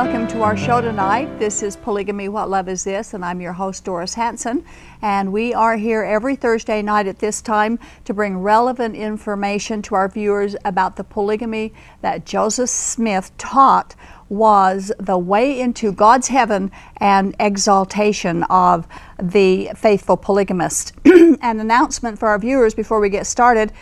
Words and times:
Welcome 0.00 0.28
to 0.28 0.42
our 0.42 0.56
show 0.56 0.80
tonight. 0.80 1.40
This 1.40 1.60
is 1.60 1.74
Polygamy 1.74 2.28
What 2.28 2.48
Love 2.48 2.68
Is 2.68 2.84
This, 2.84 3.14
and 3.14 3.24
I'm 3.24 3.40
your 3.40 3.54
host, 3.54 3.84
Doris 3.84 4.14
Hanson. 4.14 4.64
And 5.02 5.32
we 5.32 5.52
are 5.52 5.76
here 5.76 6.04
every 6.04 6.36
Thursday 6.36 6.82
night 6.82 7.08
at 7.08 7.18
this 7.18 7.42
time 7.42 7.80
to 8.04 8.14
bring 8.14 8.38
relevant 8.38 8.94
information 8.94 9.82
to 9.82 9.96
our 9.96 10.08
viewers 10.08 10.54
about 10.64 10.94
the 10.94 11.02
polygamy 11.02 11.74
that 12.00 12.24
Joseph 12.24 12.70
Smith 12.70 13.36
taught 13.38 13.96
was 14.28 14.92
the 15.00 15.18
way 15.18 15.58
into 15.58 15.90
God's 15.90 16.28
heaven 16.28 16.70
and 16.98 17.34
exaltation 17.40 18.44
of 18.44 18.86
the 19.20 19.70
faithful 19.74 20.16
polygamist. 20.16 20.92
An 21.06 21.58
announcement 21.58 22.20
for 22.20 22.28
our 22.28 22.38
viewers 22.38 22.72
before 22.72 23.00
we 23.00 23.08
get 23.08 23.26
started 23.26 23.72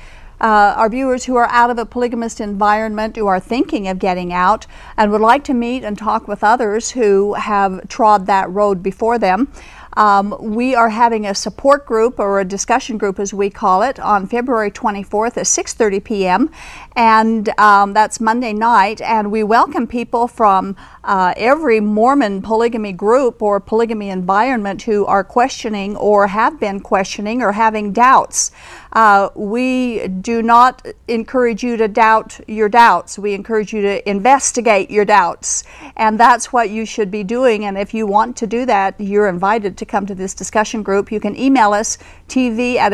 uh, 0.41 0.75
our 0.77 0.89
viewers 0.89 1.25
who 1.25 1.37
are 1.37 1.49
out 1.51 1.71
of 1.71 1.79
a 1.79 1.87
polygamist 1.87 2.41
environment, 2.41 3.17
who 3.17 3.27
are 3.27 3.41
thinking 3.41 3.89
of 3.89 3.99
getting 3.99 4.33
out, 4.33 4.67
and 4.97 5.11
would 5.11 5.21
like 5.21 5.45
to 5.45 5.55
meet 5.55 5.85
and 5.85 5.97
talk 5.97 6.29
with 6.29 6.45
others 6.45 6.91
who 6.91 7.35
have 7.35 7.89
trod 7.89 8.27
that 8.27 8.51
road 8.51 8.83
before 8.83 9.19
them. 9.19 9.53
Um, 9.97 10.37
we 10.39 10.75
are 10.75 10.91
having 10.91 11.27
a 11.27 11.35
support 11.35 11.87
group 11.87 12.19
or 12.19 12.39
a 12.39 12.45
discussion 12.45 12.99
group, 12.99 13.19
as 13.19 13.33
we 13.33 13.49
call 13.49 13.83
it, 13.83 13.99
on 13.99 14.27
February 14.27 14.71
24th 14.71 15.39
at 15.39 15.47
6:30 15.47 16.05
p.m. 16.05 16.51
and 16.95 17.49
um, 17.59 17.95
that's 17.95 18.21
Monday 18.21 18.53
night. 18.53 19.01
And 19.01 19.33
we 19.33 19.43
welcome 19.43 19.87
people 19.87 20.29
from 20.29 20.77
uh, 21.07 21.33
every 21.37 21.79
Mormon 21.79 22.43
polygamy 22.43 22.93
group 22.93 23.41
or 23.41 23.61
polygamy 23.61 24.11
environment 24.11 24.83
who 24.83 25.07
are 25.07 25.23
questioning 25.23 25.97
or 25.97 26.27
have 26.27 26.59
been 26.59 26.81
questioning 26.81 27.43
or 27.43 27.53
having 27.53 27.93
doubts. 27.93 28.51
Uh, 28.93 29.29
we 29.37 30.09
do 30.09 30.43
not 30.43 30.85
encourage 31.07 31.63
you 31.63 31.77
to 31.77 31.87
doubt 31.87 32.41
your 32.49 32.69
doubts. 32.69 33.19
We 33.19 33.35
encourage 33.35 33.73
you 33.73 33.83
to 33.83 34.09
investigate 34.09 34.91
your 34.91 35.05
doubts. 35.05 35.63
And 35.97 36.19
that's 36.19 36.53
what 36.53 36.71
you 36.71 36.85
should 36.85 37.11
be 37.11 37.23
doing. 37.23 37.65
And 37.65 37.79
if 37.79 37.95
you 37.95 38.07
want 38.07 38.37
to 38.39 38.47
do 38.49 38.67
that, 38.67 39.01
you're 39.01 39.29
invited 39.29 39.77
to 39.79 39.87
come 39.87 40.07
to 40.07 40.15
this 40.15 40.35
discussion 40.35 40.83
group. 40.83 41.13
You 41.13 41.21
can 41.21 41.37
email 41.37 41.73
us 41.73 41.99
tv 42.29 42.77
at 42.77 42.93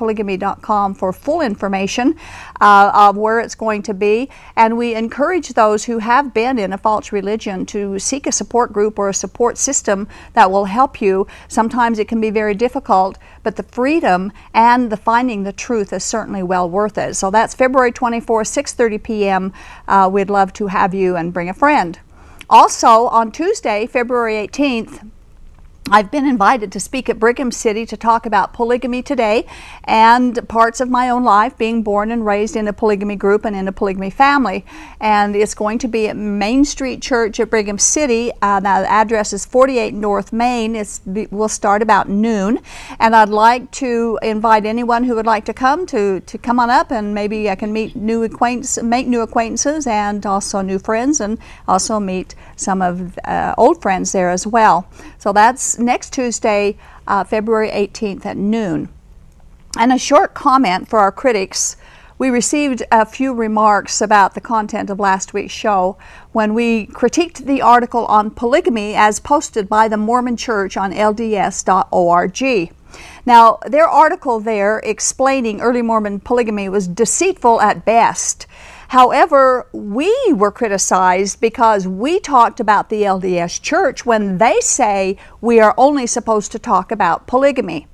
aboutpolygamy.com 0.00 0.94
for 0.94 1.12
full 1.12 1.40
information 1.40 2.16
uh, 2.60 2.90
of 2.94 3.16
where 3.16 3.40
it's 3.40 3.54
going 3.54 3.82
to 3.82 3.94
be. 3.94 4.28
And 4.56 4.76
we 4.76 4.94
encourage 4.94 5.50
those 5.50 5.84
who 5.84 5.98
have 5.98 6.34
been 6.34 6.58
in 6.58 6.72
a 6.72 6.78
false 6.78 7.12
religion 7.12 7.66
to 7.66 7.98
seek 7.98 8.26
a 8.26 8.32
support 8.32 8.72
group 8.72 8.98
or 8.98 9.08
a 9.08 9.14
support 9.14 9.58
system 9.58 10.08
that 10.32 10.50
will 10.50 10.66
help 10.66 11.00
you. 11.00 11.26
Sometimes 11.48 11.98
it 11.98 12.08
can 12.08 12.20
be 12.20 12.30
very 12.30 12.54
difficult, 12.54 13.18
but 13.42 13.56
the 13.56 13.62
freedom 13.62 14.32
and 14.54 14.90
the 14.90 14.96
finding 14.96 15.42
the 15.42 15.52
truth 15.52 15.92
is 15.92 16.04
certainly 16.04 16.42
well 16.42 16.68
worth 16.68 16.98
it. 16.98 17.14
So 17.14 17.30
that's 17.30 17.54
February 17.54 17.92
24, 17.92 18.42
6:30 18.42 19.02
p.m. 19.02 19.52
Uh, 19.86 20.08
we'd 20.12 20.30
love 20.30 20.52
to 20.54 20.68
have 20.68 20.94
you 20.94 21.16
and 21.16 21.32
bring 21.32 21.48
a 21.48 21.54
friend. 21.54 21.98
Also 22.48 23.06
on 23.06 23.30
Tuesday, 23.30 23.86
February 23.86 24.34
18th, 24.34 25.08
I've 25.92 26.12
been 26.12 26.24
invited 26.24 26.70
to 26.70 26.78
speak 26.78 27.08
at 27.08 27.18
Brigham 27.18 27.50
City 27.50 27.84
to 27.86 27.96
talk 27.96 28.24
about 28.24 28.52
polygamy 28.52 29.02
today 29.02 29.44
and 29.82 30.48
parts 30.48 30.80
of 30.80 30.88
my 30.88 31.10
own 31.10 31.24
life, 31.24 31.58
being 31.58 31.82
born 31.82 32.12
and 32.12 32.24
raised 32.24 32.54
in 32.54 32.68
a 32.68 32.72
polygamy 32.72 33.16
group 33.16 33.44
and 33.44 33.56
in 33.56 33.66
a 33.66 33.72
polygamy 33.72 34.10
family. 34.10 34.64
And 35.00 35.34
it's 35.34 35.52
going 35.52 35.78
to 35.78 35.88
be 35.88 36.06
at 36.06 36.16
Main 36.16 36.64
Street 36.64 37.02
Church 37.02 37.40
at 37.40 37.50
Brigham 37.50 37.76
City. 37.76 38.30
Uh, 38.40 38.60
the 38.60 38.68
address 38.68 39.32
is 39.32 39.44
48 39.44 39.92
North 39.92 40.32
Main. 40.32 40.76
It's, 40.76 41.00
we'll 41.04 41.48
start 41.48 41.82
about 41.82 42.08
noon. 42.08 42.60
And 43.00 43.16
I'd 43.16 43.28
like 43.28 43.72
to 43.72 44.16
invite 44.22 44.66
anyone 44.66 45.02
who 45.02 45.16
would 45.16 45.26
like 45.26 45.44
to 45.46 45.52
come 45.52 45.86
to, 45.86 46.20
to 46.20 46.38
come 46.38 46.60
on 46.60 46.70
up 46.70 46.92
and 46.92 47.12
maybe 47.12 47.50
I 47.50 47.56
can 47.56 47.72
meet 47.72 47.96
new 47.96 48.22
acquaintances, 48.22 48.84
make 48.84 49.08
new 49.08 49.22
acquaintances 49.22 49.88
and 49.88 50.24
also 50.24 50.60
new 50.60 50.78
friends 50.78 51.20
and 51.20 51.36
also 51.66 51.98
meet 51.98 52.36
some 52.54 52.80
of 52.80 53.18
uh, 53.24 53.56
old 53.58 53.82
friends 53.82 54.12
there 54.12 54.30
as 54.30 54.46
well. 54.46 54.88
So 55.18 55.32
that's 55.32 55.79
next 55.80 56.12
Tuesday, 56.12 56.76
uh, 57.06 57.24
February 57.24 57.70
18th 57.70 58.26
at 58.26 58.36
noon. 58.36 58.88
And 59.78 59.92
a 59.92 59.98
short 59.98 60.34
comment 60.34 60.88
for 60.88 60.98
our 60.98 61.12
critics. 61.12 61.76
We 62.18 62.28
received 62.28 62.82
a 62.92 63.06
few 63.06 63.32
remarks 63.32 64.02
about 64.02 64.34
the 64.34 64.42
content 64.42 64.90
of 64.90 65.00
last 65.00 65.32
week's 65.32 65.54
show 65.54 65.96
when 66.32 66.52
we 66.52 66.86
critiqued 66.88 67.46
the 67.46 67.62
article 67.62 68.04
on 68.06 68.30
polygamy 68.30 68.94
as 68.94 69.20
posted 69.20 69.68
by 69.68 69.88
the 69.88 69.96
Mormon 69.96 70.36
Church 70.36 70.76
on 70.76 70.92
LDS.org. 70.92 72.74
Now, 73.24 73.58
their 73.66 73.88
article 73.88 74.40
there 74.40 74.80
explaining 74.80 75.60
early 75.60 75.82
Mormon 75.82 76.20
polygamy 76.20 76.68
was 76.68 76.88
deceitful 76.88 77.60
at 77.60 77.84
best. 77.84 78.46
However, 78.90 79.68
we 79.72 80.12
were 80.32 80.50
criticized 80.50 81.40
because 81.40 81.86
we 81.86 82.18
talked 82.18 82.58
about 82.58 82.88
the 82.88 83.02
LDS 83.02 83.62
church 83.62 84.04
when 84.04 84.38
they 84.38 84.58
say 84.58 85.16
we 85.40 85.60
are 85.60 85.76
only 85.78 86.08
supposed 86.08 86.50
to 86.50 86.58
talk 86.58 86.90
about 86.90 87.28
polygamy. 87.28 87.86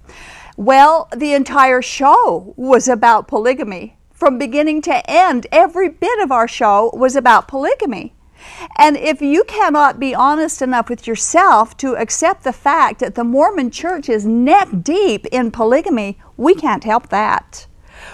Well, 0.56 1.10
the 1.14 1.34
entire 1.34 1.82
show 1.82 2.54
was 2.56 2.88
about 2.88 3.28
polygamy. 3.28 3.98
From 4.10 4.38
beginning 4.38 4.80
to 4.82 5.10
end, 5.10 5.46
every 5.52 5.90
bit 5.90 6.18
of 6.20 6.32
our 6.32 6.48
show 6.48 6.90
was 6.94 7.14
about 7.14 7.46
polygamy. 7.46 8.14
And 8.78 8.96
if 8.96 9.20
you 9.20 9.44
cannot 9.44 10.00
be 10.00 10.14
honest 10.14 10.62
enough 10.62 10.88
with 10.88 11.06
yourself 11.06 11.76
to 11.76 11.94
accept 11.96 12.42
the 12.42 12.54
fact 12.54 13.00
that 13.00 13.16
the 13.16 13.24
Mormon 13.24 13.70
church 13.70 14.08
is 14.08 14.24
neck 14.24 14.68
deep 14.82 15.26
in 15.26 15.50
polygamy, 15.50 16.18
we 16.38 16.54
can't 16.54 16.84
help 16.84 17.10
that. 17.10 17.66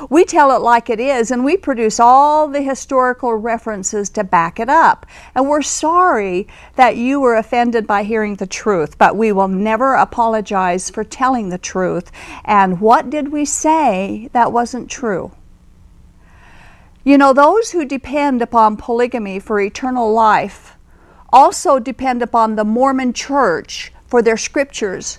We 0.09 0.25
tell 0.25 0.55
it 0.55 0.61
like 0.61 0.91
it 0.91 1.01
is, 1.01 1.31
and 1.31 1.45
we 1.45 1.57
produce 1.57 2.01
all 2.01 2.49
the 2.49 2.63
historical 2.63 3.35
references 3.35 4.11
to 4.11 4.25
back 4.25 4.61
it 4.61 4.69
up. 4.69 5.07
And 5.35 5.49
we're 5.49 5.63
sorry 5.63 6.47
that 6.77 6.97
you 6.97 7.21
were 7.21 7.37
offended 7.37 7.87
by 7.87 8.03
hearing 8.05 8.37
the 8.37 8.47
truth, 8.47 8.99
but 8.99 9.17
we 9.17 9.33
will 9.33 9.49
never 9.49 9.95
apologize 9.95 10.91
for 10.91 11.05
telling 11.05 11.49
the 11.49 11.59
truth. 11.59 12.11
And 12.45 12.81
what 12.81 13.11
did 13.11 13.33
we 13.33 13.45
say 13.45 14.29
that 14.33 14.53
wasn't 14.53 14.91
true? 14.91 15.33
You 17.05 17.19
know, 17.19 17.33
those 17.33 17.73
who 17.73 17.85
depend 17.85 18.43
upon 18.43 18.77
polygamy 18.77 19.41
for 19.41 19.61
eternal 19.61 20.13
life 20.13 20.77
also 21.33 21.79
depend 21.79 22.23
upon 22.23 22.55
the 22.55 22.65
Mormon 22.65 23.13
church 23.13 23.93
for 24.07 24.23
their 24.23 24.37
scriptures 24.37 25.19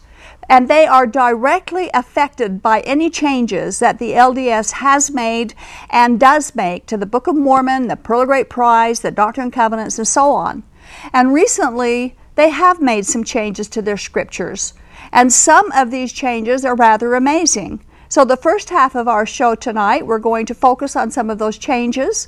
and 0.49 0.67
they 0.67 0.85
are 0.85 1.07
directly 1.07 1.89
affected 1.93 2.61
by 2.61 2.81
any 2.81 3.09
changes 3.09 3.79
that 3.79 3.99
the 3.99 4.11
LDS 4.11 4.73
has 4.73 5.11
made 5.11 5.53
and 5.89 6.19
does 6.19 6.55
make 6.55 6.85
to 6.87 6.97
the 6.97 7.05
Book 7.05 7.27
of 7.27 7.35
Mormon, 7.35 7.87
the 7.87 7.95
Pearl 7.95 8.21
of 8.21 8.27
Great 8.27 8.49
Price, 8.49 8.99
the 8.99 9.11
Doctrine 9.11 9.45
and 9.45 9.53
Covenants, 9.53 9.97
and 9.97 10.07
so 10.07 10.31
on. 10.31 10.63
And 11.11 11.33
recently, 11.33 12.15
they 12.35 12.49
have 12.49 12.81
made 12.81 13.05
some 13.05 13.23
changes 13.23 13.67
to 13.69 13.81
their 13.81 13.97
scriptures, 13.97 14.73
and 15.11 15.31
some 15.31 15.71
of 15.71 15.91
these 15.91 16.11
changes 16.11 16.65
are 16.65 16.75
rather 16.75 17.15
amazing. 17.15 17.83
So, 18.09 18.25
the 18.25 18.37
first 18.37 18.69
half 18.69 18.95
of 18.95 19.07
our 19.07 19.25
show 19.25 19.55
tonight, 19.55 20.05
we're 20.05 20.19
going 20.19 20.45
to 20.47 20.55
focus 20.55 20.95
on 20.95 21.11
some 21.11 21.29
of 21.29 21.39
those 21.39 21.57
changes, 21.57 22.27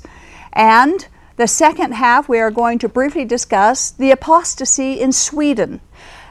and 0.52 1.06
the 1.36 1.46
second 1.46 1.92
half, 1.92 2.28
we 2.28 2.38
are 2.38 2.50
going 2.50 2.78
to 2.78 2.88
briefly 2.88 3.24
discuss 3.24 3.90
the 3.90 4.10
apostasy 4.10 5.00
in 5.00 5.12
Sweden 5.12 5.80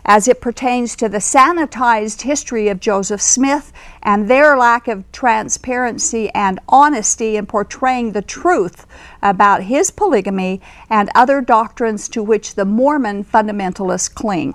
as 0.06 0.28
it 0.28 0.40
pertains 0.40 0.96
to 0.96 1.10
the 1.10 1.18
sanitized 1.18 2.22
history 2.22 2.70
of 2.70 2.80
Joseph 2.80 3.22
Smith 3.22 3.74
and 4.04 4.28
their 4.28 4.56
lack 4.56 4.88
of 4.88 5.12
transparency 5.12 6.30
and 6.30 6.60
honesty 6.70 7.36
in 7.36 7.46
portraying 7.46 8.12
the 8.12 8.22
truth 8.22 8.86
about 9.22 9.64
his 9.64 9.92
polygamy 9.92 10.62
and 10.90 11.10
other 11.16 11.42
doctrines 11.42 12.08
to 12.10 12.24
which 12.24 12.56
the 12.56 12.66
Mormon 12.66 13.24
fundamentalists 13.24 14.14
cling. 14.14 14.54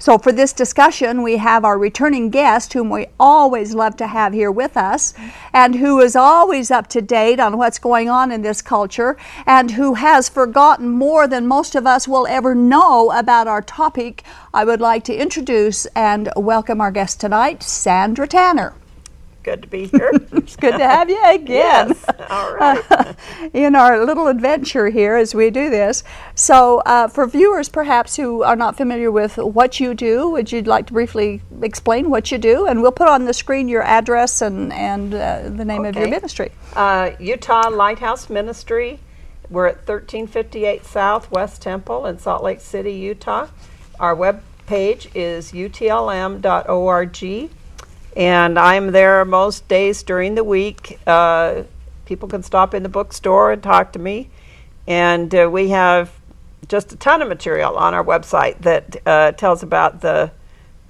So, 0.00 0.16
for 0.16 0.30
this 0.30 0.52
discussion, 0.52 1.22
we 1.22 1.38
have 1.38 1.64
our 1.64 1.76
returning 1.76 2.30
guest, 2.30 2.72
whom 2.72 2.88
we 2.88 3.06
always 3.18 3.74
love 3.74 3.96
to 3.96 4.06
have 4.06 4.32
here 4.32 4.50
with 4.50 4.76
us, 4.76 5.12
and 5.52 5.74
who 5.74 5.98
is 6.00 6.14
always 6.14 6.70
up 6.70 6.86
to 6.88 7.02
date 7.02 7.40
on 7.40 7.58
what's 7.58 7.80
going 7.80 8.08
on 8.08 8.30
in 8.30 8.42
this 8.42 8.62
culture, 8.62 9.16
and 9.44 9.72
who 9.72 9.94
has 9.94 10.28
forgotten 10.28 10.88
more 10.88 11.26
than 11.26 11.48
most 11.48 11.74
of 11.74 11.84
us 11.84 12.06
will 12.06 12.28
ever 12.28 12.54
know 12.54 13.10
about 13.10 13.48
our 13.48 13.60
topic. 13.60 14.22
I 14.54 14.64
would 14.64 14.80
like 14.80 15.02
to 15.04 15.16
introduce 15.16 15.86
and 15.86 16.30
welcome 16.36 16.80
our 16.80 16.92
guest 16.92 17.20
tonight, 17.20 17.64
Sandra 17.64 18.28
Tanner. 18.28 18.74
Good 19.42 19.62
to 19.62 19.68
be 19.68 19.86
here. 19.86 20.10
it's 20.32 20.56
good 20.56 20.72
to 20.72 20.86
have 20.86 21.08
you 21.08 21.22
again. 21.24 21.88
Yes. 21.88 22.04
All 22.28 22.54
right. 22.54 23.16
in 23.54 23.74
our 23.74 24.04
little 24.04 24.26
adventure 24.26 24.88
here 24.88 25.16
as 25.16 25.34
we 25.34 25.50
do 25.50 25.70
this. 25.70 26.02
So, 26.34 26.82
uh, 26.84 27.08
for 27.08 27.26
viewers 27.26 27.68
perhaps 27.68 28.16
who 28.16 28.42
are 28.42 28.56
not 28.56 28.76
familiar 28.76 29.10
with 29.10 29.36
what 29.38 29.80
you 29.80 29.94
do, 29.94 30.28
would 30.30 30.52
you 30.52 30.62
like 30.62 30.86
to 30.88 30.92
briefly 30.92 31.40
explain 31.62 32.10
what 32.10 32.30
you 32.30 32.38
do? 32.38 32.66
And 32.66 32.82
we'll 32.82 32.92
put 32.92 33.08
on 33.08 33.24
the 33.24 33.32
screen 33.32 33.68
your 33.68 33.82
address 33.82 34.42
and, 34.42 34.72
and 34.72 35.14
uh, 35.14 35.48
the 35.48 35.64
name 35.64 35.84
of 35.84 35.96
your 35.96 36.08
ministry. 36.08 36.50
Uh, 36.74 37.12
Utah 37.18 37.68
Lighthouse 37.70 38.28
Ministry. 38.28 39.00
We're 39.50 39.68
at 39.68 39.76
1358 39.76 40.84
South 40.84 41.30
West 41.30 41.62
Temple 41.62 42.04
in 42.06 42.18
Salt 42.18 42.42
Lake 42.42 42.60
City, 42.60 42.92
Utah. 42.92 43.48
Our 43.98 44.14
web 44.14 44.42
page 44.66 45.08
is 45.14 45.52
utlm.org, 45.52 47.12
and 48.18 48.58
I'm 48.58 48.90
there 48.90 49.24
most 49.24 49.68
days 49.68 50.02
during 50.02 50.34
the 50.34 50.42
week. 50.42 50.98
Uh, 51.06 51.62
people 52.04 52.28
can 52.28 52.42
stop 52.42 52.74
in 52.74 52.82
the 52.82 52.88
bookstore 52.88 53.52
and 53.52 53.62
talk 53.62 53.92
to 53.92 54.00
me, 54.00 54.28
and 54.88 55.32
uh, 55.32 55.48
we 55.50 55.68
have 55.68 56.10
just 56.66 56.92
a 56.92 56.96
ton 56.96 57.22
of 57.22 57.28
material 57.28 57.76
on 57.76 57.94
our 57.94 58.04
website 58.04 58.58
that 58.62 58.96
uh, 59.06 59.32
tells 59.32 59.62
about 59.62 60.00
the 60.00 60.32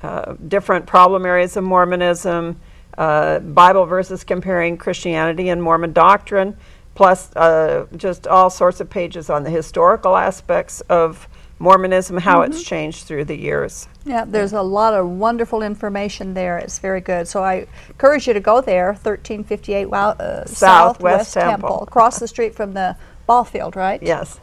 uh, 0.02 0.36
different 0.48 0.86
problem 0.86 1.26
areas 1.26 1.54
of 1.58 1.64
Mormonism, 1.64 2.58
uh, 2.96 3.40
Bible 3.40 3.84
verses 3.84 4.24
comparing 4.24 4.78
Christianity 4.78 5.50
and 5.50 5.62
Mormon 5.62 5.92
doctrine, 5.92 6.56
plus 6.94 7.30
uh, 7.36 7.84
just 7.94 8.26
all 8.26 8.48
sorts 8.48 8.80
of 8.80 8.88
pages 8.88 9.28
on 9.28 9.42
the 9.42 9.50
historical 9.50 10.16
aspects 10.16 10.80
of 10.88 11.28
Mormonism, 11.58 12.18
how 12.18 12.42
it's 12.42 12.62
changed 12.62 13.06
through 13.06 13.24
the 13.24 13.36
years. 13.36 13.88
Yeah, 14.04 14.24
there's 14.24 14.52
a 14.52 14.62
lot 14.62 14.94
of 14.94 15.08
wonderful 15.08 15.62
information 15.62 16.34
there. 16.34 16.56
It's 16.58 16.78
very 16.78 17.00
good. 17.00 17.26
So 17.26 17.42
I 17.42 17.66
encourage 17.88 18.26
you 18.28 18.32
to 18.34 18.40
go 18.40 18.60
there, 18.60 18.88
1358 18.92 19.86
Wow- 19.86 20.10
uh, 20.10 20.44
Southwest 20.46 21.34
Temple. 21.34 21.82
across 21.82 22.18
the 22.18 22.28
street 22.28 22.54
from 22.54 22.74
the 22.74 22.96
ball 23.26 23.44
field, 23.44 23.74
right? 23.76 24.02
Yes. 24.02 24.38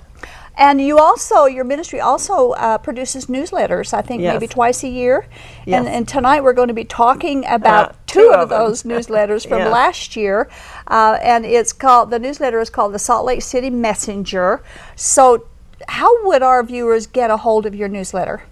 And 0.57 0.79
you 0.79 0.97
also, 0.99 1.45
your 1.45 1.65
ministry 1.65 1.99
also 1.99 2.51
uh, 2.51 2.77
produces 2.77 3.25
newsletters, 3.25 3.93
I 3.93 4.01
think 4.01 4.21
Yes. 4.21 4.33
maybe 4.33 4.47
twice 4.47 4.83
a 4.83 4.87
year. 4.87 5.27
And, 5.65 5.85
Yes. 5.85 5.87
and 5.87 6.07
tonight 6.07 6.43
we're 6.45 6.53
going 6.53 6.69
to 6.69 6.73
be 6.73 6.85
talking 6.85 7.45
about 7.45 7.89
Uh, 7.89 7.93
two, 8.07 8.19
two 8.21 8.31
of, 8.33 8.39
of 8.39 8.49
those 8.49 8.83
newsletters 8.83 9.45
from 9.49 9.59
Yes. 9.59 9.71
last 9.71 10.15
year. 10.15 10.47
Uh, 10.87 11.17
and 11.21 11.45
it's 11.45 11.73
called, 11.73 12.09
the 12.09 12.19
newsletter 12.19 12.61
is 12.61 12.69
called 12.69 12.93
the 12.93 12.99
Salt 12.99 13.25
Lake 13.25 13.41
City 13.41 13.69
Messenger. 13.69 14.61
So, 14.95 15.43
how 15.87 16.25
would 16.25 16.41
our 16.41 16.63
viewers 16.63 17.07
get 17.07 17.29
a 17.29 17.37
hold 17.37 17.65
of 17.65 17.75
your 17.75 17.87
newsletter? 17.87 18.43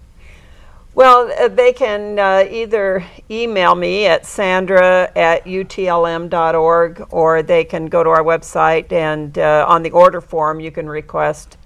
Well, 0.94 1.32
uh, 1.40 1.48
they 1.48 1.72
can 1.72 2.20
uh, 2.20 2.46
either 2.48 3.04
email 3.28 3.74
me 3.74 4.06
at 4.06 4.24
sandra 4.24 5.10
at 5.16 5.44
utlm.org 5.44 7.06
or 7.10 7.42
they 7.42 7.64
can 7.64 7.86
go 7.86 8.04
to 8.04 8.10
our 8.10 8.22
website 8.22 8.92
and 8.92 9.36
uh, 9.36 9.66
on 9.68 9.82
the 9.82 9.90
order 9.90 10.20
form 10.20 10.60
you 10.60 10.70
can 10.70 10.88
request 10.88 11.56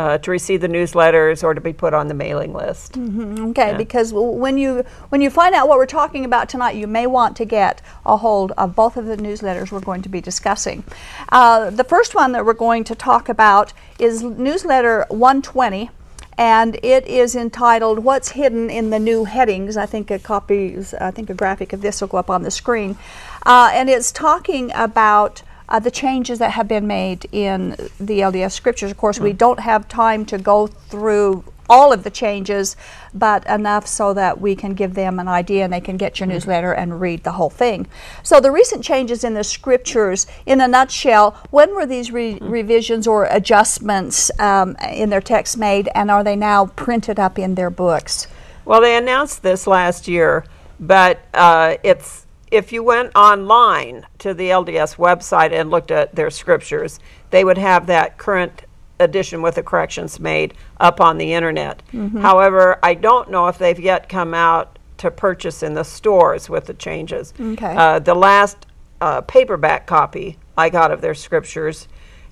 uh, 0.00 0.16
to 0.16 0.30
receive 0.30 0.62
the 0.62 0.68
newsletters 0.68 1.44
or 1.44 1.52
to 1.52 1.60
be 1.60 1.74
put 1.74 1.92
on 1.92 2.08
the 2.08 2.14
mailing 2.14 2.54
list. 2.54 2.96
Okay, 2.96 3.74
because 3.76 4.12
when 4.14 4.56
you 4.56 4.82
when 5.10 5.20
you 5.20 5.28
find 5.28 5.54
out 5.54 5.68
what 5.68 5.76
we're 5.76 5.84
talking 6.00 6.24
about 6.24 6.48
tonight, 6.48 6.74
you 6.74 6.86
may 6.86 7.06
want 7.06 7.36
to 7.36 7.44
get 7.44 7.82
a 8.06 8.16
hold 8.16 8.52
of 8.52 8.74
both 8.74 8.96
of 8.96 9.04
the 9.04 9.16
newsletters 9.16 9.70
we're 9.70 9.80
going 9.80 10.00
to 10.00 10.08
be 10.08 10.22
discussing. 10.22 10.84
Uh, 11.28 11.68
the 11.68 11.84
first 11.84 12.14
one 12.14 12.32
that 12.32 12.46
we're 12.46 12.54
going 12.54 12.82
to 12.84 12.94
talk 12.94 13.28
about 13.28 13.74
is 13.98 14.22
newsletter 14.22 15.04
120. 15.08 15.90
And 16.38 16.78
it 16.82 17.06
is 17.06 17.36
entitled 17.36 17.98
"What's 17.98 18.30
Hidden 18.30 18.70
in 18.70 18.88
the 18.88 18.98
New 18.98 19.24
Headings." 19.26 19.76
I 19.76 19.84
think 19.84 20.10
a 20.10 20.18
copy, 20.18 20.78
I 20.98 21.10
think 21.10 21.28
a 21.28 21.34
graphic 21.34 21.74
of 21.74 21.82
this 21.82 22.00
will 22.00 22.08
go 22.08 22.16
up 22.16 22.30
on 22.30 22.44
the 22.44 22.50
screen, 22.50 22.96
uh, 23.44 23.68
and 23.74 23.90
it's 23.90 24.10
talking 24.10 24.72
about 24.74 25.42
uh, 25.70 25.78
the 25.78 25.90
changes 25.90 26.38
that 26.38 26.52
have 26.52 26.68
been 26.68 26.86
made 26.86 27.26
in 27.32 27.70
the 27.98 28.20
LDS 28.20 28.52
scriptures. 28.52 28.90
Of 28.90 28.96
course, 28.96 29.20
we 29.20 29.32
don't 29.32 29.60
have 29.60 29.88
time 29.88 30.24
to 30.26 30.38
go 30.38 30.66
through 30.66 31.44
all 31.70 31.92
of 31.92 32.02
the 32.02 32.10
changes, 32.10 32.76
but 33.14 33.46
enough 33.46 33.86
so 33.86 34.12
that 34.12 34.40
we 34.40 34.56
can 34.56 34.74
give 34.74 34.94
them 34.94 35.20
an 35.20 35.28
idea 35.28 35.62
and 35.62 35.72
they 35.72 35.80
can 35.80 35.96
get 35.96 36.18
your 36.18 36.26
newsletter 36.26 36.72
and 36.72 37.00
read 37.00 37.22
the 37.22 37.32
whole 37.32 37.48
thing. 37.48 37.86
So, 38.24 38.40
the 38.40 38.50
recent 38.50 38.82
changes 38.82 39.22
in 39.22 39.34
the 39.34 39.44
scriptures, 39.44 40.26
in 40.44 40.60
a 40.60 40.66
nutshell, 40.66 41.36
when 41.50 41.72
were 41.74 41.86
these 41.86 42.10
re- 42.10 42.38
revisions 42.40 43.06
or 43.06 43.26
adjustments 43.26 44.32
um, 44.40 44.74
in 44.92 45.10
their 45.10 45.20
text 45.20 45.56
made, 45.56 45.88
and 45.94 46.10
are 46.10 46.24
they 46.24 46.36
now 46.36 46.66
printed 46.66 47.20
up 47.20 47.38
in 47.38 47.54
their 47.54 47.70
books? 47.70 48.26
Well, 48.64 48.80
they 48.80 48.96
announced 48.96 49.42
this 49.42 49.68
last 49.68 50.08
year, 50.08 50.44
but 50.80 51.20
uh, 51.32 51.76
it's 51.84 52.26
if 52.50 52.72
you 52.72 52.82
went 52.82 53.14
online 53.14 54.06
to 54.18 54.34
the 54.34 54.50
LDS 54.50 54.96
website 54.96 55.52
and 55.52 55.70
looked 55.70 55.90
at 55.90 56.14
their 56.14 56.30
scriptures, 56.30 56.98
they 57.30 57.44
would 57.44 57.58
have 57.58 57.86
that 57.86 58.18
current 58.18 58.64
edition 58.98 59.40
with 59.40 59.54
the 59.54 59.62
corrections 59.62 60.20
made 60.20 60.54
up 60.78 61.00
on 61.00 61.16
the 61.16 61.32
internet. 61.32 61.82
However, 62.20 62.78
I 62.82 62.94
don't 62.94 63.30
know 63.30 63.48
if 63.48 63.56
they've 63.58 63.78
yet 63.78 64.08
come 64.08 64.34
out 64.34 64.78
to 64.98 65.10
purchase 65.10 65.62
in 65.62 65.74
the 65.74 65.84
stores 65.84 66.50
with 66.50 66.66
the 66.66 66.74
changes. 66.74 67.32
Okay. 67.40 67.74
Uh, 67.74 67.98
the 67.98 68.14
last 68.14 68.66
uh, 69.00 69.22
paperback 69.22 69.86
copy 69.86 70.36
I 70.58 70.68
got 70.68 70.90
of 70.90 71.00
their 71.00 71.14
scriptures 71.14 71.88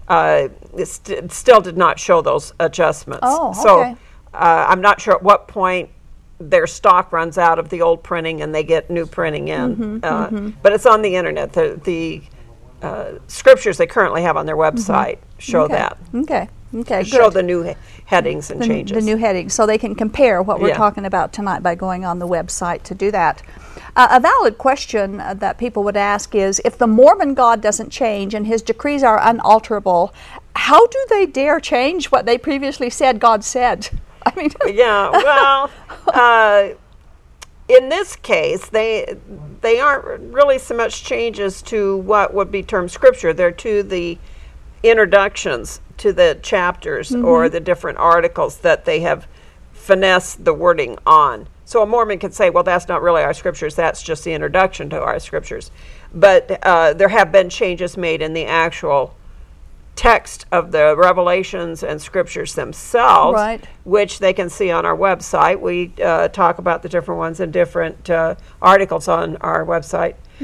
uh, 0.09 0.49
st- 0.85 1.33
still 1.33 1.61
did 1.63 1.79
not 1.79 1.99
show 1.99 2.21
those 2.21 2.53
adjustments. 2.61 3.23
Oh, 3.23 3.53
so 3.55 3.81
okay. 3.81 3.97
uh, 4.35 4.67
I'm 4.69 4.83
not 4.83 5.01
sure 5.01 5.15
at 5.15 5.23
what 5.23 5.49
point 5.49 5.89
their 6.41 6.67
stock 6.67 7.13
runs 7.13 7.37
out 7.39 7.59
of 7.59 7.69
the 7.69 7.83
old 7.83 8.03
printing 8.03 8.43
and 8.43 8.55
they 8.55 8.63
get 8.63 8.91
new 8.91 9.07
printing 9.07 9.49
in. 9.49 10.05
uh, 10.05 10.53
But 10.63 10.73
it's 10.73 10.87
on 10.87 11.03
the 11.03 11.17
internet. 11.17 11.53
The, 11.53 11.81
the 11.85 12.23
uh, 12.81 13.19
scriptures 13.27 13.77
they 13.77 13.87
currently 13.87 14.23
have 14.23 14.37
on 14.37 14.47
their 14.47 14.57
website 14.57 15.19
show 15.39 15.63
okay. 15.63 15.75
that. 15.75 15.99
Okay. 16.15 16.49
Okay. 16.75 17.03
Show 17.03 17.25
good. 17.25 17.33
the 17.35 17.43
new 17.43 17.63
he- 17.63 17.75
headings 18.05 18.51
and 18.51 18.61
the, 18.61 18.67
changes. 18.67 18.95
the 18.97 19.01
new 19.03 19.17
headings 19.17 19.53
so 19.55 19.67
they 19.67 19.79
can 19.79 19.95
compare 19.95 20.43
what 20.43 20.61
we're 20.61 20.69
Yeah. 20.69 20.77
talking 20.77 21.05
about 21.07 21.33
tonight 21.33 21.63
by 21.63 21.75
going 21.75 22.05
on 22.05 22.19
the 22.19 22.29
website 22.29 22.83
to 22.85 22.95
do 22.95 23.11
that. 23.11 23.43
Uh, 23.97 24.07
a 24.13 24.21
valid 24.21 24.59
question 24.59 25.19
uh, 25.21 25.35
that 25.35 25.59
people 25.59 25.83
would 25.83 25.97
ask 25.97 26.35
is 26.35 26.61
if 26.65 26.79
the 26.79 26.87
Mormon 26.87 27.35
God 27.35 27.61
doesn't 27.61 27.91
change 27.91 28.33
and 28.35 28.47
his 28.47 28.63
decrees 28.63 29.03
are 29.03 29.19
unalterable, 29.21 30.13
how 30.55 30.87
do 30.87 31.07
they 31.09 31.27
dare 31.27 31.59
change 31.59 32.13
what 32.13 32.27
they 32.27 32.39
previously 32.39 32.91
said 32.91 33.19
God 33.19 33.43
said? 33.43 33.89
Mean, 34.39 34.51
yeah, 34.69 35.11
well, 35.11 35.71
uh, 36.15 36.69
in 37.69 37.89
this 37.89 38.17
case, 38.17 38.69
they 38.69 39.17
they 39.61 39.81
aren't 39.81 40.33
really 40.33 40.59
so 40.59 40.75
much 40.75 41.05
changes 41.05 41.61
to 41.63 41.99
what 41.99 42.33
would 42.33 42.51
be 42.51 42.63
termed 42.63 42.91
scripture. 42.91 43.33
They're 43.33 43.51
to 43.53 43.83
the 43.83 44.19
introductions 44.83 45.81
to 45.99 46.13
the 46.13 46.39
chapters 46.43 47.13
or 47.15 47.49
the 47.49 47.61
different 47.61 47.99
articles 47.99 48.59
that 48.59 48.85
they 48.85 49.01
have 49.01 49.27
finessed 49.73 50.45
the 50.45 50.55
wording 50.55 50.97
on. 51.05 51.49
So 51.65 51.83
a 51.83 51.87
Mormon 51.87 52.19
could 52.19 52.33
say, 52.33 52.49
"Well, 52.49 52.63
that's 52.63 52.89
not 52.89 53.03
really 53.03 53.23
our 53.23 53.35
scriptures. 53.35 53.75
That's 53.75 54.03
just 54.03 54.25
the 54.25 54.33
introduction 54.33 54.89
to 54.91 55.03
our 55.03 55.19
scriptures." 55.19 55.71
But 56.15 56.59
uh, 56.63 56.95
there 56.95 57.09
have 57.09 57.31
been 57.31 57.51
changes 57.51 57.97
made 57.97 58.23
in 58.23 58.33
the 58.33 58.47
actual 58.47 59.15
text 59.99 60.47
of 60.53 60.71
the 60.71 60.95
revelations 60.97 61.83
and 61.83 62.01
scriptures 62.01 62.55
themselves, 62.55 63.35
Right. 63.35 63.61
which 63.83 64.21
they 64.21 64.33
can 64.33 64.49
see 64.49 64.71
on 64.71 64.87
our 64.87 64.97
website. 64.97 65.61
We 65.61 65.93
uh, 66.01 66.29
talk 66.29 66.59
about 66.59 66.85
the 66.85 66.89
different 66.89 67.19
ones 67.19 67.41
in 67.41 67.51
different 67.51 68.09
uh, 68.09 68.37
articles 68.63 69.09
on 69.09 69.37
our 69.39 69.67
website. 69.67 70.15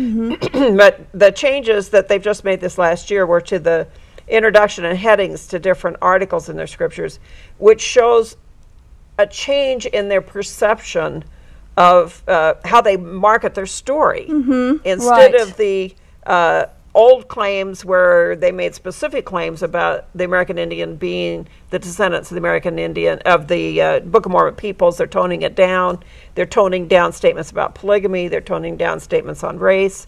but 0.76 1.06
the 1.12 1.30
changes 1.30 1.90
that 1.90 2.08
they've 2.08 2.20
just 2.20 2.42
made 2.42 2.60
this 2.60 2.78
last 2.78 3.12
year 3.12 3.26
were 3.26 3.40
to 3.42 3.60
the 3.60 3.86
introduction 4.26 4.84
and 4.86 4.98
headings 4.98 5.46
to 5.46 5.60
different 5.60 5.98
articles 6.02 6.48
in 6.48 6.56
their 6.56 6.66
scriptures, 6.66 7.20
which 7.58 7.80
shows 7.80 8.36
a 9.18 9.26
change 9.28 9.86
in 9.86 10.08
their 10.08 10.20
perception 10.22 11.22
of 11.76 12.24
uh, 12.26 12.54
how 12.64 12.80
they 12.80 12.96
market 12.96 13.54
their 13.54 13.66
story. 13.66 14.26
Instead 14.84 15.32
Right. 15.32 15.34
of 15.40 15.56
the 15.56 15.94
uh, 16.26 16.66
old 16.94 17.26
claims 17.28 17.84
where 17.84 18.36
they 18.36 18.52
made 18.52 18.74
specific 18.74 19.24
claims 19.24 19.62
about 19.62 20.06
the 20.14 20.24
American 20.24 20.58
Indian 20.58 20.96
being 20.96 21.46
the 21.70 21.78
descendants 21.78 22.30
of 22.30 22.36
the 22.36 22.40
American 22.40 22.78
Indian 22.78 23.18
of 23.20 23.48
the 23.48 23.82
uh, 23.82 24.00
Book 24.00 24.26
of 24.26 24.32
Mormon 24.32 24.54
peoples, 24.54 24.96
they're 24.96 25.06
toning 25.06 25.42
it 25.42 25.56
down. 25.56 25.98
They're 26.34 26.46
toning 26.46 26.86
down 26.86 27.12
statements 27.12 27.50
about 27.50 27.74
polygamy. 27.74 28.28
They're 28.28 28.40
toning 28.40 28.76
down 28.76 29.00
statements 29.00 29.42
on 29.42 29.58
race, 29.58 30.06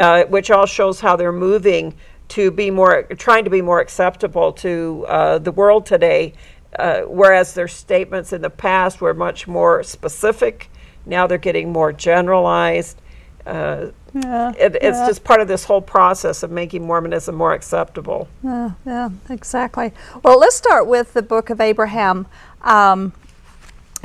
uh, 0.00 0.24
which 0.24 0.50
all 0.50 0.66
shows 0.66 1.00
how 1.00 1.16
they're 1.16 1.32
moving 1.32 1.94
to 2.28 2.50
be 2.50 2.70
more, 2.70 3.02
trying 3.18 3.44
to 3.44 3.50
be 3.50 3.60
more 3.60 3.80
acceptable 3.80 4.52
to 4.54 5.04
uh, 5.08 5.38
the 5.38 5.52
world 5.52 5.84
today. 5.84 6.32
Uh, 6.78 7.02
whereas 7.02 7.52
their 7.52 7.68
statements 7.68 8.32
in 8.32 8.40
the 8.40 8.48
past 8.48 9.02
were 9.02 9.12
much 9.12 9.46
more 9.46 9.82
specific, 9.82 10.70
now 11.04 11.26
they're 11.26 11.36
getting 11.36 11.70
more 11.70 11.92
generalized. 11.92 13.02
Uh, 13.44 13.88
yeah, 14.14 14.52
it, 14.58 14.76
it's 14.76 14.98
yeah. 14.98 15.06
just 15.06 15.24
part 15.24 15.40
of 15.40 15.48
this 15.48 15.64
whole 15.64 15.80
process 15.80 16.42
of 16.42 16.50
making 16.50 16.86
Mormonism 16.86 17.34
more 17.34 17.52
acceptable. 17.52 18.28
Yeah, 18.42 18.72
yeah, 18.84 19.10
exactly. 19.28 19.92
Well, 20.22 20.38
let's 20.38 20.56
start 20.56 20.86
with 20.86 21.14
the 21.14 21.22
Book 21.22 21.50
of 21.50 21.60
Abraham. 21.60 22.26
Um, 22.62 23.12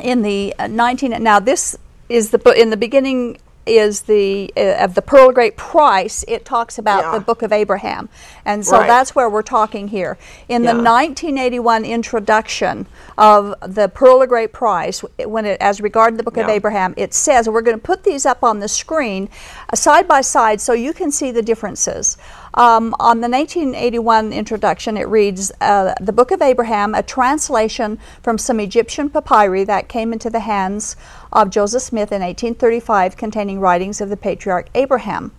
in 0.01 0.21
the 0.21 0.53
uh, 0.59 0.67
19 0.67 1.11
now 1.23 1.39
this 1.39 1.77
is 2.09 2.29
the 2.29 2.37
book 2.37 2.55
in 2.55 2.69
the 2.69 2.77
beginning 2.77 3.37
is 3.67 4.01
the 4.01 4.51
uh, 4.57 4.83
of 4.83 4.95
the 4.95 5.01
pearl 5.01 5.29
of 5.29 5.35
great 5.35 5.57
price. 5.57 6.23
It 6.27 6.45
talks 6.45 6.77
about 6.77 7.03
Yeah. 7.03 7.11
the 7.13 7.19
Book 7.19 7.41
of 7.41 7.51
Abraham, 7.51 8.09
and 8.45 8.65
so 8.65 8.77
Right. 8.79 8.87
that's 8.87 9.15
where 9.15 9.29
we're 9.29 9.41
talking 9.41 9.89
here. 9.89 10.17
In 10.47 10.63
the 10.63 10.73
1981 10.73 11.85
introduction 11.85 12.87
of 13.17 13.53
the 13.61 13.87
pearl 13.89 14.21
of 14.21 14.29
great 14.29 14.53
price, 14.53 15.01
when 15.25 15.45
it 15.45 15.59
as 15.61 15.81
regarded 15.81 16.17
the 16.19 16.23
Book 16.23 16.37
of 16.37 16.49
Abraham, 16.49 16.93
it 16.97 17.13
says 17.13 17.49
we're 17.49 17.61
going 17.61 17.77
to 17.77 17.83
put 17.83 18.03
these 18.03 18.25
up 18.25 18.43
on 18.43 18.59
the 18.59 18.67
screen 18.67 19.29
uh, 19.71 19.75
side 19.75 20.07
by 20.07 20.21
side 20.21 20.61
so 20.61 20.73
you 20.73 20.93
can 20.93 21.11
see 21.11 21.31
the 21.31 21.41
differences. 21.41 22.17
Um, 22.57 22.95
on 22.99 23.21
the 23.21 23.29
1981 23.29 24.33
introduction, 24.33 24.97
it 24.97 25.07
reads 25.07 25.51
uh, 25.61 25.93
The 26.01 26.11
Book 26.11 26.31
of 26.31 26.41
Abraham, 26.41 26.95
a 26.95 27.03
translation 27.03 27.99
from 28.23 28.39
some 28.39 28.59
Egyptian 28.59 29.11
papyri 29.11 29.63
that 29.65 29.87
came 29.87 30.11
into 30.11 30.31
the 30.31 30.39
hands 30.39 30.95
of 31.31 31.51
Joseph 31.51 31.83
Smith 31.83 32.11
in 32.11 32.23
1835, 32.23 33.15
containing 33.15 33.59
writings 33.59 34.01
of 34.01 34.09
the 34.09 34.17
patriarch 34.17 34.69
Abraham. 34.73 35.31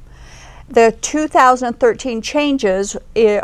The 0.68 0.96
2013 1.00 2.22
changes 2.22 2.96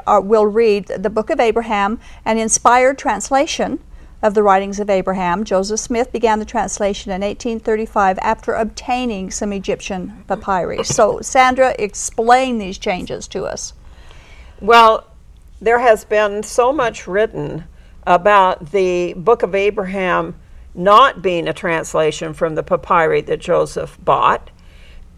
are, 0.07 0.21
will 0.21 0.47
read 0.47 0.87
the 0.87 1.11
Book 1.11 1.28
of 1.28 1.40
Abraham, 1.40 1.99
an 2.25 2.38
inspired 2.38 2.97
translation 2.97 3.81
of 4.25 4.33
the 4.33 4.43
writings 4.43 4.81
of 4.81 4.88
Abraham. 4.88 5.45
Joseph 5.45 5.78
Smith 5.78 6.11
began 6.11 6.38
the 6.38 6.47
translation 6.47 7.12
in 7.12 7.21
1835 7.21 8.19
after 8.21 8.54
obtaining 8.54 9.31
some 9.31 9.52
Egyptian 9.52 10.25
papyri. 10.26 10.83
So, 10.83 11.21
Sandra, 11.21 11.76
explain 11.78 12.57
these 12.57 12.78
changes 12.78 13.28
to 13.28 13.45
us. 13.45 13.75
Well, 14.62 15.07
there 15.61 15.78
has 15.78 16.07
been 16.07 16.43
so 16.43 16.73
much 16.73 17.07
written 17.07 17.64
about 18.07 18.71
the 18.71 19.12
Book 19.12 19.43
of 19.43 19.54
Abraham 19.54 20.35
not 20.75 21.21
being 21.21 21.47
a 21.47 21.52
translation 21.52 22.33
from 22.33 22.54
the 22.54 22.62
papyri 22.62 23.21
that 23.21 23.40
Joseph 23.40 23.99
bought 24.02 24.50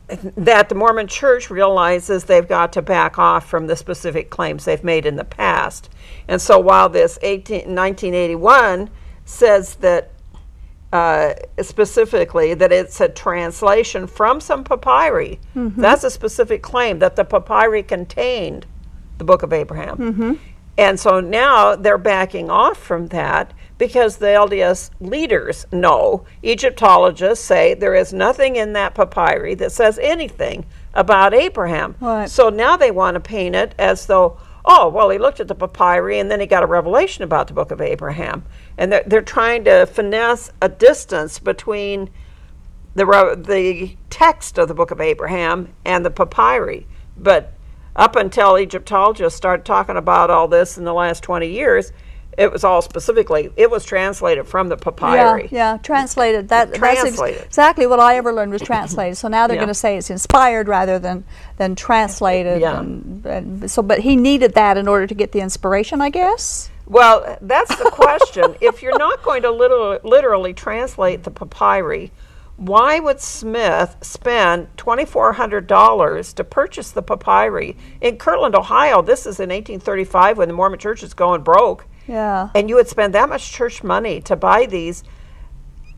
that 0.09 0.69
the 0.69 0.75
Mormon 0.75 1.09
church 1.09 1.51
realizes 1.51 2.25
they've 2.25 2.47
got 2.47 2.73
to 2.75 2.83
back 2.83 3.19
off 3.19 3.49
from 3.49 3.67
the 3.67 3.75
specific 3.77 4.31
claims 4.31 4.65
they've 4.65 4.85
made 4.85 5.05
in 5.05 5.17
the 5.17 5.25
past. 5.25 5.89
And 6.29 6.41
so 6.41 6.59
while 6.61 6.89
this 6.89 7.19
18, 7.23 7.75
1981 7.75 8.89
says 9.25 9.75
that 9.77 10.13
uh, 10.93 11.35
specifically 11.61 12.55
that 12.55 12.71
it's 12.73 13.01
a 13.01 13.09
translation 13.09 14.07
from 14.07 14.41
some 14.41 14.63
papyri, 14.63 15.41
that's 15.77 16.05
a 16.05 16.11
specific 16.11 16.63
claim 16.63 17.01
that 17.01 17.17
the 17.17 17.25
papyri 17.25 17.83
contained 17.83 18.65
the 19.19 19.25
book 19.25 19.43
of 19.43 19.53
Abraham. 19.53 19.97
And 20.79 21.01
so 21.01 21.21
now 21.21 21.75
they're 21.75 21.99
backing 21.99 22.51
off 22.51 22.79
from 22.79 23.09
that 23.09 23.53
because 23.78 24.16
the 24.16 24.26
LDS 24.26 24.90
leaders 25.00 25.66
know, 25.71 26.25
Egyptologists 26.42 27.45
say 27.45 27.75
there 27.75 27.95
is 27.95 28.12
nothing 28.12 28.56
in 28.56 28.73
that 28.73 28.95
papyri 28.95 29.54
that 29.56 29.73
says 29.73 29.99
anything 29.99 30.64
about 30.95 31.35
Abraham. 31.35 31.95
Right. 32.00 32.28
So 32.28 32.49
now 32.49 32.76
they 32.76 32.90
want 32.90 33.14
to 33.14 33.21
paint 33.21 33.54
it 33.54 33.75
as 33.78 34.06
though, 34.06 34.38
oh, 34.64 34.88
well, 34.88 35.11
he 35.11 35.18
looked 35.18 35.40
at 35.40 35.49
the 35.49 35.54
papyri 35.54 36.18
and 36.18 36.30
then 36.30 36.40
he 36.40 36.47
got 36.47 36.62
a 36.62 36.66
revelation 36.66 37.23
about 37.23 37.49
the 37.49 37.54
book 37.54 37.71
of 37.71 37.80
Abraham. 37.80 38.45
And 38.78 38.92
they're, 38.92 39.04
they're 39.06 39.23
trying 39.23 39.64
to 39.64 39.87
finesse 39.87 40.50
a 40.62 40.68
distance 40.68 41.38
between 41.38 42.11
the, 42.95 43.04
the 43.47 43.97
text 44.09 44.59
of 44.59 44.68
the 44.68 44.75
book 44.75 44.90
of 44.90 45.00
Abraham 45.02 45.75
and 45.85 46.04
the 46.04 46.11
papyri. 46.11 46.87
But 47.16 47.52
up 47.95 48.16
until 48.16 48.59
Egyptologists 48.59 49.37
started 49.37 49.64
talking 49.64 49.97
about 49.97 50.30
all 50.30 50.49
this 50.49 50.78
in 50.78 50.85
the 50.85 50.95
last 50.95 51.23
20 51.23 51.47
years, 51.47 51.92
it 52.37 52.52
was 52.52 52.64
all 52.64 52.83
specifically, 52.83 53.50
it 53.57 53.71
was 53.71 53.85
translated 53.85 54.47
from 54.47 54.69
the 54.69 54.76
papyri. 54.76 55.49
Yeah, 55.50 55.73
yeah, 55.73 55.78
translated. 55.78 56.49
That, 56.49 56.71
that's 56.73 56.83
ex- 56.83 57.00
Translated. 57.02 57.43
exactly 57.45 57.87
what 57.87 57.99
I 58.00 58.16
ever 58.16 58.33
learned 58.33 58.52
was 58.52 58.62
translated. 58.62 59.16
So 59.16 59.28
now 59.28 59.47
they're 59.47 59.57
Yeah. 59.57 59.61
going 59.62 59.69
to 59.69 59.75
say 59.75 59.97
it's 59.97 60.11
inspired 60.11 60.69
rather 60.69 60.99
than 60.99 61.25
than 61.57 61.75
translated. 61.75 62.61
Yeah. 62.61 62.78
And, 62.81 63.25
and 63.25 63.71
so, 63.71 63.83
but 63.83 64.00
he 64.00 64.16
needed 64.16 64.55
that 64.55 64.76
in 64.76 64.87
order 64.87 65.07
to 65.07 65.14
get 65.14 65.33
the 65.33 65.40
inspiration, 65.40 66.00
I 66.02 66.11
guess. 66.11 66.71
Well, 66.87 67.38
that's 67.40 67.75
the 67.76 67.90
question. 67.90 68.55
if 68.61 68.83
you're 68.83 68.99
not 68.99 69.23
going 69.23 69.43
to 69.43 69.50
literally, 69.50 69.99
literally 70.05 70.52
translate 70.52 71.23
the 71.25 71.31
papyri, 71.31 72.12
why 72.59 73.00
would 73.00 73.21
Smith 73.21 73.97
spend 74.02 74.69
$2,400 74.76 76.35
to 76.35 76.45
purchase 76.45 76.90
the 76.90 77.02
papyri? 77.02 77.76
In 78.00 78.16
Kirtland, 78.19 78.55
Ohio, 78.55 79.02
this 79.02 79.21
is 79.26 79.40
in 79.40 79.49
1835 79.50 80.38
when 80.38 80.49
the 80.49 80.55
Mormon 80.55 80.78
church 80.78 81.02
is 81.02 81.14
going 81.14 81.43
broke. 81.43 81.87
Yeah. 82.07 82.51
And 82.55 82.69
you 82.69 82.77
would 82.77 82.89
spend 82.89 83.15
that 83.15 83.29
much 83.29 83.51
church 83.53 83.83
money 83.83 84.21
to 84.23 84.37
buy 84.37 84.67
these. 84.67 85.03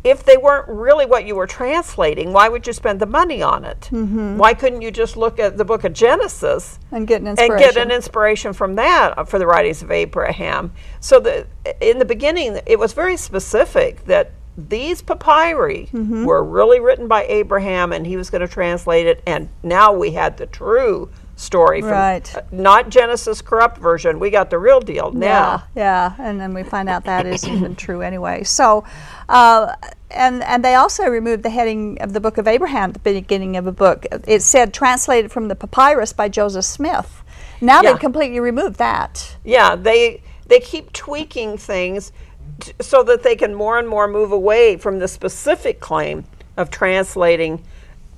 If 0.05 0.25
they 0.25 0.37
weren't 0.37 0.69
really 0.69 1.07
what 1.07 1.27
you 1.27 1.35
were 1.35 1.47
translating, 1.49 2.33
why 2.33 2.49
would 2.49 2.67
you 2.67 2.73
spend 2.73 3.00
the 3.00 3.07
money 3.07 3.43
on 3.43 3.65
it? 3.65 3.88
Why 3.91 4.55
couldn't 4.55 4.81
you 4.81 4.91
just 4.93 5.17
look 5.17 5.38
at 5.41 5.57
the 5.59 5.65
book 5.65 5.83
of 5.85 5.93
Genesis 5.93 6.79
And 6.93 7.07
get 7.07 7.21
an 7.21 7.27
and 7.27 7.38
inspiration. 7.38 7.75
get 7.75 7.77
an 7.83 7.91
inspiration 7.91 8.53
from 8.53 8.77
that 8.77 9.29
for 9.29 9.38
the 9.41 9.47
writings 9.47 9.83
of 9.83 9.91
Abraham. 9.91 10.73
So 11.00 11.19
the 11.19 11.47
in 11.81 11.99
the 11.99 12.05
beginning, 12.05 12.61
it 12.65 12.79
was 12.79 12.93
very 12.93 13.17
specific 13.17 14.05
that 14.07 14.31
these 14.57 15.03
papyri 15.03 15.88
Mm-hmm. 15.93 16.25
were 16.25 16.43
really 16.45 16.81
written 16.81 17.09
by 17.09 17.25
Abraham, 17.25 17.93
and 17.93 18.07
he 18.07 18.17
was 18.17 18.31
going 18.31 18.41
to 18.41 18.49
translate 18.49 19.07
it. 19.07 19.21
And 19.27 19.49
now 19.65 19.93
we 19.93 20.12
had 20.12 20.37
the 20.37 20.47
true 20.47 21.11
story 21.38 21.80
from 21.80 21.90
Right. 21.92 22.37
uh, 22.37 22.40
not 22.50 22.88
Genesis 22.88 23.40
corrupt 23.40 23.78
version. 23.78 24.18
We 24.18 24.28
got 24.30 24.50
the 24.50 24.59
real 24.59 24.80
deal 24.80 25.12
now. 25.12 25.64
Yeah, 25.75 26.12
yeah, 26.18 26.26
and 26.26 26.40
then 26.40 26.52
we 26.52 26.64
find 26.64 26.88
out 26.88 27.04
that 27.04 27.26
isn't 27.26 27.50
even 27.50 27.76
true 27.87 28.02
anyway. 28.02 28.42
So, 28.42 28.85
uh, 29.28 29.75
and 30.11 30.42
and 30.42 30.64
they 30.64 30.75
also 30.75 31.04
removed 31.09 31.45
the 31.45 31.50
heading 31.50 31.97
of 32.02 32.12
the 32.12 32.21
Book 32.21 32.38
of 32.38 32.49
Abraham 32.49 32.90
at 32.90 32.95
the 32.95 33.00
beginning 33.14 33.57
of 33.57 33.66
a 33.68 33.73
book. 33.73 34.04
It 34.26 34.42
said 34.42 34.75
translated 34.75 35.30
from 35.30 35.47
the 35.49 35.54
papyrus 35.54 36.12
by 36.12 36.28
Joseph 36.28 36.64
Smith. 36.64 37.23
Now 37.61 37.83
Yeah. 37.83 37.92
they've 37.92 38.00
completely 38.00 38.40
removed 38.40 38.76
that. 38.78 39.37
Yeah, 39.45 39.76
they 39.76 40.23
they 40.47 40.59
keep 40.61 40.92
tweaking 40.92 41.57
things 41.59 42.11
t- 42.59 42.73
so 42.80 43.02
that 43.04 43.23
they 43.23 43.37
can 43.37 43.54
more 43.54 43.78
and 43.78 43.87
more 43.88 44.09
move 44.09 44.33
away 44.33 44.76
from 44.76 44.99
the 44.99 45.07
specific 45.07 45.78
claim 45.78 46.25
of 46.57 46.71
translating 46.71 47.62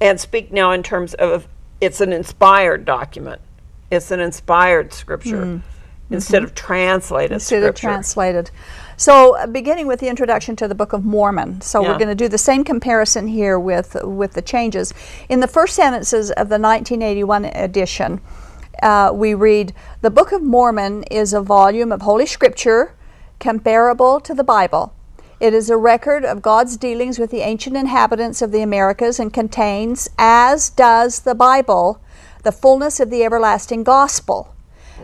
and 0.01 0.19
speak 0.19 0.51
now 0.53 0.71
in 0.71 0.83
terms 0.83 1.13
of 1.15 1.47
it's 1.81 2.01
an 2.01 2.13
inspired 2.13 2.85
document. 2.85 3.41
It's 3.91 4.11
an 4.11 4.21
inspired 4.21 4.93
scripture 4.93 5.63
instead 6.11 6.43
of 6.43 6.55
translated 6.55 7.31
Mm. 7.31 7.35
Mm-hmm. 7.35 7.35
Instead 7.35 7.63
of 7.63 7.75
translated. 7.75 8.51
So, 8.97 9.37
uh, 9.37 9.47
beginning 9.47 9.87
with 9.87 10.01
the 10.01 10.09
introduction 10.09 10.57
to 10.57 10.69
the 10.69 10.75
Book 10.75 10.93
of 10.93 11.05
Mormon. 11.05 11.61
So, 11.61 11.81
we're 11.83 11.99
going 11.99 12.09
to 12.09 12.15
do 12.15 12.29
the 12.29 12.39
same 12.39 12.65
comparison 12.65 13.29
here 13.29 13.59
with 13.59 13.97
with 14.03 14.33
the 14.35 14.43
changes. 14.43 14.93
In 15.29 15.41
the 15.41 15.49
first 15.49 15.75
sentences 15.75 16.31
of 16.33 16.49
the 16.49 16.59
1981 16.59 17.47
edition, 17.47 18.21
uh, 18.83 19.11
we 19.15 19.35
read, 19.35 19.73
"The 20.03 20.11
Book 20.11 20.33
of 20.33 20.43
Mormon 20.43 21.05
is 21.05 21.33
a 21.33 21.41
volume 21.41 21.93
of 21.93 22.03
Holy 22.03 22.27
Scripture 22.27 22.93
comparable 23.39 24.21
to 24.21 24.35
the 24.35 24.45
Bible." 24.45 24.93
It 25.41 25.55
is 25.55 25.71
a 25.71 25.77
record 25.79 26.25
of 26.27 26.43
God's 26.43 26.77
dealings 26.77 27.19
with 27.19 27.31
the 27.31 27.41
ancient 27.41 27.75
inhabitants 27.75 28.43
of 28.43 28.53
the 28.53 28.61
Americas 28.61 29.19
and 29.19 29.33
contains, 29.33 30.11
as 30.19 30.69
does 30.69 31.21
the 31.21 31.35
Bible, 31.35 31.99
the 32.43 32.53
fullness 32.53 33.01
of 33.01 33.09
the 33.09 33.25
everlasting 33.25 33.83
gospel. 33.83 34.55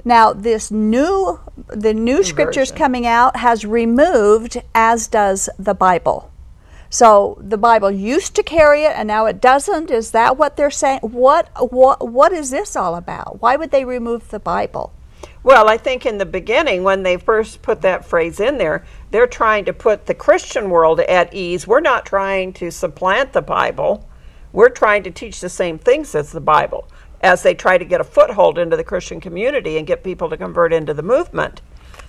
Now, 0.04 0.34
this 0.34 0.70
new, 0.70 1.40
the 1.68 1.94
new 1.94 2.22
scriptures 2.22 2.70
coming 2.70 3.06
out 3.06 3.36
has 3.36 3.64
removed, 3.64 4.62
as 4.74 5.08
does 5.08 5.48
the 5.58 5.74
Bible. 5.74 6.30
So 6.90 7.38
the 7.40 7.58
Bible 7.58 7.90
used 7.90 8.36
to 8.36 8.42
carry 8.42 8.84
it, 8.84 8.92
and 8.94 9.08
now 9.08 9.24
it 9.24 9.40
doesn't. 9.40 9.90
Is 9.90 10.10
that 10.10 10.36
what 10.36 10.56
they're 10.56 10.70
saying? 10.70 11.00
What 11.00 11.48
what 11.58 12.08
what 12.08 12.32
is 12.32 12.50
this 12.50 12.76
all 12.76 12.94
about? 12.94 13.40
Why 13.40 13.56
would 13.56 13.70
they 13.70 13.84
remove 13.84 14.28
the 14.28 14.38
Bible? 14.38 14.92
Well, 15.46 15.68
I 15.68 15.76
think 15.76 16.04
in 16.04 16.18
the 16.18 16.26
beginning, 16.26 16.82
when 16.82 17.04
they 17.04 17.16
first 17.16 17.62
put 17.62 17.80
that 17.82 18.04
phrase 18.04 18.40
in 18.40 18.58
there, 18.58 18.84
they're 19.12 19.28
trying 19.28 19.64
to 19.66 19.72
put 19.72 20.06
the 20.06 20.12
Christian 20.12 20.70
world 20.70 20.98
at 20.98 21.32
ease. 21.32 21.68
We're 21.68 21.78
not 21.78 22.04
trying 22.04 22.52
to 22.54 22.72
supplant 22.72 23.32
the 23.32 23.42
Bible. 23.42 24.08
We're 24.52 24.70
trying 24.70 25.04
to 25.04 25.12
teach 25.12 25.40
the 25.40 25.48
same 25.48 25.78
things 25.78 26.16
as 26.16 26.32
the 26.32 26.40
Bible 26.40 26.88
as 27.20 27.44
they 27.44 27.54
try 27.54 27.78
to 27.78 27.84
get 27.84 28.00
a 28.00 28.04
foothold 28.04 28.58
into 28.58 28.76
the 28.76 28.82
Christian 28.82 29.20
community 29.20 29.78
and 29.78 29.86
get 29.86 30.02
people 30.02 30.28
to 30.30 30.36
convert 30.36 30.72
into 30.72 30.92
the 30.92 31.04
movement. 31.04 31.62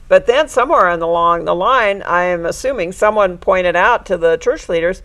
But 0.08 0.26
then, 0.26 0.48
somewhere 0.48 0.88
along 0.88 1.46
the 1.46 1.54
line, 1.54 2.02
I 2.02 2.24
am 2.24 2.44
assuming 2.44 2.92
someone 2.92 3.38
pointed 3.38 3.76
out 3.76 4.04
to 4.08 4.18
the 4.18 4.38
church 4.38 4.68
leaders, 4.68 5.04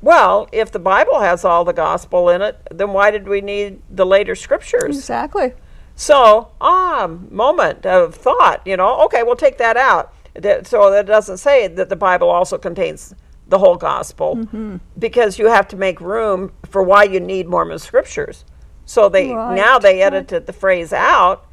well, 0.00 0.48
if 0.52 0.70
the 0.70 0.78
Bible 0.78 1.18
has 1.18 1.44
all 1.44 1.64
the 1.64 1.72
gospel 1.72 2.28
in 2.28 2.42
it, 2.42 2.64
then 2.70 2.92
why 2.92 3.10
did 3.10 3.26
we 3.26 3.40
need 3.40 3.82
the 3.90 4.06
later 4.06 4.36
scriptures? 4.36 4.96
Exactly. 4.96 5.54
So, 6.02 6.48
ah, 6.60 7.08
moment 7.30 7.86
of 7.86 8.16
thought, 8.16 8.60
you 8.66 8.76
know, 8.76 9.02
okay, 9.04 9.22
we'll 9.22 9.36
take 9.36 9.58
that 9.58 9.76
out. 9.76 10.12
So 10.64 10.90
that 10.90 11.06
doesn't 11.06 11.36
say 11.36 11.68
that 11.68 11.88
the 11.90 11.94
Bible 11.94 12.28
also 12.28 12.58
contains 12.58 13.14
the 13.46 13.58
whole 13.60 13.76
gospel 13.76 14.34
Mm-hmm. 14.34 14.76
because 14.98 15.38
you 15.38 15.46
have 15.46 15.68
to 15.68 15.76
make 15.76 16.00
room 16.00 16.50
for 16.68 16.82
why 16.82 17.04
you 17.04 17.20
need 17.20 17.46
Mormon 17.46 17.78
scriptures. 17.78 18.44
So 18.84 19.08
they 19.08 19.30
Right, 19.30 19.54
now 19.54 19.78
they 19.78 20.02
edited 20.02 20.46
the 20.46 20.52
phrase 20.52 20.92
out 20.92 21.46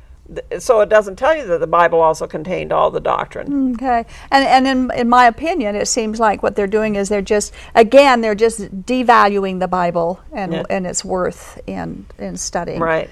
so 0.60 0.82
it 0.82 0.90
doesn't 0.90 1.16
tell 1.18 1.36
you 1.36 1.46
that 1.48 1.60
the 1.60 1.68
Bible 1.68 2.02
also 2.02 2.26
contained 2.28 2.72
all 2.72 2.90
the 2.92 3.00
doctrine. 3.00 3.74
Okay, 3.76 4.06
and 4.32 4.46
and 4.46 4.68
in 4.68 4.92
in 5.00 5.10
my 5.10 5.26
opinion, 5.26 5.76
it 5.76 5.88
seems 5.88 6.20
like 6.20 6.42
what 6.44 6.56
they're 6.56 6.68
doing 6.80 6.96
is 6.96 7.10
they're 7.10 7.22
just 7.22 7.54
again 7.76 8.22
they're 8.22 8.36
just 8.36 8.60
devaluing 8.86 9.60
the 9.60 9.68
Bible 9.68 10.20
and 10.32 10.54
Yeah. 10.54 10.64
and 10.70 10.86
its 10.88 11.04
worth 11.06 11.60
in 11.68 12.06
in 12.18 12.38
studying. 12.38 12.80
Right. 12.80 13.10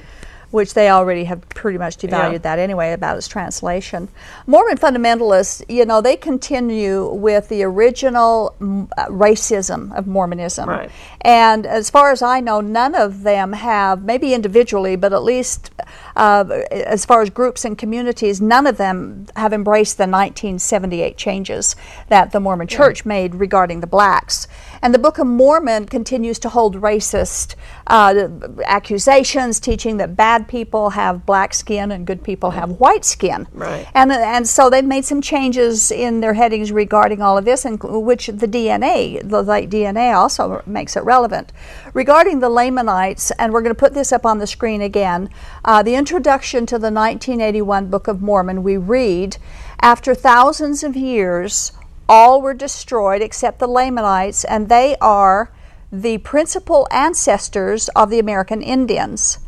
Which 0.52 0.74
they 0.74 0.90
already 0.90 1.26
have 1.26 1.48
pretty 1.50 1.78
much 1.78 1.98
devalued 1.98 2.32
Yeah. 2.32 2.38
that 2.40 2.60
anyway 2.60 2.94
about 2.94 3.18
its 3.18 3.28
translation. 3.28 4.08
Mormon 4.46 4.78
fundamentalists, 4.78 5.64
you 5.68 5.86
know, 5.86 6.00
they 6.00 6.16
continue 6.16 7.12
with 7.12 7.50
the 7.50 7.64
original 7.64 8.56
mm, 8.62 8.90
uh, 8.98 9.08
racism 9.08 9.96
of 9.98 10.08
Mormonism. 10.08 10.70
Right. 10.70 10.90
And 11.22 11.66
as 11.66 11.90
far 11.90 12.12
as 12.12 12.22
I 12.22 12.40
know, 12.40 12.62
none 12.62 12.96
of 12.96 13.24
them 13.24 13.54
have, 13.54 14.04
maybe 14.04 14.34
individually, 14.34 14.96
but 14.96 15.12
at 15.12 15.24
least 15.24 15.72
uh, 16.16 16.46
as 16.72 17.06
far 17.06 17.22
as 17.22 17.30
groups 17.30 17.66
and 17.66 17.78
communities, 17.78 18.42
none 18.42 18.66
of 18.68 18.78
them 18.78 19.28
have 19.36 19.54
embraced 19.54 19.98
the 19.98 20.04
1978 20.04 21.18
changes 21.18 21.76
that 22.08 22.32
the 22.32 22.40
Mormon 22.40 22.68
Church 22.68 23.06
made 23.06 23.36
regarding 23.36 23.82
the 23.82 23.88
blacks. 23.88 24.48
And 24.82 24.94
the 24.94 25.00
Book 25.00 25.18
of 25.18 25.28
Mormon 25.28 25.86
continues 25.86 26.40
to 26.40 26.50
hold 26.50 26.82
racist 26.82 27.56
uh, 27.88 28.28
accusations, 28.66 29.60
teaching 29.60 29.98
that 29.98 30.16
bad 30.16 30.48
people 30.48 30.92
have 30.92 31.26
black 31.26 31.54
skin 31.54 31.92
and 31.92 32.06
good 32.06 32.24
people 32.24 32.52
have 32.52 32.72
white 32.80 33.06
skin. 33.06 33.48
Right. 33.54 33.88
And, 33.94 34.12
and 34.12 34.48
so 34.48 34.70
they've 34.70 34.86
made 34.86 35.06
some 35.06 35.22
changes 35.22 35.92
in 35.92 36.22
their 36.22 36.34
headings 36.34 36.72
regarding 36.72 37.22
all 37.22 37.38
of 37.38 37.46
this, 37.46 37.66
and 37.66 37.82
which 37.82 38.28
the 38.28 38.48
DNA, 38.48 39.28
the 39.28 39.42
late 39.42 39.70
DNA, 39.70 40.16
also 40.16 40.62
makes 40.66 40.96
it 40.96 41.04
relevant. 41.04 41.52
Regarding 41.94 42.40
the 42.40 42.50
Lamanites, 42.50 43.32
and 43.32 43.54
we're 43.54 43.62
going 43.62 43.76
to 43.76 43.80
put 43.80 43.94
this 43.94 44.12
up 44.12 44.26
on 44.26 44.38
the 44.38 44.48
screen 44.48 44.82
again, 44.82 45.30
uh, 45.66 45.84
the 45.84 45.96
introduction 45.96 46.66
to 46.66 46.76
the 46.76 46.92
1981 46.92 47.88
Book 47.90 48.08
of 48.08 48.22
Mormon, 48.22 48.64
we 48.64 48.78
read, 48.78 49.38
after 49.82 50.16
thousands 50.16 50.84
of 50.84 50.96
years, 50.96 51.72
all 52.10 52.42
were 52.42 52.54
destroyed 52.54 53.22
except 53.22 53.60
the 53.60 53.68
Lamanites, 53.68 54.44
and 54.44 54.70
they 54.70 54.96
are 55.02 55.52
the 55.92 56.18
principal 56.20 56.88
ancestors 56.92 57.90
of 57.90 58.10
the 58.10 58.20
American 58.20 58.62
Indians. 58.62 59.40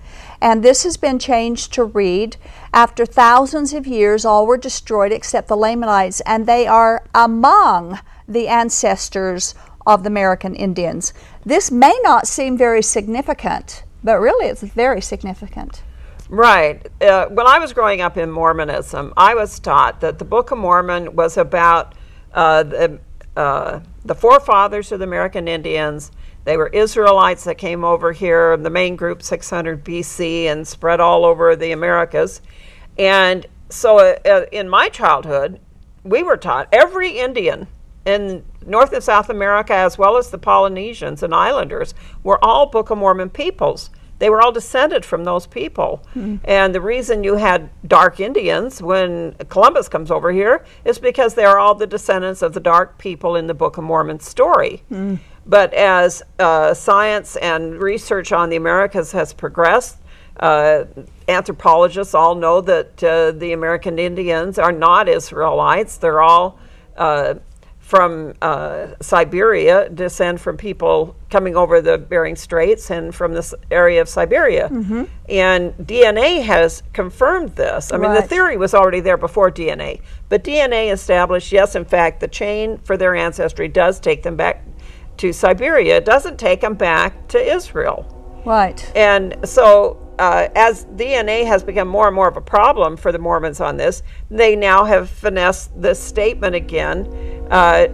And 0.42 0.64
this 0.64 0.84
has 0.84 0.96
been 0.96 1.20
changed 1.20 1.74
to 1.74 1.84
read 1.84 2.38
After 2.74 3.06
thousands 3.06 3.74
of 3.74 3.88
years, 3.88 4.26
all 4.26 4.46
were 4.46 4.58
destroyed 4.58 5.12
except 5.12 5.48
the 5.48 5.58
Lamanites, 5.58 6.22
and 6.22 6.46
they 6.46 6.68
are 6.68 7.04
among 7.14 8.00
the 8.28 8.48
ancestors 8.48 9.56
of 9.86 10.04
the 10.04 10.08
American 10.08 10.56
Indians. 10.56 11.14
This 11.46 11.72
may 11.72 11.98
not 12.04 12.28
seem 12.28 12.58
very 12.58 12.84
significant, 12.84 13.84
but 14.04 14.20
really 14.20 14.46
it's 14.48 14.62
very 14.62 15.02
significant. 15.02 15.82
Right. 16.30 16.88
Uh, 17.02 17.26
when 17.30 17.48
I 17.48 17.58
was 17.58 17.74
growing 17.74 18.02
up 18.02 18.16
in 18.16 18.30
Mormonism, 18.30 19.14
I 19.18 19.34
was 19.34 19.60
taught 19.60 20.00
that 20.02 20.20
the 20.20 20.26
Book 20.26 20.52
of 20.52 20.60
Mormon 20.60 21.16
was 21.16 21.38
about 21.38 21.96
uh, 22.34 22.64
the, 22.64 23.00
uh, 23.36 23.80
the 24.06 24.16
forefathers 24.16 24.92
of 24.92 25.00
the 25.00 25.06
American 25.06 25.48
Indians. 25.48 26.12
They 26.46 26.58
were 26.58 26.68
Israelites 26.68 27.44
that 27.44 27.58
came 27.58 27.84
over 27.84 28.12
here, 28.12 28.58
the 28.58 28.70
main 28.70 28.96
group 28.96 29.22
600 29.22 29.84
BC, 29.84 30.46
and 30.46 30.68
spread 30.68 31.00
all 31.00 31.26
over 31.26 31.56
the 31.56 31.72
Americas. 31.72 32.42
And 32.98 33.46
so 33.70 34.00
uh, 34.00 34.16
uh, 34.26 34.46
in 34.52 34.68
my 34.68 34.90
childhood, 34.90 35.60
we 36.04 36.24
were 36.24 36.38
taught 36.38 36.68
every 36.72 37.20
Indian 37.20 37.68
in 38.06 38.44
North 38.66 38.94
and 38.94 39.04
South 39.04 39.30
America, 39.30 39.74
as 39.74 39.98
well 39.98 40.18
as 40.18 40.32
the 40.32 40.38
Polynesians 40.38 41.22
and 41.24 41.34
Islanders, 41.34 41.94
were 42.24 42.44
all 42.44 42.66
Book 42.66 42.90
of 42.90 42.98
Mormon 42.98 43.30
peoples. 43.30 43.90
They 44.20 44.30
were 44.30 44.42
all 44.42 44.52
descended 44.52 45.04
from 45.06 45.24
those 45.24 45.48
people. 45.48 46.02
And 46.44 46.76
the 46.76 46.82
reason 46.82 47.24
you 47.24 47.36
had 47.36 47.70
dark 47.88 48.20
Indians 48.20 48.82
when 48.82 49.34
Columbus 49.50 49.88
comes 49.90 50.12
over 50.12 50.32
here 50.32 50.64
is 50.86 51.00
because 51.00 51.34
they 51.36 51.46
are 51.46 51.58
all 51.58 51.74
the 51.74 51.88
descendants 51.88 52.42
of 52.42 52.54
the 52.54 52.60
dark 52.60 52.98
people 52.98 53.36
in 53.36 53.48
the 53.48 53.54
Book 53.54 53.78
of 53.78 53.84
Mormon 53.86 54.20
story. 54.20 54.84
But 55.46 55.74
as 55.74 56.22
uh, 56.38 56.74
science 56.74 57.36
and 57.38 57.82
research 57.82 58.32
on 58.32 58.50
the 58.50 58.56
Americas 58.58 59.12
has 59.14 59.34
progressed, 59.34 59.98
uh, 60.40 60.84
anthropologists 61.28 62.14
all 62.14 62.36
know 62.36 62.62
that 62.62 63.04
uh, 63.04 63.32
the 63.32 63.54
American 63.54 63.98
Indians 64.00 64.60
are 64.60 64.72
not 64.72 65.10
Israelites. 65.10 65.98
They're 65.98 66.22
all 66.22 66.60
uh, 66.98 67.36
from 67.90 68.36
uh, 68.44 68.90
Siberia, 69.02 69.90
descend 69.90 70.40
from 70.40 70.58
people 70.58 71.16
coming 71.32 71.56
over 71.56 71.82
the 71.82 71.98
Bering 71.98 72.36
Straits 72.36 72.92
and 72.92 73.16
from 73.16 73.34
this 73.34 73.52
area 73.72 74.00
of 74.00 74.08
Siberia. 74.08 74.68
And 75.28 75.74
DNA 75.74 76.44
has 76.44 76.84
confirmed 76.94 77.56
this. 77.56 77.92
I 77.92 77.98
mean, 77.98 78.14
the 78.14 78.22
theory 78.22 78.58
was 78.58 78.76
already 78.76 79.00
there 79.00 79.18
before 79.18 79.50
DNA, 79.50 80.02
but 80.30 80.44
DNA 80.44 80.94
established 80.94 81.52
yes, 81.52 81.74
in 81.74 81.84
fact, 81.84 82.20
the 82.20 82.28
chain 82.28 82.78
for 82.84 82.96
their 82.96 83.16
ancestry 83.16 83.68
does 83.68 84.00
take 84.00 84.22
them 84.22 84.36
back 84.36 84.64
to 85.18 85.34
Siberia. 85.34 85.98
It 85.98 86.06
doesn't 86.06 86.38
take 86.38 86.62
them 86.62 86.76
back 86.76 87.28
to 87.30 87.40
Israel. 87.40 88.06
Right. 88.46 88.92
And 88.96 89.36
so, 89.50 89.98
uh, 90.20 90.50
as 90.56 90.86
DNA 90.86 91.46
has 91.46 91.64
become 91.64 91.88
more 91.88 92.08
and 92.08 92.16
more 92.16 92.28
of 92.28 92.38
a 92.38 92.42
problem 92.42 92.98
for 92.98 93.12
the 93.12 93.20
Mormons 93.20 93.62
on 93.62 93.78
this, 93.78 94.04
they 94.30 94.56
now 94.56 94.84
have 94.84 95.10
finessed 95.10 95.82
this 95.82 96.00
statement 96.00 96.56
again. 96.56 97.08
Uh, 97.50 97.88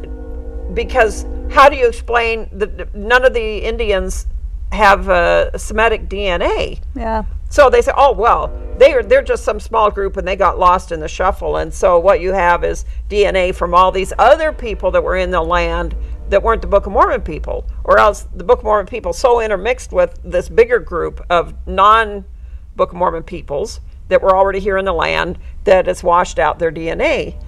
because 0.73 1.25
how 1.51 1.69
do 1.69 1.77
you 1.77 1.88
explain 1.88 2.49
that 2.51 2.93
none 2.95 3.23
of 3.23 3.33
the 3.33 3.59
Indians 3.59 4.27
have 4.71 5.07
uh, 5.07 5.55
Semitic 5.57 6.09
DNA? 6.09 6.81
Yeah. 6.95 7.23
So 7.49 7.69
they 7.69 7.81
say, 7.81 7.93
oh 7.95 8.11
well, 8.11 8.51
they 8.77 8.93
are 8.93 9.03
they're 9.03 9.21
just 9.21 9.43
some 9.43 9.59
small 9.59 9.91
group 9.91 10.17
and 10.17 10.27
they 10.27 10.35
got 10.35 10.59
lost 10.59 10.91
in 10.91 10.99
the 10.99 11.07
shuffle. 11.07 11.57
And 11.57 11.73
so 11.73 11.99
what 11.99 12.19
you 12.19 12.33
have 12.33 12.63
is 12.63 12.85
DNA 13.09 13.53
from 13.53 13.73
all 13.73 13.91
these 13.91 14.11
other 14.17 14.51
people 14.51 14.91
that 14.91 15.03
were 15.03 15.15
in 15.15 15.31
the 15.31 15.41
land 15.41 15.95
that 16.29 16.41
weren't 16.41 16.61
the 16.61 16.67
Book 16.67 16.85
of 16.85 16.91
Mormon 16.91 17.21
people, 17.21 17.65
or 17.83 17.99
else 17.99 18.27
the 18.33 18.43
Book 18.43 18.59
of 18.59 18.65
Mormon 18.65 18.88
people 18.88 19.13
so 19.13 19.39
intermixed 19.39 19.91
with 19.91 20.19
this 20.23 20.49
bigger 20.49 20.79
group 20.79 21.25
of 21.29 21.53
non 21.67 22.25
Book 22.75 22.91
of 22.91 22.97
Mormon 22.97 23.23
peoples 23.23 23.79
that 24.09 24.21
were 24.21 24.35
already 24.35 24.59
here 24.59 24.77
in 24.77 24.85
the 24.85 24.93
land 24.93 25.39
that 25.63 25.88
it's 25.88 26.03
washed 26.03 26.39
out 26.39 26.59
their 26.59 26.71
DNA. 26.71 27.41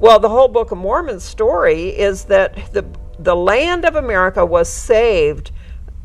Well, 0.00 0.18
the 0.18 0.28
whole 0.28 0.48
Book 0.48 0.70
of 0.70 0.78
Mormon 0.78 1.20
story 1.20 1.88
is 1.88 2.24
that 2.24 2.72
the 2.72 2.84
the 3.18 3.36
land 3.36 3.84
of 3.84 3.96
America 3.96 4.44
was 4.44 4.68
saved 4.68 5.50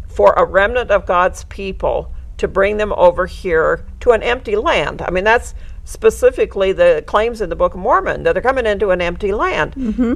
for 0.08 0.34
a 0.34 0.46
remnant 0.46 0.92
of 0.92 1.06
God's 1.06 1.44
people 1.46 2.14
to 2.38 2.48
bring 2.48 2.78
them 2.78 2.94
over 2.94 3.26
here 3.26 3.86
to 4.00 4.12
an 4.12 4.24
empty 4.24 4.56
land. 4.56 5.02
I 5.02 5.12
mean, 5.12 5.24
that's 5.24 5.54
specifically 5.84 6.72
the 6.72 7.04
claims 7.06 7.42
in 7.42 7.50
the 7.50 7.56
Book 7.56 7.74
of 7.74 7.80
Mormon 7.80 8.24
that 8.24 8.34
they're 8.34 8.42
coming 8.42 8.66
into 8.66 8.92
an 8.92 9.02
empty 9.02 9.32
land. 9.32 9.74
Mm-hmm. 9.76 10.14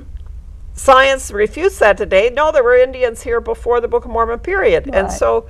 Science 0.76 1.32
refutes 1.32 1.80
that 1.80 1.98
today. 1.98 2.30
No, 2.30 2.52
there 2.52 2.64
were 2.64 2.76
Indians 2.76 3.24
here 3.24 3.40
before 3.42 3.80
the 3.82 3.88
Book 3.88 4.06
of 4.06 4.12
Mormon 4.12 4.40
period. 4.40 4.90
And 4.94 5.10
so 5.12 5.48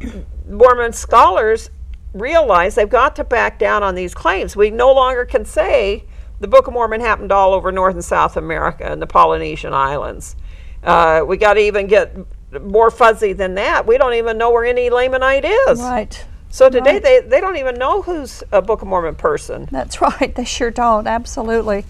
Mormon 0.48 0.92
scholars 0.92 1.70
realize 2.14 2.74
they've 2.74 2.88
got 2.88 3.14
to 3.16 3.24
back 3.24 3.58
down 3.58 3.82
on 3.82 3.94
these 3.94 4.14
claims. 4.14 4.56
We 4.56 4.70
no 4.70 4.92
longer 4.92 5.26
can 5.26 5.44
say 5.44 6.04
the 6.40 6.48
Book 6.48 6.66
of 6.66 6.72
Mormon 6.72 7.00
happened 7.02 7.32
all 7.32 7.52
over 7.52 7.70
North 7.70 7.94
and 7.94 8.04
South 8.04 8.36
America 8.36 8.84
and 8.90 9.00
the 9.00 9.06
Polynesian 9.06 9.74
Islands. 9.74 10.36
Uh, 10.82 11.22
we 11.26 11.36
got 11.36 11.54
to 11.54 11.60
even 11.60 11.86
get 11.86 12.16
more 12.62 12.90
fuzzy 12.90 13.34
than 13.34 13.54
that. 13.56 13.86
We 13.86 13.98
don't 13.98 14.14
even 14.14 14.38
know 14.38 14.50
where 14.50 14.64
any 14.64 14.88
Lamanite 14.88 15.44
is. 15.68 15.80
Right. 15.80 16.24
So 16.48 16.70
today 16.70 16.94
Right. 16.94 17.02
they, 17.02 17.20
they 17.20 17.40
don't 17.40 17.56
even 17.56 17.74
know 17.74 18.00
who's 18.00 18.42
a 18.52 18.62
Book 18.62 18.80
of 18.80 18.88
Mormon 18.88 19.16
person. 19.16 19.68
That's 19.70 20.00
right. 20.00 20.34
They 20.34 20.44
sure 20.44 20.70
don't. 20.70 21.06
Absolutely. 21.06 21.84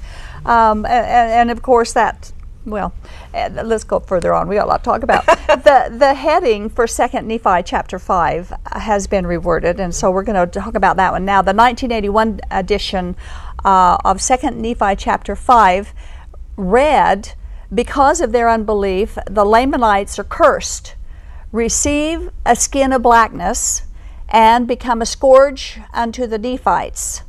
Um, 0.45 0.85
and, 0.87 1.07
and 1.07 1.51
of 1.53 1.63
course, 1.63 1.93
that, 1.93 2.33
well, 2.67 2.93
eh, 3.33 3.49
let's 3.49 3.85
go 3.85 4.01
further 4.01 4.35
on. 4.35 4.49
We 4.49 4.57
got 4.57 4.67
a 4.67 4.69
lot 4.69 4.83
to 4.83 4.85
talk 4.85 5.03
about. 5.03 5.25
the, 5.47 5.95
the 5.97 6.15
heading 6.15 6.69
for 6.69 6.87
2nd 6.87 7.25
Nephi 7.25 7.63
chapter 7.65 7.99
5 7.99 8.53
has 8.73 9.07
been 9.07 9.25
reworded, 9.25 9.79
and 9.79 9.95
so 9.95 10.11
we're 10.11 10.25
going 10.25 10.49
to 10.49 10.61
talk 10.61 10.75
about 10.75 10.97
that 10.97 11.13
one 11.13 11.25
now. 11.25 11.41
The 11.43 11.55
1981 11.55 12.41
edition 12.51 13.17
uh, 13.65 13.99
of 14.05 14.19
2nd 14.19 14.57
Nephi 14.57 14.97
chapter 14.97 15.37
5 15.37 15.95
read, 16.57 17.33
Because 17.73 18.21
of 18.21 18.33
their 18.33 18.51
unbelief, 18.51 19.17
the 19.31 19.45
Lamanites 19.45 20.19
are 20.19 20.25
cursed. 20.25 20.97
Receive 21.53 22.31
a 22.45 22.57
skin 22.57 22.93
of 22.93 23.03
blackness 23.03 23.83
and 24.29 24.67
become 24.67 25.01
a 25.01 25.07
scourge 25.07 25.79
unto 25.95 26.27
the 26.27 26.39
Nephites. 26.39 27.23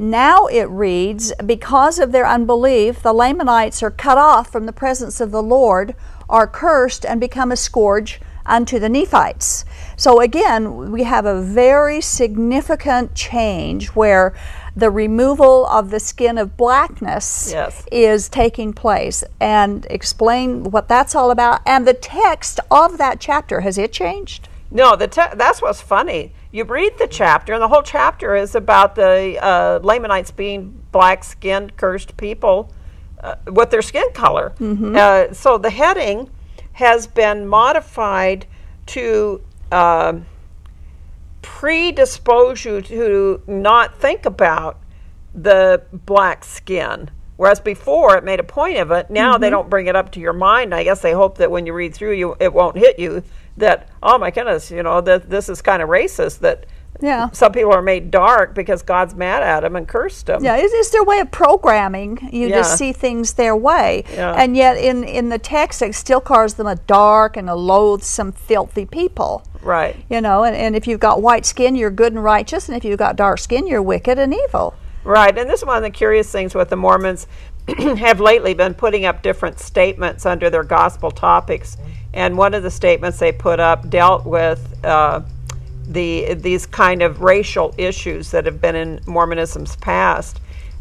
Now 0.00 0.46
it 0.46 0.68
reads, 0.70 1.32
Because 1.44 1.98
of 1.98 2.12
their 2.12 2.26
unbelief, 2.26 3.02
the 3.02 3.12
Lamanites 3.12 3.82
are 3.82 3.90
cut 3.90 4.16
off 4.16 4.50
from 4.50 4.66
the 4.66 4.72
presence 4.72 5.20
of 5.20 5.32
the 5.32 5.42
Lord, 5.42 5.96
are 6.30 6.46
cursed, 6.46 7.04
and 7.04 7.20
become 7.20 7.50
a 7.50 7.56
scourge 7.56 8.20
unto 8.46 8.78
the 8.78 8.88
Nephites. 8.88 9.64
So 9.96 10.20
again, 10.20 10.92
we 10.92 11.02
have 11.02 11.26
a 11.26 11.42
very 11.42 12.00
significant 12.00 13.16
change 13.16 13.88
where 13.88 14.34
the 14.76 14.88
removal 14.90 15.66
of 15.66 15.90
the 15.90 15.98
skin 15.98 16.38
of 16.38 16.56
blackness 16.56 17.50
Yes. 17.52 17.84
is 17.90 18.28
taking 18.28 18.72
place. 18.72 19.24
And 19.40 19.84
explain 19.90 20.70
what 20.70 20.86
that's 20.86 21.16
all 21.16 21.32
about. 21.32 21.60
And 21.66 21.88
the 21.88 21.92
text 21.94 22.60
of 22.70 22.98
that 22.98 23.18
chapter, 23.18 23.62
has 23.62 23.76
it 23.76 23.92
changed? 23.92 24.48
No, 24.70 24.94
the 24.94 25.08
te- 25.08 25.34
that's 25.34 25.60
what's 25.60 25.80
funny 25.80 26.32
you 26.50 26.64
read 26.64 26.98
the 26.98 27.06
chapter, 27.06 27.52
and 27.52 27.62
the 27.62 27.68
whole 27.68 27.82
chapter 27.82 28.34
is 28.34 28.54
about 28.54 28.94
the 28.94 29.38
uh, 29.42 29.80
Lamanites 29.82 30.30
being 30.30 30.82
black 30.92 31.24
skinned, 31.24 31.76
cursed 31.76 32.16
people 32.16 32.72
uh, 33.22 33.36
with 33.46 33.70
their 33.70 33.82
skin 33.82 34.10
color. 34.14 34.54
Uh, 34.96 35.32
so 35.32 35.58
the 35.58 35.70
heading 35.70 36.30
has 36.72 37.06
been 37.06 37.46
modified 37.46 38.46
to 38.86 39.42
um 39.72 40.24
predispose 41.42 42.64
you 42.64 42.80
to 42.82 43.42
not 43.46 43.98
think 44.00 44.26
about 44.26 44.78
the 45.34 45.82
black 45.92 46.44
skin. 46.44 47.10
Whereas 47.36 47.60
before 47.60 48.16
it 48.16 48.24
made 48.24 48.40
a 48.40 48.44
point 48.44 48.78
of 48.78 48.90
it, 48.90 49.10
now 49.10 49.38
they 49.38 49.48
don't 49.50 49.70
bring 49.70 49.86
it 49.86 49.94
up 49.96 50.10
to 50.12 50.20
your 50.20 50.32
mind. 50.32 50.74
I 50.74 50.82
guess 50.84 51.00
they 51.00 51.12
hope 51.12 51.38
that 51.38 51.50
when 51.50 51.66
you 51.66 51.72
read 51.72 51.94
through, 51.94 52.12
you 52.12 52.36
it 52.40 52.52
won't 52.52 52.76
hit 52.76 52.98
you 52.98 53.22
that 53.58 53.88
oh 54.02 54.18
my 54.18 54.30
goodness, 54.30 54.70
you 54.70 54.82
know 54.82 55.00
that 55.00 55.28
this 55.30 55.48
is 55.48 55.60
kind 55.62 55.82
of 55.82 55.88
racist 55.88 56.38
that 56.40 56.66
Yeah. 57.00 57.30
some 57.30 57.52
people 57.52 57.72
are 57.72 57.82
made 57.82 58.10
dark 58.10 58.54
because 58.54 58.82
God's 58.82 59.14
mad 59.14 59.42
at 59.42 59.60
them 59.60 59.76
and 59.76 59.86
cursed 59.86 60.26
them. 60.26 60.42
Yeah, 60.42 60.56
it's, 60.56 60.72
it's 60.74 60.90
their 60.90 61.04
way 61.04 61.20
of 61.20 61.30
programming 61.30 62.28
you 62.32 62.48
Yeah. 62.48 62.58
to 62.58 62.64
see 62.64 62.92
things 62.92 63.34
their 63.34 63.54
way. 63.54 64.04
Yeah. 64.14 64.32
And 64.32 64.56
yet, 64.56 64.76
in, 64.76 65.04
in 65.04 65.28
the 65.28 65.38
text, 65.38 65.82
it 65.82 65.94
still 65.94 66.20
calls 66.20 66.54
them 66.54 66.66
a 66.66 66.74
dark 66.76 67.36
and 67.36 67.48
a 67.48 67.54
loathsome, 67.54 68.32
filthy 68.32 68.84
people. 68.86 69.42
Right. 69.62 69.96
You 70.08 70.20
know, 70.20 70.44
and, 70.44 70.56
and 70.56 70.74
if 70.74 70.86
you've 70.86 71.00
got 71.00 71.22
white 71.22 71.44
skin, 71.46 71.76
you're 71.76 71.90
good 71.90 72.12
and 72.14 72.24
righteous, 72.24 72.68
and 72.68 72.76
if 72.76 72.84
you've 72.84 72.98
got 72.98 73.16
dark 73.16 73.38
skin, 73.38 73.66
you're 73.66 73.82
wicked 73.82 74.18
and 74.18 74.34
evil. 74.34 74.74
Right, 75.04 75.36
and 75.38 75.48
this 75.48 75.60
is 75.60 75.66
one 75.66 75.76
of 75.76 75.82
the 75.82 75.90
curious 75.90 76.30
things 76.30 76.54
with 76.54 76.68
the 76.68 76.76
Mormons 76.76 77.26
have 77.78 78.20
lately 78.20 78.54
been 78.54 78.74
putting 78.74 79.04
up 79.04 79.22
different 79.22 79.58
statements 79.58 80.26
under 80.26 80.50
their 80.50 80.64
gospel 80.64 81.10
topics, 81.10 81.76
and 82.18 82.36
one 82.36 82.52
of 82.52 82.64
the 82.64 82.70
statements 82.70 83.20
they 83.20 83.30
put 83.30 83.60
up 83.60 83.88
dealt 83.88 84.26
with 84.26 84.84
uh, 84.84 85.20
the 85.86 86.34
these 86.34 86.66
kind 86.66 87.00
of 87.00 87.22
racial 87.22 87.72
issues 87.78 88.32
that 88.32 88.44
have 88.44 88.60
been 88.60 88.74
in 88.74 89.00
Mormonism's 89.06 89.76
past. 89.76 90.40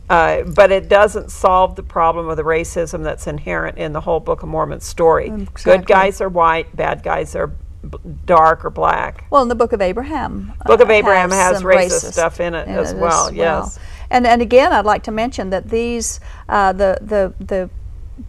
Uh, 0.10 0.44
but 0.44 0.72
it 0.72 0.88
doesn't 0.90 1.30
solve 1.30 1.76
the 1.76 1.84
problem 1.84 2.30
of 2.30 2.38
the 2.38 2.44
racism 2.44 3.04
that's 3.04 3.28
inherent 3.28 3.78
in 3.78 3.92
the 3.92 4.00
whole 4.02 4.22
Book 4.22 4.42
of 4.42 4.50
Mormon 4.50 4.80
story. 4.80 5.28
Exactly. 5.28 5.78
Good 5.78 5.86
guys 5.86 6.22
are 6.22 6.30
white, 6.30 6.74
bad 6.76 7.04
guys 7.04 7.36
are 7.36 7.48
b- 7.48 7.98
dark 8.26 8.64
or 8.64 8.70
black. 8.70 9.26
Well, 9.30 9.44
in 9.44 9.50
the 9.50 9.56
Book 9.56 9.74
of 9.74 9.82
Abraham, 9.82 10.54
Book 10.66 10.80
of 10.80 10.90
uh, 10.90 10.94
Abraham 10.94 11.30
has 11.32 11.58
some 11.58 11.68
racist 11.68 12.14
stuff 12.14 12.40
in 12.40 12.56
it 12.56 12.68
as 12.68 12.96
well, 12.96 13.32
yes. 13.32 13.78
And 14.10 14.26
and 14.26 14.42
again, 14.42 14.74
I'd 14.74 14.86
like 14.86 15.04
to 15.04 15.12
mention 15.12 15.52
that 15.52 15.70
these 15.70 16.20
uh, 16.50 16.74
the 16.74 16.98
the 17.02 17.34
the 17.46 17.70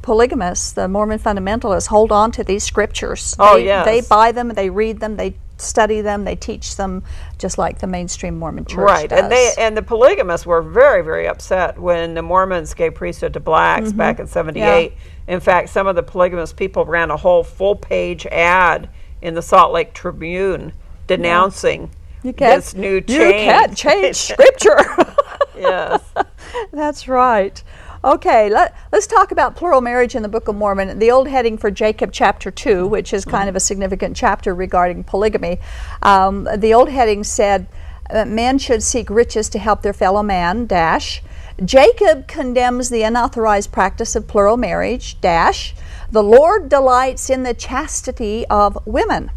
polygamists, 0.03 0.73
the 0.73 0.89
Mormon 0.89 1.19
fundamentalists, 1.19 1.87
hold 1.89 2.13
on 2.13 2.31
to 2.33 2.45
these 2.45 2.65
scriptures. 2.65 3.35
Oh, 3.39 3.57
they, 3.57 3.65
yes. 3.65 3.85
they 3.85 4.01
buy 4.03 4.33
them, 4.33 4.49
they 4.51 4.71
read 4.71 5.01
them, 5.01 5.17
they 5.17 5.35
study 5.57 6.01
them, 6.03 6.25
they 6.25 6.37
teach 6.37 6.77
them, 6.77 7.03
just 7.39 7.59
like 7.59 7.79
the 7.81 7.87
mainstream 7.87 8.39
Mormon 8.39 8.65
church 8.65 8.79
right 8.79 9.09
does. 9.11 9.19
and 9.21 9.33
they 9.33 9.53
and 9.59 9.77
the 9.77 9.83
polygamists 9.83 10.47
were 10.47 10.63
very 10.63 11.03
very 11.03 11.27
upset 11.27 11.79
when 11.79 12.15
the 12.15 12.23
mormons 12.23 12.75
gave 12.75 12.95
priesthood 12.95 13.33
to 13.33 13.41
blacks 13.41 13.89
Mm-hmm. 13.89 13.99
back 13.99 14.21
in 14.21 14.27
78 14.27 14.93
in 15.27 15.41
fact 15.41 15.69
some 15.71 15.87
of 15.89 15.97
the 15.97 16.03
polygamous 16.03 16.53
people 16.53 16.85
ran 16.85 17.11
a 17.11 17.17
whole 17.17 17.43
full 17.45 17.75
page 17.77 18.25
ad 18.27 18.89
in 19.23 19.35
the 19.35 19.43
salt 19.43 19.73
lake 19.73 19.95
tribune 19.95 20.73
denouncing 21.09 21.91
can't, 22.23 22.37
this 22.37 22.75
new 22.75 23.01
change. 23.01 23.11
you 23.11 23.31
can't 23.33 23.77
change 23.77 24.17
scripture. 24.17 24.79
yes 25.59 26.03
That's 26.73 27.09
right. 27.09 27.63
Okay, 28.05 28.49
let, 28.49 28.77
let's 28.93 29.09
talk 29.09 29.33
about 29.33 29.57
plural 29.57 29.81
marriage 29.81 30.15
in 30.15 30.23
the 30.23 30.29
Book 30.29 30.47
of 30.47 30.55
Mormon. 30.55 31.01
The 31.01 31.11
old 31.11 31.27
heading 31.27 31.59
for 31.59 31.69
Jacob, 31.69 32.13
chapter 32.13 32.49
2, 32.49 32.87
which 32.87 33.13
is 33.13 33.25
kind 33.25 33.49
of 33.49 33.57
a 33.57 33.61
significant 33.61 34.17
chapter 34.17 34.55
regarding 34.55 35.03
polygamy. 35.03 35.59
Um, 36.01 36.47
the 36.57 36.73
old 36.73 36.91
heading 36.91 37.25
said, 37.25 37.67
uh, 38.09 38.25
Men 38.25 38.59
should 38.59 38.85
seek 38.85 39.11
riches 39.11 39.49
to 39.49 39.59
help 39.59 39.83
their 39.83 39.93
fellow 39.93 40.23
man, 40.23 40.67
dash. 40.67 41.23
Jacob 41.65 42.29
condemns 42.29 42.89
the 42.89 43.03
unauthorized 43.03 43.73
practice 43.73 44.15
of 44.15 44.29
plural 44.29 44.57
marriage, 44.57 45.21
dash. 45.21 45.75
The 46.09 46.23
Lord 46.23 46.69
delights 46.69 47.29
in 47.29 47.43
the 47.43 47.53
chastity 47.53 48.47
of 48.47 48.79
women. 48.87 49.33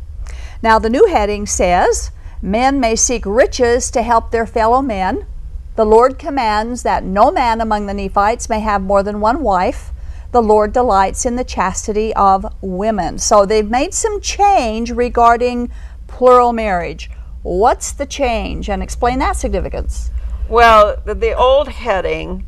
Now, 0.62 0.78
the 0.78 0.90
new 0.90 1.08
heading 1.08 1.48
says, 1.48 2.12
Men 2.44 2.80
may 2.80 2.96
seek 2.96 3.26
riches 3.26 3.90
to 3.90 4.04
help 4.04 4.30
their 4.30 4.46
fellow 4.46 4.84
men. 4.84 5.26
The 5.76 5.86
Lord 5.86 6.20
commands 6.20 6.84
that 6.84 7.04
no 7.04 7.32
man 7.32 7.62
among 7.62 7.86
the 7.86 7.94
Nephites 7.94 8.50
may 8.50 8.60
have 8.60 8.82
more 8.82 9.04
than 9.04 9.22
one 9.22 9.42
wife. 9.42 9.92
The 10.32 10.42
Lord 10.42 10.74
delights 10.74 11.26
in 11.26 11.38
the 11.38 11.44
chastity 11.44 12.14
of 12.16 12.46
women. 12.62 13.18
So 13.20 13.46
they've 13.46 13.70
made 13.70 13.94
some 13.94 14.20
change 14.20 14.92
regarding 14.92 15.72
plural 16.08 16.52
marriage. 16.52 17.10
What's 17.42 17.94
the 17.94 18.06
change? 18.06 18.70
And 18.70 18.84
explain 18.84 19.20
that 19.20 19.38
significance. 19.38 20.12
well 20.50 20.98
the, 21.06 21.34
old 21.34 21.70
heading 21.70 22.46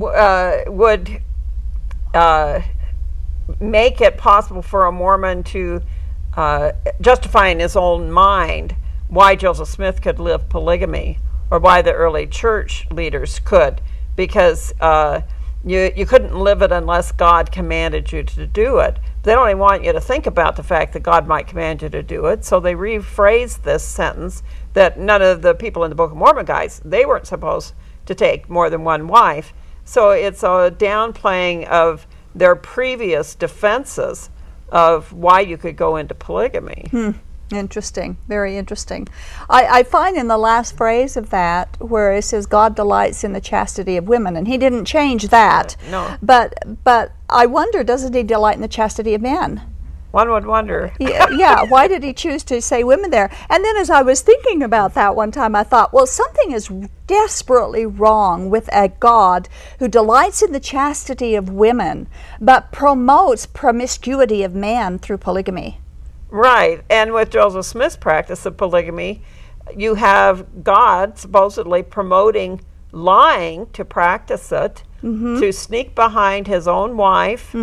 uh, 0.00 0.58
would 0.66 1.22
uh, 2.12 2.60
make 3.60 4.00
it 4.00 4.18
possible 4.18 4.62
for 4.62 4.84
a 4.84 4.92
Mormon 4.92 5.42
to 5.44 5.80
uh, 6.36 6.72
justify 7.00 7.48
in 7.48 7.60
his 7.60 7.76
own 7.76 8.10
mind 8.10 8.74
why 9.08 9.34
Joseph 9.34 9.68
Smith 9.68 10.02
could 10.02 10.18
live 10.18 10.48
polygamy 10.50 11.18
or 11.50 11.58
why 11.58 11.82
the 11.82 11.92
early 11.92 12.26
church 12.26 12.86
leaders 12.90 13.38
could, 13.40 13.80
because 14.16 14.72
uh, 14.80 15.20
you, 15.64 15.92
you 15.96 16.06
couldn't 16.06 16.38
live 16.38 16.62
it 16.62 16.72
unless 16.72 17.12
God 17.12 17.50
commanded 17.50 18.12
you 18.12 18.22
to 18.22 18.46
do 18.46 18.78
it. 18.78 18.98
They 19.22 19.34
don't 19.34 19.48
even 19.48 19.58
want 19.58 19.84
you 19.84 19.92
to 19.92 20.00
think 20.00 20.26
about 20.26 20.56
the 20.56 20.62
fact 20.62 20.92
that 20.92 21.02
God 21.02 21.26
might 21.26 21.46
command 21.46 21.82
you 21.82 21.88
to 21.88 22.02
do 22.02 22.26
it, 22.26 22.44
so 22.44 22.60
they 22.60 22.74
rephrased 22.74 23.62
this 23.62 23.84
sentence 23.84 24.42
that 24.72 24.98
none 24.98 25.22
of 25.22 25.42
the 25.42 25.54
people 25.54 25.84
in 25.84 25.90
the 25.90 25.96
Book 25.96 26.12
of 26.12 26.16
Mormon 26.16 26.46
guys, 26.46 26.80
they 26.84 27.04
weren't 27.04 27.26
supposed 27.26 27.74
to 28.06 28.14
take 28.14 28.48
more 28.48 28.70
than 28.70 28.84
one 28.84 29.08
wife. 29.08 29.52
So 29.84 30.10
it's 30.10 30.42
a 30.42 30.70
downplaying 30.76 31.66
of 31.66 32.06
their 32.34 32.54
previous 32.54 33.34
defenses 33.34 34.30
of 34.70 35.12
why 35.12 35.40
you 35.40 35.56
could 35.56 35.76
go 35.76 35.96
into 35.96 36.14
polygamy. 36.14 36.88
Interesting, 37.50 38.18
very 38.28 38.58
interesting. 38.58 39.08
I, 39.48 39.78
I 39.78 39.82
find 39.82 40.16
in 40.16 40.28
the 40.28 40.36
last 40.36 40.76
phrase 40.76 41.16
of 41.16 41.30
that 41.30 41.76
where 41.80 42.12
it 42.12 42.22
says 42.22 42.44
God 42.44 42.76
delights 42.76 43.24
in 43.24 43.32
the 43.32 43.40
chastity 43.40 43.96
of 43.96 44.06
women, 44.06 44.36
and 44.36 44.46
he 44.46 44.58
didn't 44.58 44.84
change 44.84 45.28
that. 45.28 45.76
No. 45.90 46.16
But 46.22 46.84
but 46.84 47.12
I 47.30 47.46
wonder, 47.46 47.82
doesn't 47.82 48.12
he 48.12 48.22
delight 48.22 48.56
in 48.56 48.62
the 48.62 48.68
chastity 48.68 49.14
of 49.14 49.22
men? 49.22 49.62
One 50.10 50.30
would 50.30 50.46
wonder. 50.46 50.92
yeah, 50.98 51.26
yeah, 51.30 51.62
why 51.64 51.86
did 51.86 52.02
he 52.02 52.14
choose 52.14 52.42
to 52.44 52.62
say 52.62 52.82
women 52.82 53.10
there? 53.10 53.30
And 53.50 53.62
then 53.64 53.76
as 53.76 53.90
I 53.90 54.02
was 54.02 54.22
thinking 54.22 54.62
about 54.62 54.94
that 54.94 55.14
one 55.14 55.30
time, 55.30 55.54
I 55.54 55.64
thought, 55.64 55.92
well, 55.92 56.06
something 56.06 56.50
is 56.50 56.68
desperately 57.06 57.84
wrong 57.84 58.48
with 58.48 58.70
a 58.72 58.88
God 58.88 59.48
who 59.78 59.88
delights 59.88 60.42
in 60.42 60.52
the 60.52 60.60
chastity 60.60 61.34
of 61.34 61.50
women, 61.50 62.08
but 62.40 62.72
promotes 62.72 63.44
promiscuity 63.44 64.42
of 64.42 64.54
man 64.54 64.98
through 64.98 65.18
polygamy. 65.18 65.78
Right. 66.30 66.82
And 66.90 67.12
with 67.12 67.30
Joseph 67.30 67.64
Smith's 67.64 67.96
practice 67.96 68.44
of 68.46 68.56
polygamy, 68.56 69.22
you 69.76 69.94
have 69.94 70.64
God 70.64 71.18
supposedly 71.18 71.82
promoting 71.82 72.60
lying 72.92 73.66
to 73.70 73.84
practice 73.84 74.50
it, 74.52 74.82
to 75.40 75.52
sneak 75.52 75.94
behind 75.94 76.46
his 76.46 76.66
own 76.66 76.96
wife 76.96 77.54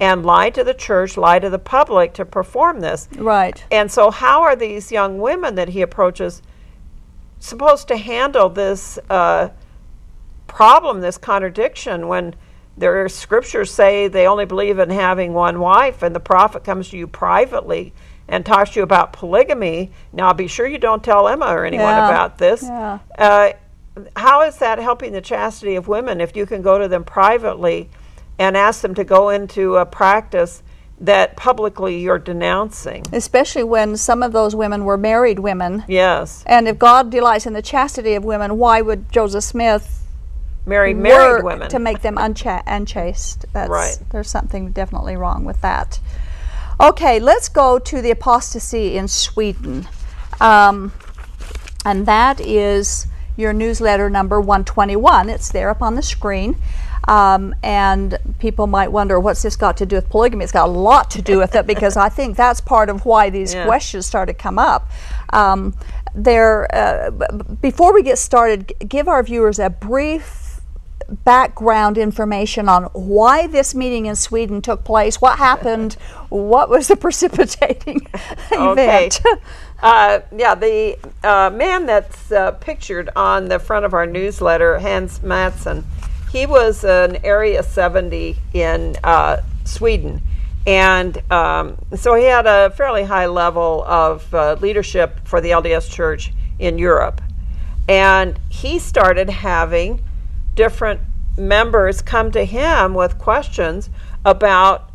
and 0.00 0.24
lie 0.24 0.50
to 0.50 0.62
the 0.62 0.74
church, 0.74 1.16
lie 1.16 1.38
to 1.38 1.50
the 1.50 1.58
public 1.58 2.12
to 2.14 2.24
perform 2.24 2.80
this. 2.80 3.08
Right. 3.16 3.64
And 3.70 3.90
so, 3.90 4.10
how 4.10 4.42
are 4.42 4.54
these 4.54 4.92
young 4.92 5.18
women 5.18 5.56
that 5.56 5.70
he 5.70 5.82
approaches 5.82 6.42
supposed 7.40 7.88
to 7.88 7.96
handle 7.96 8.48
this 8.48 8.98
uh, 9.10 9.48
problem, 10.46 11.00
this 11.00 11.18
contradiction, 11.18 12.08
when 12.08 12.34
their 12.76 13.08
scriptures 13.08 13.72
say 13.72 14.08
they 14.08 14.26
only 14.26 14.44
believe 14.44 14.78
in 14.78 14.90
having 14.90 15.32
one 15.32 15.58
wife, 15.60 16.02
and 16.02 16.14
the 16.14 16.20
prophet 16.20 16.62
comes 16.64 16.90
to 16.90 16.96
you 16.96 17.06
privately 17.06 17.92
and 18.28 18.44
talks 18.46 18.70
to 18.70 18.80
you 18.80 18.82
about 18.84 19.12
polygamy? 19.12 19.90
Now, 20.12 20.32
be 20.32 20.46
sure 20.46 20.66
you 20.66 20.78
don't 20.78 21.02
tell 21.04 21.28
Emma 21.28 21.46
or 21.46 21.64
anyone 21.64 21.86
Yeah. 21.86 22.08
about 22.08 22.38
this. 22.38 22.62
Yeah. 22.62 22.98
Uh, 23.18 23.50
how 24.16 24.42
is 24.42 24.56
that 24.58 24.78
helping 24.78 25.12
the 25.12 25.20
chastity 25.20 25.76
of 25.76 25.86
women 25.88 26.20
if 26.20 26.34
you 26.36 26.46
can 26.46 26.62
go 26.62 26.78
to 26.78 26.88
them 26.88 27.04
privately 27.04 27.88
and 28.38 28.56
ask 28.56 28.80
them 28.80 28.94
to 28.96 29.04
go 29.04 29.28
into 29.28 29.76
a 29.76 29.86
practice 29.86 30.62
that 31.00 31.36
publicly 31.36 31.98
you're 32.00 32.18
denouncing? 32.18 33.04
Especially 33.12 33.62
when 33.62 33.96
some 33.96 34.22
of 34.22 34.32
those 34.32 34.54
women 34.56 34.84
were 34.84 34.96
married 34.96 35.38
women. 35.38 35.84
Yes, 35.86 36.42
And 36.46 36.66
if 36.66 36.78
God 36.78 37.10
delights 37.10 37.46
in 37.46 37.52
the 37.52 37.62
chastity 37.62 38.14
of 38.14 38.24
women, 38.24 38.58
why 38.58 38.80
would 38.80 39.12
Joseph 39.12 39.44
Smith 39.44 40.00
Marry 40.66 40.94
married 40.94 41.44
women. 41.44 41.68
to 41.68 41.78
make 41.78 42.00
them 42.02 42.16
uncha- 42.16 42.62
unchaste? 42.66 43.44
That's, 43.52 43.68
Right. 43.70 43.98
There's 44.10 44.30
something 44.30 44.70
definitely 44.72 45.16
wrong 45.16 45.44
with 45.44 45.60
that. 45.60 46.00
Okay, 46.84 47.18
let's 47.18 47.48
go 47.48 47.78
to 47.78 48.02
the 48.02 48.10
apostasy 48.10 48.98
in 48.98 49.08
Sweden. 49.08 49.88
Um, 50.38 50.92
and 51.86 52.04
that 52.04 52.42
is 52.42 53.06
your 53.38 53.54
newsletter 53.54 54.10
number 54.10 54.38
121. 54.38 55.30
It's 55.30 55.50
there 55.50 55.70
up 55.70 55.80
on 55.80 55.94
the 55.94 56.02
screen. 56.02 56.56
Um, 57.08 57.54
and 57.62 58.18
people 58.38 58.66
might 58.66 58.92
wonder, 58.92 59.18
what's 59.18 59.40
this 59.40 59.56
got 59.56 59.78
to 59.78 59.86
do 59.86 59.96
with 59.96 60.10
polygamy? 60.10 60.44
It's 60.44 60.52
got 60.52 60.68
a 60.68 60.70
lot 60.70 61.10
to 61.12 61.22
do 61.22 61.38
with 61.38 61.54
it 61.54 61.66
because 61.66 61.96
I 61.96 62.10
think 62.10 62.36
that's 62.36 62.60
part 62.60 62.90
of 62.90 63.06
why 63.06 63.30
these 63.30 63.54
Yeah. 63.54 63.64
questions 63.64 64.04
started 64.04 64.34
to 64.36 64.38
come 64.42 64.58
up. 64.58 64.90
Um, 65.32 65.72
there, 66.14 66.68
uh, 66.74 67.10
b- 67.12 67.26
before 67.62 67.94
we 67.94 68.02
get 68.02 68.18
started, 68.18 68.68
g- 68.78 68.84
give 68.86 69.08
our 69.08 69.22
viewers 69.22 69.58
a 69.58 69.70
brief 69.70 70.43
background 71.08 71.98
information 71.98 72.68
on 72.68 72.84
why 72.92 73.46
this 73.46 73.74
meeting 73.74 74.06
in 74.06 74.16
Sweden 74.16 74.62
took 74.62 74.84
place, 74.84 75.20
what 75.20 75.38
happened, 75.38 75.94
what 76.28 76.68
was 76.68 76.88
the 76.88 76.96
precipitating 77.06 78.06
event. 78.50 79.20
Uh, 79.82 80.20
yeah, 80.34 80.54
the 80.54 80.96
uh, 81.24 81.50
man 81.50 81.84
that's 81.84 82.32
uh, 82.32 82.52
pictured 82.52 83.10
on 83.16 83.48
the 83.48 83.58
front 83.58 83.84
of 83.84 83.92
our 83.92 84.06
newsletter, 84.06 84.78
Hans 84.78 85.18
Mattsson, 85.18 85.84
he 86.32 86.46
was 86.46 86.84
an 86.84 87.16
Area 87.22 87.62
70 87.62 88.34
in 88.54 88.96
uh, 89.04 89.42
Sweden. 89.64 90.22
And 90.66 91.20
um, 91.30 91.76
so 91.94 92.14
he 92.14 92.24
had 92.24 92.46
a 92.46 92.70
fairly 92.70 93.04
high 93.04 93.26
level 93.26 93.84
of 93.84 94.32
uh, 94.34 94.56
leadership 94.60 95.20
for 95.24 95.40
the 95.40 95.50
LDS 95.50 95.90
Church 95.90 96.32
in 96.58 96.78
Europe. 96.78 97.20
And 97.88 98.38
he 98.48 98.78
started 98.78 99.28
having 99.28 100.02
different 100.54 101.00
members 101.36 102.00
come 102.02 102.30
to 102.32 102.44
him 102.44 102.94
with 102.94 103.18
questions 103.18 103.90
about 104.24 104.90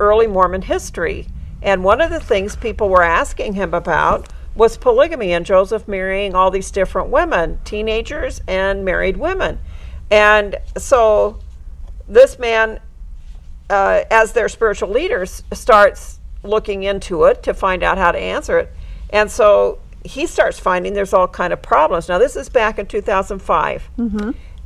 early 0.00 0.26
Mormon 0.26 0.62
history. 0.62 1.26
And 1.62 1.84
one 1.84 2.00
of 2.00 2.10
the 2.10 2.20
things 2.20 2.56
people 2.56 2.88
were 2.88 3.02
asking 3.02 3.54
him 3.54 3.72
about 3.72 4.28
was 4.54 4.76
polygamy 4.76 5.32
and 5.32 5.44
Joseph 5.44 5.88
marrying 5.88 6.34
all 6.34 6.50
these 6.50 6.70
different 6.70 7.08
women, 7.08 7.58
teenagers 7.64 8.40
and 8.46 8.84
married 8.84 9.16
women. 9.16 9.58
And 10.10 10.56
so 10.76 11.40
this 12.08 12.38
man, 12.38 12.80
uh, 13.70 14.02
as 14.10 14.32
their 14.32 14.48
spiritual 14.48 14.90
leaders, 14.90 15.42
starts 15.52 16.20
looking 16.42 16.82
into 16.82 17.24
it 17.24 17.42
to 17.44 17.54
find 17.54 17.82
out 17.82 17.98
how 17.98 18.12
to 18.12 18.18
answer 18.18 18.58
it. 18.58 18.72
And 19.10 19.30
so 19.30 19.78
he 20.04 20.26
starts 20.26 20.60
finding 20.60 20.92
there's 20.92 21.14
all 21.14 21.26
kind 21.26 21.52
of 21.52 21.62
problems. 21.62 22.08
Now 22.08 22.18
this 22.18 22.36
is 22.36 22.48
back 22.48 22.78
in 22.78 22.86
2005, 22.86 23.90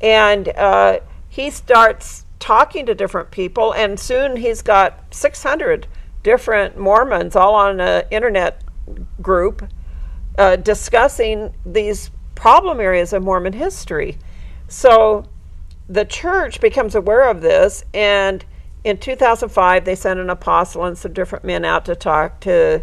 and 0.01 0.49
uh, 0.51 1.01
he 1.29 1.51
starts 1.51 2.25
talking 2.39 2.87
to 2.87 2.95
different 2.95 3.31
people, 3.31 3.73
and 3.73 3.99
soon 3.99 4.37
he's 4.37 4.63
got 4.63 5.03
600 5.13 5.87
different 6.23 6.79
Mormons 6.79 7.37
all 7.37 7.55
on 7.55 7.81
an 7.81 8.05
internet 8.11 8.63
group 9.21 9.69
uh, 10.39 10.57
discussing 10.57 11.53
these 11.67 12.11
problem 12.35 12.81
areas 12.81 13.13
of 13.13 13.23
Mormon 13.23 13.53
history. 13.53 14.17
So 14.69 15.25
the 15.89 16.05
church 16.05 16.61
becomes 16.61 16.95
aware 16.95 17.29
of 17.29 17.41
this, 17.41 17.85
and 17.93 18.45
in 18.85 18.99
2005, 18.99 19.85
they 19.85 19.95
sent 19.95 20.21
an 20.21 20.31
apostle 20.31 20.85
and 20.85 20.97
some 20.97 21.13
different 21.13 21.45
men 21.45 21.65
out 21.65 21.85
to 21.87 21.97
talk 21.97 22.41
to 22.41 22.83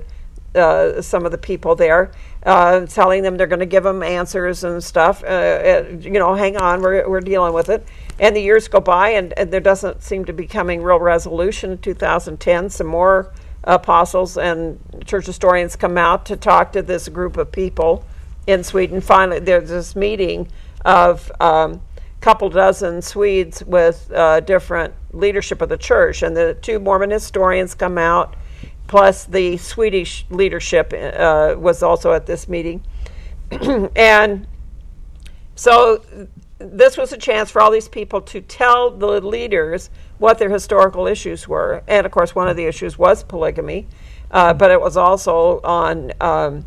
uh, 0.53 1.01
some 1.01 1.25
of 1.25 1.31
the 1.31 1.37
people 1.37 1.75
there, 1.75 2.11
uh, 2.45 2.85
telling 2.85 3.23
them 3.23 3.37
they're 3.37 3.47
going 3.47 3.59
to 3.59 3.65
give 3.65 3.83
them 3.83 4.03
answers 4.03 4.63
and 4.63 4.83
stuff. 4.83 5.23
Uh, 5.23 5.83
you 5.99 6.11
know, 6.11 6.35
hang 6.35 6.57
on, 6.57 6.81
we're, 6.81 7.07
we're 7.09 7.21
dealing 7.21 7.53
with 7.53 7.69
it. 7.69 7.85
And 8.19 8.35
the 8.35 8.41
years 8.41 8.67
go 8.67 8.79
by, 8.79 9.09
and, 9.09 9.33
and 9.37 9.51
there 9.51 9.59
doesn't 9.59 10.01
seem 10.01 10.25
to 10.25 10.33
be 10.33 10.47
coming 10.47 10.81
real 10.81 10.99
resolution. 10.99 11.71
In 11.71 11.77
2010, 11.79 12.69
some 12.69 12.87
more 12.87 13.33
apostles 13.63 14.37
and 14.37 14.79
church 15.05 15.25
historians 15.25 15.75
come 15.75 15.97
out 15.97 16.25
to 16.27 16.37
talk 16.37 16.71
to 16.73 16.81
this 16.81 17.09
group 17.09 17.35
of 17.35 17.51
people 17.51 18.05
in 18.47 18.63
Sweden. 18.63 19.01
Finally, 19.01 19.39
there's 19.39 19.69
this 19.69 19.95
meeting 19.95 20.47
of 20.85 21.31
um, 21.41 21.81
couple 22.21 22.49
dozen 22.49 23.01
Swedes 23.01 23.63
with 23.65 24.11
uh, 24.11 24.39
different 24.39 24.93
leadership 25.11 25.61
of 25.61 25.69
the 25.69 25.77
church, 25.77 26.23
and 26.23 26.35
the 26.35 26.57
two 26.61 26.79
Mormon 26.79 27.11
historians 27.11 27.75
come 27.75 27.97
out, 27.97 28.35
plus 28.87 29.25
the 29.25 29.57
Swedish 29.57 30.25
leadership 30.29 30.93
uh, 30.93 31.55
was 31.57 31.83
also 31.83 32.13
at 32.13 32.25
this 32.25 32.47
meeting, 32.47 32.83
and 33.95 34.47
so 35.55 36.03
this 36.59 36.97
was 36.97 37.13
a 37.13 37.17
chance 37.17 37.51
for 37.51 37.61
all 37.61 37.71
these 37.71 37.87
people 37.87 38.21
to 38.21 38.41
tell 38.41 38.91
the 38.91 39.21
leaders 39.21 39.89
what 40.17 40.37
their 40.39 40.49
historical 40.49 41.07
issues 41.07 41.47
were, 41.47 41.83
and 41.87 42.05
of 42.05 42.11
course, 42.11 42.33
one 42.33 42.47
of 42.47 42.55
the 42.55 42.65
issues 42.65 42.97
was 42.97 43.23
polygamy, 43.23 43.87
uh, 44.31 44.53
but 44.53 44.71
it 44.71 44.79
was 44.79 44.97
also 44.97 45.59
on 45.63 46.11
um, 46.21 46.65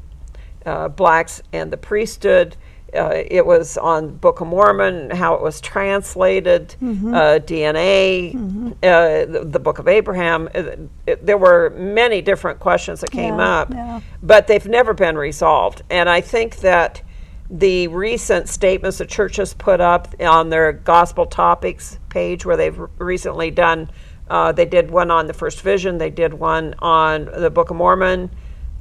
uh, 0.67 0.89
blacks 0.89 1.43
and 1.53 1.73
the 1.73 1.77
priesthood. 1.77 2.57
Uh, 2.95 3.11
it 3.31 3.45
was 3.45 3.77
on 3.77 4.17
Book 4.17 4.41
of 4.41 4.47
Mormon, 4.47 5.11
how 5.11 5.35
it 5.35 5.43
was 5.43 5.61
translated, 5.61 6.75
uh, 6.81 7.39
DNA, 7.39 8.35
uh, 8.83 9.31
the, 9.31 9.45
the 9.45 9.59
Book 9.59 9.79
of 9.79 9.87
Abraham. 9.89 10.49
Uh, 10.55 10.63
it- 11.07 11.25
there 11.27 11.37
were 11.37 11.71
many 11.77 12.23
different 12.23 12.61
questions 12.61 13.01
that 13.03 13.11
came 13.11 13.39
Yeah, 13.39 13.47
up, 13.61 13.71
yeah. 13.75 14.01
but 14.23 14.47
they've 14.47 14.67
never 14.67 14.95
been 14.95 15.19
resolved. 15.19 15.83
And 15.91 16.09
I 16.09 16.23
think 16.23 16.57
that 16.61 17.03
the 17.51 17.89
recent 17.89 18.49
statements 18.49 18.99
the 18.99 19.07
church 19.07 19.37
has 19.37 19.53
put 19.53 19.81
up 19.83 20.09
on 20.21 20.49
their 20.49 20.73
gospel 20.73 21.27
topics 21.27 21.99
page, 22.09 22.47
where 22.47 22.57
they've 22.57 22.79
recently 22.99 23.51
done, 23.51 23.91
uh, 24.31 24.53
they 24.53 24.65
did 24.67 24.91
one 24.91 25.11
on 25.11 25.27
the 25.27 25.35
first 25.35 25.61
vision, 25.61 25.99
they 25.99 26.11
did 26.11 26.33
one 26.33 26.75
on 26.79 27.27
the 27.37 27.51
Book 27.51 27.69
of 27.69 27.77
Mormon, 27.77 28.31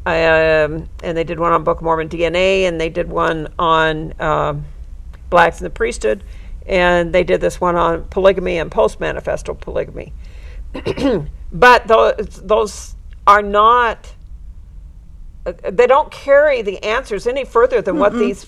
um, 0.08 0.90
and 1.04 1.18
they 1.18 1.24
did 1.24 1.40
one 1.40 1.52
on 1.52 1.64
Book 1.64 1.78
of 1.78 1.84
Mormon 1.84 2.10
DNA, 2.10 2.62
and 2.62 2.80
they 2.80 2.90
did 2.90 3.10
one 3.10 3.48
on 3.60 4.14
um, 4.22 4.66
blacks 5.30 5.60
in 5.60 5.64
the 5.66 5.70
priesthood, 5.70 6.24
and 6.66 7.14
they 7.14 7.24
did 7.24 7.42
this 7.42 7.60
one 7.60 7.76
on 7.76 8.06
polygamy 8.06 8.58
and 8.58 8.72
post 8.72 9.00
manifesto 9.00 9.54
polygamy. 9.54 10.14
but 11.52 11.88
those, 11.88 12.42
those 12.44 12.96
are 13.26 13.42
not 13.42 14.14
uh, 15.46 15.54
they 15.72 15.88
don't 15.88 16.12
carry 16.12 16.62
the 16.62 16.84
answers 16.84 17.26
any 17.26 17.46
further 17.46 17.82
than 17.82 17.98
what 17.98 18.14
these 18.14 18.46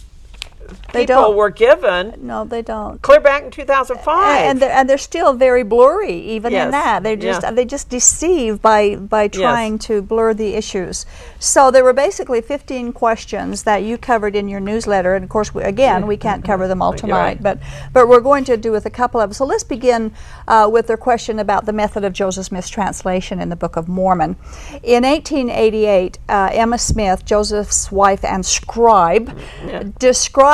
They 0.93 1.05
people 1.05 1.21
don't. 1.21 1.36
were 1.38 1.49
given 1.49 2.13
No, 2.21 2.43
they 2.45 2.62
don't. 2.62 3.01
clear 3.01 3.19
back 3.19 3.43
in 3.43 3.51
2005. 3.51 4.41
and 4.49 4.60
they're, 4.62 4.71
and 4.71 4.89
they're 4.89 4.97
still 4.97 5.34
very 5.34 5.63
blurry 5.63 6.13
even 6.13 6.51
Yes. 6.51 6.65
in 6.65 6.71
that 6.71 7.03
they're 7.03 7.15
just 7.15 7.43
Yeah. 7.43 7.51
they 7.51 7.65
just 7.65 7.89
deceive 7.89 8.62
by 8.62 8.95
by 8.95 9.27
trying 9.27 9.77
to 9.79 10.01
blur 10.01 10.34
the 10.34 10.55
issues 10.55 11.05
so 11.39 11.71
there 11.71 11.84
were 11.84 11.93
basically 11.93 12.41
15 12.41 12.93
questions 12.93 13.63
that 13.63 13.84
you 13.84 13.97
covered 13.97 14.36
in 14.36 14.47
your 14.47 14.60
newsletter 14.60 15.15
and 15.15 15.23
of 15.23 15.29
course 15.29 15.53
we, 15.53 15.63
again 15.63 16.08
we 16.08 16.17
can't 16.17 16.43
cover 16.43 16.67
them 16.67 16.82
all 16.82 16.93
tonight 17.03 17.19
right. 17.19 17.43
but 17.43 17.58
but 17.93 18.08
we're 18.08 18.19
going 18.19 18.43
to 18.45 18.58
do 18.58 18.71
with 18.71 18.86
a 18.86 18.89
couple 18.89 19.19
of 19.21 19.29
them 19.29 19.34
so 19.34 19.45
let's 19.45 19.63
begin 19.63 20.12
uh, 20.47 20.67
with 20.71 20.88
their 20.88 20.97
question 20.97 21.39
about 21.39 21.65
the 21.65 21.73
method 21.73 22.03
of 22.03 22.13
joseph 22.13 22.45
smith's 22.45 22.69
translation 22.69 23.39
in 23.39 23.49
the 23.49 23.55
book 23.55 23.75
of 23.75 23.88
mormon 23.88 24.36
in 24.84 25.03
1888 25.03 26.17
uh, 26.29 26.49
emma 26.53 26.77
smith 26.77 27.25
joseph's 27.25 27.91
wife 27.91 28.23
and 28.23 28.45
scribe 28.45 29.38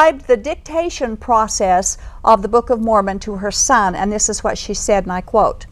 described 0.06 0.28
the 0.28 0.38
dictation 0.38 1.18
process 1.18 1.98
of 2.24 2.44
the 2.44 2.48
Book 2.48 2.70
of 2.70 2.80
Mormon 2.80 3.18
to 3.18 3.38
her 3.38 3.50
son, 3.50 3.96
and 3.96 4.12
this 4.12 4.30
is 4.30 4.44
what 4.44 4.56
she 4.56 4.74
said, 4.74 5.04
and 5.06 5.12
I 5.12 5.22
quote 5.22 5.66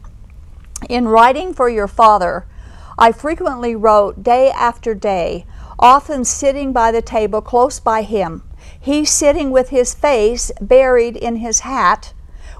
In 0.88 1.06
writing 1.06 1.54
for 1.54 1.68
your 1.68 1.86
father, 1.86 2.44
I 2.98 3.12
frequently 3.12 3.76
wrote 3.76 4.24
day 4.24 4.50
after 4.50 4.92
day, 4.92 5.46
often 5.78 6.24
sitting 6.24 6.72
by 6.72 6.90
the 6.90 7.00
table 7.00 7.42
close 7.42 7.78
by 7.78 8.02
him, 8.02 8.42
he 8.80 9.04
sitting 9.04 9.52
with 9.52 9.68
his 9.68 9.94
face 9.94 10.50
buried 10.60 11.16
in 11.16 11.36
his 11.36 11.60
hat, 11.60 12.12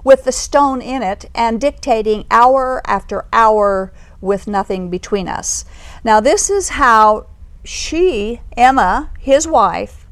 with 0.04 0.22
the 0.22 0.32
stone 0.32 0.80
in 0.80 1.02
it, 1.02 1.24
and 1.34 1.60
dictating 1.60 2.24
hour 2.30 2.82
after 2.86 3.24
hour 3.32 3.92
with 4.20 4.46
nothing 4.46 4.90
between 4.90 5.26
us. 5.26 5.64
Now, 6.04 6.20
this 6.20 6.48
is 6.48 6.68
how 6.68 7.26
she, 7.64 8.42
Emma, 8.56 9.10
his 9.18 9.48
wife, 9.48 10.03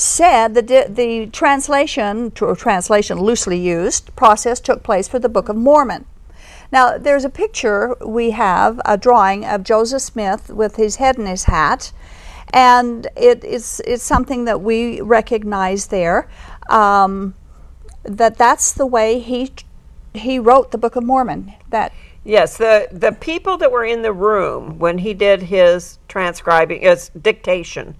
said 0.00 0.54
the, 0.54 0.86
the 0.88 1.26
translation, 1.26 2.32
or 2.40 2.56
translation 2.56 3.20
loosely 3.20 3.58
used, 3.58 4.14
process 4.16 4.58
took 4.58 4.82
place 4.82 5.06
for 5.06 5.18
the 5.18 5.28
Book 5.28 5.48
of 5.48 5.56
Mormon. 5.56 6.06
Now, 6.72 6.96
there's 6.96 7.24
a 7.24 7.30
picture 7.30 7.94
we 8.04 8.30
have, 8.30 8.80
a 8.84 8.96
drawing 8.96 9.44
of 9.44 9.62
Joseph 9.62 10.02
Smith 10.02 10.48
with 10.48 10.76
his 10.76 10.96
head 10.96 11.18
in 11.18 11.26
his 11.26 11.44
hat, 11.44 11.92
and 12.52 13.06
it 13.16 13.44
is 13.44 13.80
it's 13.86 14.02
something 14.02 14.44
that 14.44 14.60
we 14.60 15.00
recognize 15.00 15.88
there. 15.88 16.28
Um, 16.68 17.34
that 18.04 18.38
that's 18.38 18.72
the 18.72 18.86
way 18.86 19.18
he 19.18 19.52
he 20.14 20.38
wrote 20.38 20.70
the 20.70 20.78
Book 20.78 20.96
of 20.96 21.04
Mormon. 21.04 21.52
That 21.70 21.92
Yes, 22.24 22.56
the 22.56 22.88
the 22.90 23.12
people 23.12 23.56
that 23.58 23.72
were 23.72 23.84
in 23.84 24.02
the 24.02 24.12
room 24.12 24.78
when 24.78 24.98
he 24.98 25.14
did 25.14 25.42
his 25.42 25.98
transcribing, 26.08 26.82
his 26.82 27.10
dictation, 27.20 27.96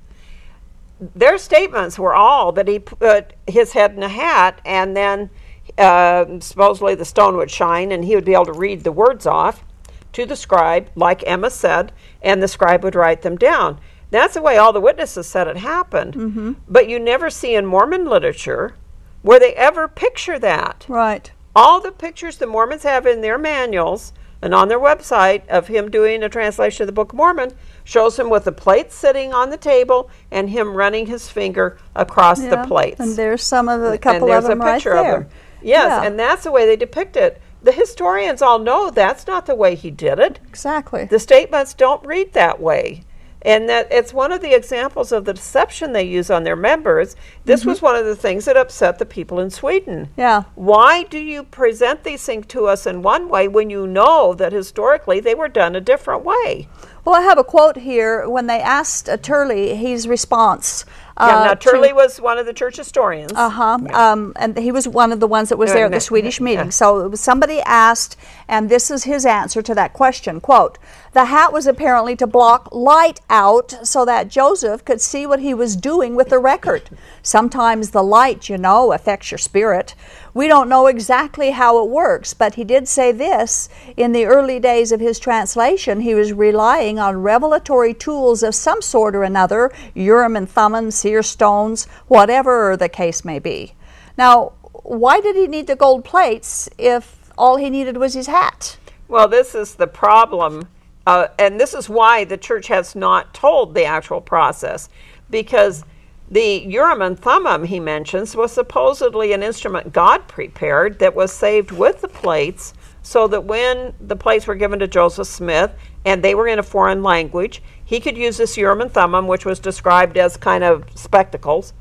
their 1.15 1.39
statements 1.39 1.99
were 1.99 2.15
all 2.15 2.53
that 2.53 2.69
he 2.69 2.79
put 2.79 3.33
his 3.47 3.73
head 3.73 3.95
in 3.95 4.03
a 4.03 4.09
hat, 4.09 4.61
and 4.65 4.97
then 4.97 5.31
uh, 5.79 6.25
supposedly 6.41 6.95
the 6.95 7.05
stone 7.05 7.37
would 7.37 7.51
shine, 7.51 7.93
and 7.93 8.05
he 8.05 8.15
would 8.15 8.25
be 8.25 8.35
able 8.35 8.47
to 8.47 8.53
read 8.53 8.85
the 8.85 8.93
words 8.93 9.27
off 9.27 9.65
to 10.13 10.27
the 10.27 10.37
scribe, 10.37 10.91
like 10.95 11.27
Emma 11.27 11.51
said, 11.51 11.93
and 12.23 12.43
the 12.43 12.49
scribe 12.49 12.85
would 12.85 12.95
write 12.95 13.23
them 13.23 13.37
down. 13.37 13.81
That's 14.11 14.35
the 14.35 14.43
way 14.43 14.57
all 14.57 14.73
the 14.73 14.81
witnesses 14.81 15.27
said 15.27 15.47
it 15.47 15.57
happened. 15.57 16.15
Mm-hmm. 16.15 16.53
But 16.69 16.89
you 16.89 16.99
never 16.99 17.31
see 17.31 17.55
in 17.55 17.65
Mormon 17.65 18.07
literature 18.07 18.75
where 19.23 19.39
they 19.39 19.55
ever 19.55 19.87
picture 19.87 20.39
that. 20.39 20.85
Right. 20.89 21.31
All 21.55 21.81
the 21.81 21.93
pictures 21.93 22.39
the 22.39 22.47
Mormons 22.47 22.83
have 22.83 23.07
in 23.07 23.21
their 23.21 23.39
manuals 23.39 24.13
and 24.43 24.55
on 24.55 24.69
their 24.69 24.79
website 24.79 25.47
of 25.49 25.69
him 25.69 25.91
doing 25.91 26.23
a 26.23 26.29
translation 26.29 26.83
of 26.83 26.87
the 26.87 26.93
Book 26.93 27.13
of 27.13 27.17
Mormon 27.17 27.53
shows 27.85 28.19
him 28.19 28.31
with 28.31 28.45
the 28.45 28.53
plate 28.53 28.93
sitting 28.93 29.33
on 29.33 29.51
the 29.51 29.57
table 29.57 30.11
and 30.31 30.49
him 30.51 30.75
running 30.75 31.07
his 31.07 31.29
finger 31.29 31.79
across 31.95 32.43
Yeah. 32.43 32.51
the 32.51 32.67
plates. 32.69 33.01
And 33.01 33.17
there's 33.17 33.43
some 33.43 33.69
of 33.69 33.81
the 33.81 33.99
couple 33.99 34.31
of 34.33 34.45
them 34.45 34.61
a 34.61 34.65
right 34.65 34.83
there. 34.83 34.97
of 34.97 35.07
him. 35.23 35.29
Yes, 35.63 35.87
Yeah. 35.89 36.03
and 36.05 36.19
that's 36.19 36.45
the 36.45 36.53
way 36.53 36.65
they 36.67 36.77
depict 36.77 37.17
it. 37.17 37.41
The 37.63 37.73
historians 37.73 38.41
all 38.41 38.59
know 38.59 38.89
that's 38.91 39.27
not 39.27 39.45
the 39.45 39.55
way 39.55 39.75
he 39.75 39.91
did 39.91 40.19
it. 40.19 40.41
Exactly. 40.49 41.05
The 41.05 41.19
statements 41.19 41.75
don't 41.75 42.05
read 42.07 42.33
that 42.33 42.61
way. 42.61 43.05
And 43.43 43.69
that 43.71 43.89
it's 43.91 44.13
one 44.13 44.33
of 44.33 44.43
the 44.43 44.55
examples 44.55 45.13
of 45.13 45.25
the 45.25 45.33
deception 45.33 45.93
they 45.93 46.03
use 46.05 46.31
on 46.31 46.45
their 46.45 46.57
members. 46.57 47.17
This 47.47 47.61
Mm-hmm. 47.61 47.71
was 47.71 47.81
one 47.83 47.97
of 47.97 48.05
the 48.05 48.15
things 48.17 48.45
that 48.45 48.57
upset 48.57 48.99
the 48.99 49.07
people 49.07 49.41
in 49.41 49.49
Sweden. 49.51 50.09
yeah. 50.17 50.43
Why 50.57 51.05
do 51.05 51.19
you 51.19 51.45
present 51.45 52.05
these 52.05 52.23
things 52.25 52.47
to 52.49 52.67
us 52.67 52.87
in 52.87 53.01
one 53.03 53.29
way 53.31 53.49
when 53.49 53.71
you 53.71 53.87
know 53.87 54.35
that 54.35 54.53
historically 54.53 55.21
they 55.21 55.35
were 55.35 55.49
done 55.49 55.75
a 55.75 55.81
different 55.81 56.23
way? 56.25 56.69
Well, 57.03 57.15
I 57.15 57.23
have 57.23 57.39
a 57.39 57.45
quote 57.45 57.79
here 57.79 58.29
when 58.29 58.47
they 58.47 58.61
asked 58.61 59.09
uh, 59.09 59.17
Turley 59.17 59.75
his 59.75 60.07
response. 60.07 60.85
yeah, 61.19 61.25
uh, 61.41 61.45
now 61.47 61.55
to- 61.55 61.71
Turley 61.71 61.95
was 61.95 62.21
one 62.21 62.37
of 62.37 62.45
the 62.45 62.53
church 62.53 62.77
historians. 62.77 63.33
Uh 63.35 63.49
huh. 63.49 63.79
Um, 63.95 64.35
and 64.37 64.59
he 64.59 64.71
was 64.71 64.87
one 64.87 65.11
of 65.13 65.19
the 65.19 65.27
ones 65.27 65.49
that 65.49 65.57
was 65.57 65.71
Yeah, 65.71 65.75
there 65.77 65.87
at 65.87 65.93
the 65.93 66.01
Swedish 66.01 66.41
yeah, 66.41 66.45
meeting. 66.45 66.67
yeah. 66.67 66.71
So 66.71 67.01
it 67.01 67.09
was 67.11 67.21
somebody 67.23 67.61
asked, 67.63 68.19
and 68.49 68.69
this 68.69 68.91
is 68.91 69.05
his 69.05 69.25
answer 69.25 69.63
to 69.63 69.75
that 69.75 69.95
question. 69.95 70.41
Quote: 70.43 70.77
The 71.13 71.25
hat 71.25 71.53
was 71.53 71.67
apparently 71.67 72.15
to 72.17 72.27
block 72.27 72.69
light 72.71 73.19
out 73.29 73.75
so 73.83 74.05
that 74.05 74.29
Joseph 74.29 74.85
could 74.85 75.01
see 75.01 75.27
what 75.27 75.41
he 75.41 75.53
was 75.53 75.75
doing 75.75 76.15
with 76.15 76.29
the 76.29 76.39
record. 76.39 76.89
Sometimes 77.21 77.91
the 77.91 78.05
light, 78.05 78.49
you 78.49 78.57
know, 78.57 78.93
affects 78.93 79.33
your 79.33 79.39
spirit. 79.39 79.97
We 80.35 80.47
don't 80.47 80.69
know 80.69 80.87
exactly 80.87 81.51
how 81.51 81.83
it 81.83 81.91
works, 81.91 82.33
but 82.33 82.55
he 82.55 82.63
did 82.63 82.87
say 82.87 83.11
this 83.11 83.69
in 83.97 84.13
the 84.13 84.27
early 84.27 84.61
days 84.61 84.93
of 84.93 85.01
his 85.01 85.19
translation. 85.19 86.03
He 86.03 86.15
was 86.15 86.33
relying 86.33 87.01
on 87.01 87.23
revelatory 87.23 87.93
tools 87.93 88.45
of 88.45 88.55
some 88.55 88.81
sort 88.81 89.17
or 89.17 89.25
another, 89.25 89.73
Urim 89.95 90.37
and 90.37 90.49
Thummim, 90.49 90.93
seer 90.93 91.25
stones, 91.25 91.87
whatever 92.07 92.77
the 92.77 92.89
case 92.89 93.25
may 93.25 93.41
be. 93.41 93.75
Now, 94.17 94.53
why 94.85 95.21
did 95.21 95.35
he 95.35 95.49
need 95.49 95.67
the 95.67 95.75
gold 95.75 96.05
plates 96.05 96.69
if 96.79 97.33
all 97.37 97.57
he 97.57 97.69
needed 97.69 97.97
was 97.97 98.15
his 98.15 98.29
hat? 98.29 98.77
Well, 99.09 99.27
this 99.27 99.57
is 99.57 99.75
the 99.75 99.89
problem, 99.89 100.69
uh, 101.07 101.29
and 101.39 101.59
this 101.59 101.75
is 101.75 101.89
why 101.89 102.25
the 102.25 102.37
church 102.37 102.69
has 102.69 102.95
not 102.95 103.33
told 103.35 103.75
the 103.75 103.85
actual 103.85 104.21
process, 104.21 104.89
because 105.31 105.85
the 106.31 106.65
Urim 106.67 107.03
and 107.03 107.19
Thummim 107.19 107.65
he 107.65 107.81
mentions 107.81 108.37
was 108.37 108.53
supposedly 108.53 109.33
an 109.33 109.43
instrument 109.43 109.93
God 109.93 110.29
prepared 110.29 110.99
that 111.01 111.15
was 111.15 111.33
saved 111.33 111.73
with 111.73 112.01
the 112.01 112.09
plates, 112.09 112.75
so 113.03 113.27
that 113.29 113.45
when 113.45 113.95
the 114.01 114.15
plates 114.15 114.47
were 114.47 114.55
given 114.55 114.79
to 114.79 114.87
Joseph 114.87 115.27
Smith 115.27 115.73
and 116.05 116.23
they 116.23 116.35
were 116.35 116.47
in 116.47 116.59
a 116.59 116.63
foreign 116.63 117.03
language, 117.03 117.63
he 117.85 117.99
could 117.99 118.17
use 118.17 118.37
this 118.37 118.57
Urim 118.57 118.83
and 118.83 118.93
Thummim, 118.93 119.27
which 119.27 119.45
was 119.45 119.59
described 119.59 120.17
as 120.17 120.37
kind 120.37 120.63
of 120.63 120.85
spectacles, 120.95 121.73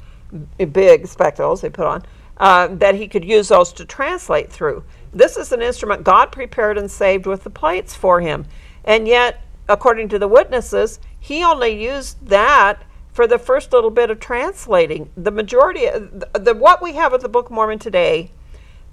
big 0.71 1.05
spectacles 1.07 1.61
they 1.61 1.69
put 1.69 1.85
on, 1.85 2.03
uh, 2.37 2.67
that 2.71 2.95
he 2.95 3.07
could 3.07 3.25
use 3.25 3.49
those 3.49 3.73
to 3.73 3.85
translate 3.85 4.51
through. 4.51 4.83
This 5.13 5.37
is 5.37 5.51
an 5.51 5.61
instrument 5.61 6.03
God 6.03 6.31
prepared 6.31 6.77
and 6.77 6.89
saved 6.89 7.25
with 7.25 7.43
the 7.43 7.49
plates 7.49 7.93
for 7.93 8.21
him. 8.21 8.45
And 8.83 9.07
yet, 9.07 9.41
according 9.67 10.09
to 10.09 10.19
the 10.19 10.27
witnesses, 10.27 10.99
he 11.19 11.43
only 11.43 11.81
used 11.81 12.25
that 12.27 12.83
for 13.11 13.27
the 13.27 13.39
first 13.39 13.73
little 13.73 13.89
bit 13.89 14.09
of 14.09 14.19
translating. 14.19 15.09
The 15.17 15.31
majority, 15.31 15.87
uh, 15.87 15.97
of 15.97 16.19
the, 16.19 16.39
the 16.39 16.53
what 16.53 16.81
we 16.81 16.93
have 16.93 17.13
of 17.13 17.21
the 17.21 17.29
Book 17.29 17.47
of 17.47 17.51
Mormon 17.51 17.79
today, 17.79 18.31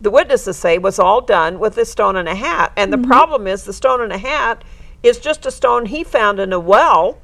the 0.01 0.11
witnesses 0.11 0.57
say 0.57 0.79
was 0.79 0.99
all 0.99 1.21
done 1.21 1.59
with 1.59 1.75
this 1.75 1.93
stone 1.93 2.17
and 2.17 2.29
a 2.29 2.35
hat. 2.35 2.73
And 2.77 2.93
the 2.93 2.97
mm-hmm. 2.97 3.11
problem 3.11 3.47
is 3.47 3.65
the 3.65 3.73
stone 3.73 4.01
and 4.01 4.13
a 4.13 4.19
hat 4.19 4.65
is 5.03 5.19
just 5.19 5.47
a 5.47 5.51
stone 5.51 5.87
he 5.87 6.03
found 6.05 6.41
in 6.41 6.53
a 6.53 6.61
well 6.61 7.19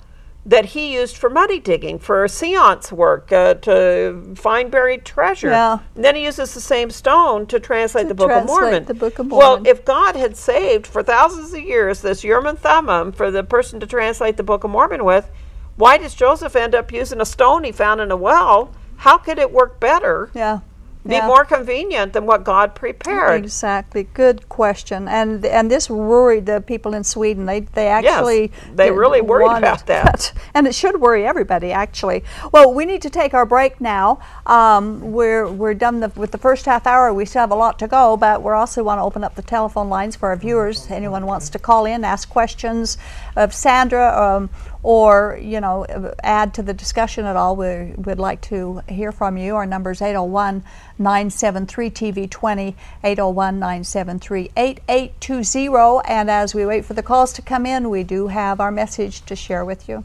that 0.44 0.66
he 0.66 0.94
used 0.94 1.16
for 1.16 1.30
money 1.30 1.60
digging, 1.60 1.98
for 1.98 2.26
seance 2.26 2.90
work, 2.90 3.30
uh, 3.30 3.54
to 3.54 4.34
find 4.34 4.70
buried 4.70 5.04
treasure. 5.04 5.50
Yeah. 5.50 5.78
And 5.94 6.04
then 6.04 6.16
he 6.16 6.24
uses 6.24 6.52
the 6.52 6.60
same 6.60 6.90
stone 6.90 7.46
to 7.46 7.60
translate 7.60 8.04
To 8.04 8.08
the 8.08 8.14
Book 8.14 8.30
of 8.30 8.46
translate 8.46 8.60
Mormon. 8.60 8.84
the 8.86 8.94
Book 8.94 9.18
of 9.20 9.26
Mormon. 9.26 9.62
Well, 9.64 9.72
if 9.72 9.84
God 9.84 10.16
had 10.16 10.36
saved 10.36 10.86
for 10.86 11.02
thousands 11.02 11.52
of 11.54 11.60
years 11.60 12.00
this 12.00 12.24
Urim 12.24 12.46
and 12.46 12.58
Thummim 12.58 13.12
for 13.12 13.30
the 13.30 13.44
person 13.44 13.78
to 13.80 13.86
translate 13.86 14.36
the 14.36 14.42
Book 14.42 14.64
of 14.64 14.70
Mormon 14.70 15.04
with, 15.04 15.30
why 15.76 15.96
does 15.96 16.14
Joseph 16.14 16.56
end 16.56 16.74
up 16.74 16.92
using 16.92 17.20
a 17.20 17.24
stone 17.24 17.62
he 17.64 17.72
found 17.72 18.00
in 18.00 18.10
a 18.10 18.16
well? 18.16 18.72
How 18.96 19.18
could 19.18 19.38
it 19.38 19.52
work 19.52 19.78
better? 19.78 20.30
Yeah. 20.34 20.60
Be 21.04 21.14
yeah. 21.14 21.26
more 21.26 21.44
convenient 21.44 22.12
than 22.12 22.26
what 22.26 22.44
God 22.44 22.76
prepared. 22.76 23.44
Exactly. 23.44 24.04
Good 24.14 24.48
question. 24.48 25.08
And 25.08 25.44
and 25.44 25.68
this 25.68 25.90
worried 25.90 26.46
the 26.46 26.60
people 26.60 26.94
in 26.94 27.02
Sweden. 27.02 27.44
They 27.44 27.60
they 27.60 27.88
actually 27.88 28.52
they 28.72 28.92
really 28.92 29.20
worried 29.20 29.58
about 29.58 29.86
that. 29.86 30.32
And 30.54 30.68
it 30.68 30.76
should 30.76 31.00
worry 31.00 31.26
everybody 31.26 31.72
actually. 31.72 32.22
Well, 32.52 32.72
we 32.72 32.84
need 32.84 33.02
to 33.02 33.10
take 33.10 33.34
our 33.34 33.44
break 33.44 33.80
now. 33.80 34.20
Um, 34.46 35.12
we're 35.12 35.48
we're 35.48 35.74
done 35.74 35.98
the, 35.98 36.12
with 36.14 36.30
the 36.30 36.38
first 36.38 36.66
half 36.66 36.86
hour. 36.86 37.12
We 37.12 37.24
still 37.24 37.40
have 37.40 37.50
a 37.50 37.56
lot 37.56 37.80
to 37.80 37.88
go, 37.88 38.16
but 38.16 38.40
we 38.40 38.52
also 38.52 38.84
want 38.84 38.98
to 38.98 39.02
open 39.02 39.24
up 39.24 39.34
the 39.34 39.42
telephone 39.42 39.88
lines 39.88 40.14
for 40.14 40.28
our 40.28 40.36
viewers. 40.36 40.88
Anyone 40.88 41.26
wants 41.26 41.50
to 41.50 41.58
call 41.58 41.84
in, 41.84 42.04
ask 42.04 42.28
questions 42.28 42.96
of 43.34 43.52
Sandra, 43.52 44.16
um, 44.16 44.50
or 44.82 45.38
you 45.40 45.60
know, 45.60 45.86
add 46.22 46.54
to 46.54 46.62
the 46.62 46.74
discussion 46.74 47.24
at 47.24 47.36
all. 47.36 47.56
We 47.56 47.94
would 47.96 48.18
like 48.18 48.40
to 48.42 48.82
hear 48.88 49.12
from 49.12 49.36
you. 49.36 49.56
Our 49.56 49.66
number 49.66 49.90
is 49.90 50.02
801 50.02 50.64
973 50.98 51.90
TV20, 51.90 52.74
801 53.04 53.58
973 53.58 54.50
8820. 54.56 56.02
And 56.06 56.30
as 56.30 56.54
we 56.54 56.66
wait 56.66 56.84
for 56.84 56.94
the 56.94 57.02
calls 57.02 57.32
to 57.34 57.42
come 57.42 57.66
in, 57.66 57.90
we 57.90 58.02
do 58.02 58.28
have 58.28 58.60
our 58.60 58.70
message 58.70 59.24
to 59.26 59.36
share 59.36 59.64
with 59.64 59.88
you. 59.88 60.04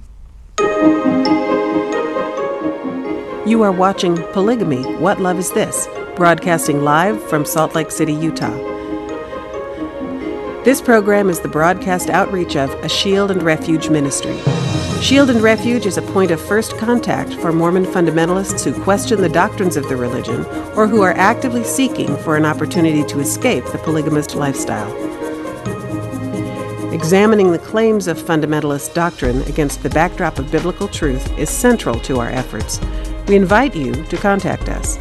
You 3.47 3.63
are 3.63 3.71
watching 3.71 4.17
Polygamy 4.33 4.83
What 4.97 5.19
Love 5.19 5.39
Is 5.39 5.51
This? 5.51 5.87
broadcasting 6.17 6.83
live 6.83 7.21
from 7.29 7.45
Salt 7.45 7.75
Lake 7.75 7.91
City, 7.91 8.11
Utah. 8.11 8.49
This 10.63 10.81
program 10.81 11.29
is 11.29 11.39
the 11.39 11.47
broadcast 11.47 12.09
outreach 12.09 12.55
of 12.55 12.71
a 12.83 12.89
Shield 12.89 13.29
and 13.29 13.43
Refuge 13.43 13.91
ministry. 13.91 14.35
Shield 15.01 15.29
and 15.29 15.41
Refuge 15.41 15.85
is 15.85 15.97
a 15.97 16.01
point 16.01 16.31
of 16.31 16.41
first 16.41 16.77
contact 16.77 17.35
for 17.35 17.53
Mormon 17.53 17.85
fundamentalists 17.85 18.65
who 18.65 18.83
question 18.83 19.21
the 19.21 19.29
doctrines 19.29 19.77
of 19.77 19.87
the 19.87 19.95
religion 19.95 20.43
or 20.75 20.87
who 20.87 21.01
are 21.01 21.13
actively 21.13 21.63
seeking 21.63 22.17
for 22.17 22.35
an 22.35 22.45
opportunity 22.45 23.05
to 23.05 23.19
escape 23.19 23.63
the 23.67 23.77
polygamist 23.77 24.35
lifestyle. 24.35 24.91
Examining 26.91 27.51
the 27.51 27.59
claims 27.59 28.07
of 28.07 28.17
fundamentalist 28.17 28.93
doctrine 28.93 29.43
against 29.43 29.83
the 29.83 29.89
backdrop 29.89 30.39
of 30.39 30.51
biblical 30.51 30.87
truth 30.87 31.37
is 31.37 31.49
central 31.49 31.99
to 32.01 32.19
our 32.19 32.29
efforts. 32.29 32.81
We 33.27 33.35
invite 33.35 33.75
you 33.75 33.93
to 33.93 34.17
contact 34.17 34.67
us. 34.67 34.97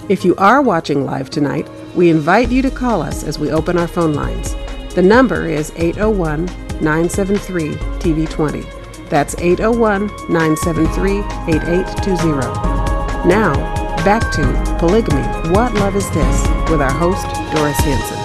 If 0.08 0.24
you 0.24 0.34
are 0.36 0.62
watching 0.62 1.04
live 1.04 1.30
tonight, 1.30 1.68
we 1.94 2.10
invite 2.10 2.50
you 2.50 2.62
to 2.62 2.70
call 2.70 3.02
us 3.02 3.24
as 3.24 3.38
we 3.38 3.50
open 3.50 3.78
our 3.78 3.88
phone 3.88 4.14
lines. 4.14 4.54
The 4.94 5.02
number 5.02 5.46
is 5.46 5.72
801 5.76 6.46
973 6.80 7.74
TV20. 8.00 9.08
That's 9.08 9.36
801 9.38 10.06
973 10.28 11.18
8820. 11.18 13.28
Now, 13.28 13.79
back 14.04 14.32
to 14.32 14.76
Polygamy 14.78 15.22
What 15.50 15.74
Love 15.74 15.94
Is 15.94 16.08
This 16.12 16.48
with 16.70 16.80
our 16.80 16.90
host, 16.90 17.26
Doris 17.54 17.76
Hanson. 17.80 18.18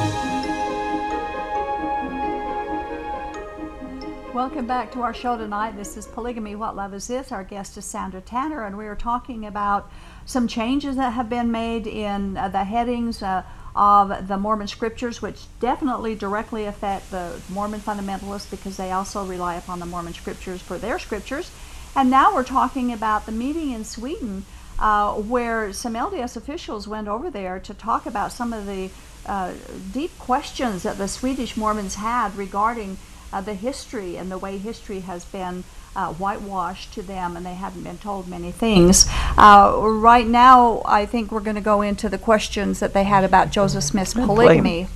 Welcome 4.33 4.67
back 4.67 4.93
to 4.93 5.01
our 5.01 5.13
show 5.13 5.37
tonight. 5.37 5.75
This 5.75 5.97
is 5.97 6.07
Polygamy 6.07 6.55
What 6.55 6.77
Love 6.77 6.93
Is 6.93 7.07
This? 7.07 7.33
Our 7.33 7.43
guest 7.43 7.75
is 7.75 7.83
Sandra 7.83 8.21
Tanner, 8.21 8.63
and 8.63 8.77
we 8.77 8.85
are 8.85 8.95
talking 8.95 9.45
about 9.45 9.91
some 10.25 10.47
changes 10.47 10.95
that 10.95 11.11
have 11.11 11.29
been 11.29 11.51
made 11.51 11.87
in 11.87 12.37
uh, 12.37 12.47
the 12.47 12.63
headings. 12.63 13.21
Uh, 13.21 13.43
of 13.77 14.29
the 14.29 14.37
Mormon 14.37 14.69
scriptures, 14.69 15.21
which 15.21 15.47
definitely 15.59 16.15
directly 16.15 16.63
affect 16.63 17.11
the 17.11 17.41
Mormon 17.49 17.81
fundamentalists 17.81 18.49
because 18.49 18.77
they 18.77 18.93
also 18.93 19.25
rely 19.25 19.55
upon 19.55 19.81
the 19.81 19.85
Mormon 19.85 20.13
scriptures 20.13 20.61
for 20.61 20.77
their 20.77 20.97
scriptures. 20.97 21.51
And 21.93 22.09
now 22.09 22.33
we're 22.33 22.45
talking 22.45 22.93
about 22.93 23.25
the 23.25 23.33
meeting 23.33 23.71
in 23.71 23.83
Sweden 23.83 24.45
uh, 24.79 25.13
where 25.13 25.71
some 25.73 25.93
LDS 25.93 26.35
officials 26.35 26.87
went 26.87 27.07
over 27.07 27.29
there 27.29 27.59
to 27.59 27.73
talk 27.73 28.05
about 28.05 28.31
some 28.31 28.53
of 28.53 28.65
the 28.65 28.89
uh, 29.25 29.53
deep 29.93 30.17
questions 30.19 30.83
that 30.83 30.97
the 30.97 31.07
Swedish 31.07 31.57
Mormons 31.57 31.95
had 31.95 32.35
regarding 32.35 32.97
uh, 33.33 33.41
the 33.41 33.53
history 33.53 34.17
and 34.17 34.31
the 34.31 34.37
way 34.37 34.57
history 34.57 35.01
has 35.01 35.25
been 35.25 35.63
uh, 35.95 36.13
whitewashed 36.13 36.93
to 36.93 37.01
them, 37.01 37.37
and 37.37 37.45
they 37.45 37.53
hadn't 37.53 37.83
been 37.83 37.97
told 37.97 38.27
many 38.27 38.51
things. 38.51 39.05
Uh, 39.37 39.79
right 39.81 40.27
now, 40.27 40.81
I 40.85 41.05
think 41.05 41.31
we're 41.31 41.39
going 41.39 41.55
to 41.55 41.61
go 41.61 41.81
into 41.81 42.09
the 42.09 42.17
questions 42.17 42.79
that 42.81 42.93
they 42.93 43.05
had 43.05 43.23
about 43.23 43.49
Joseph 43.49 43.83
Smith's 43.83 44.13
polygamy. 44.13 44.87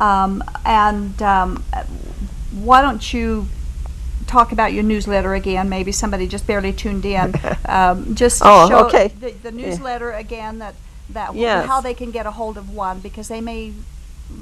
Um, 0.00 0.42
and 0.64 1.22
um, 1.22 1.62
why 2.52 2.82
don't 2.82 3.12
you 3.12 3.46
talk 4.34 4.52
about 4.52 4.72
your 4.72 4.82
newsletter 4.82 5.32
again? 5.34 5.68
Maybe 5.68 5.92
somebody 5.92 6.26
just 6.26 6.46
barely 6.46 6.72
tuned 6.72 7.04
in. 7.04 7.34
Um, 7.66 8.14
just 8.14 8.42
Oh, 8.44 8.68
show 8.68 8.86
okay. 8.86 9.08
the, 9.08 9.30
the 9.42 9.50
newsletter 9.50 10.12
again 10.12 10.58
that 10.58 10.74
that 11.10 11.34
Yes. 11.34 11.66
how 11.66 11.80
they 11.80 11.94
can 11.94 12.10
get 12.10 12.26
a 12.26 12.30
hold 12.30 12.56
of 12.58 12.70
one 12.70 13.00
because 13.00 13.28
they 13.28 13.40
may 13.40 13.72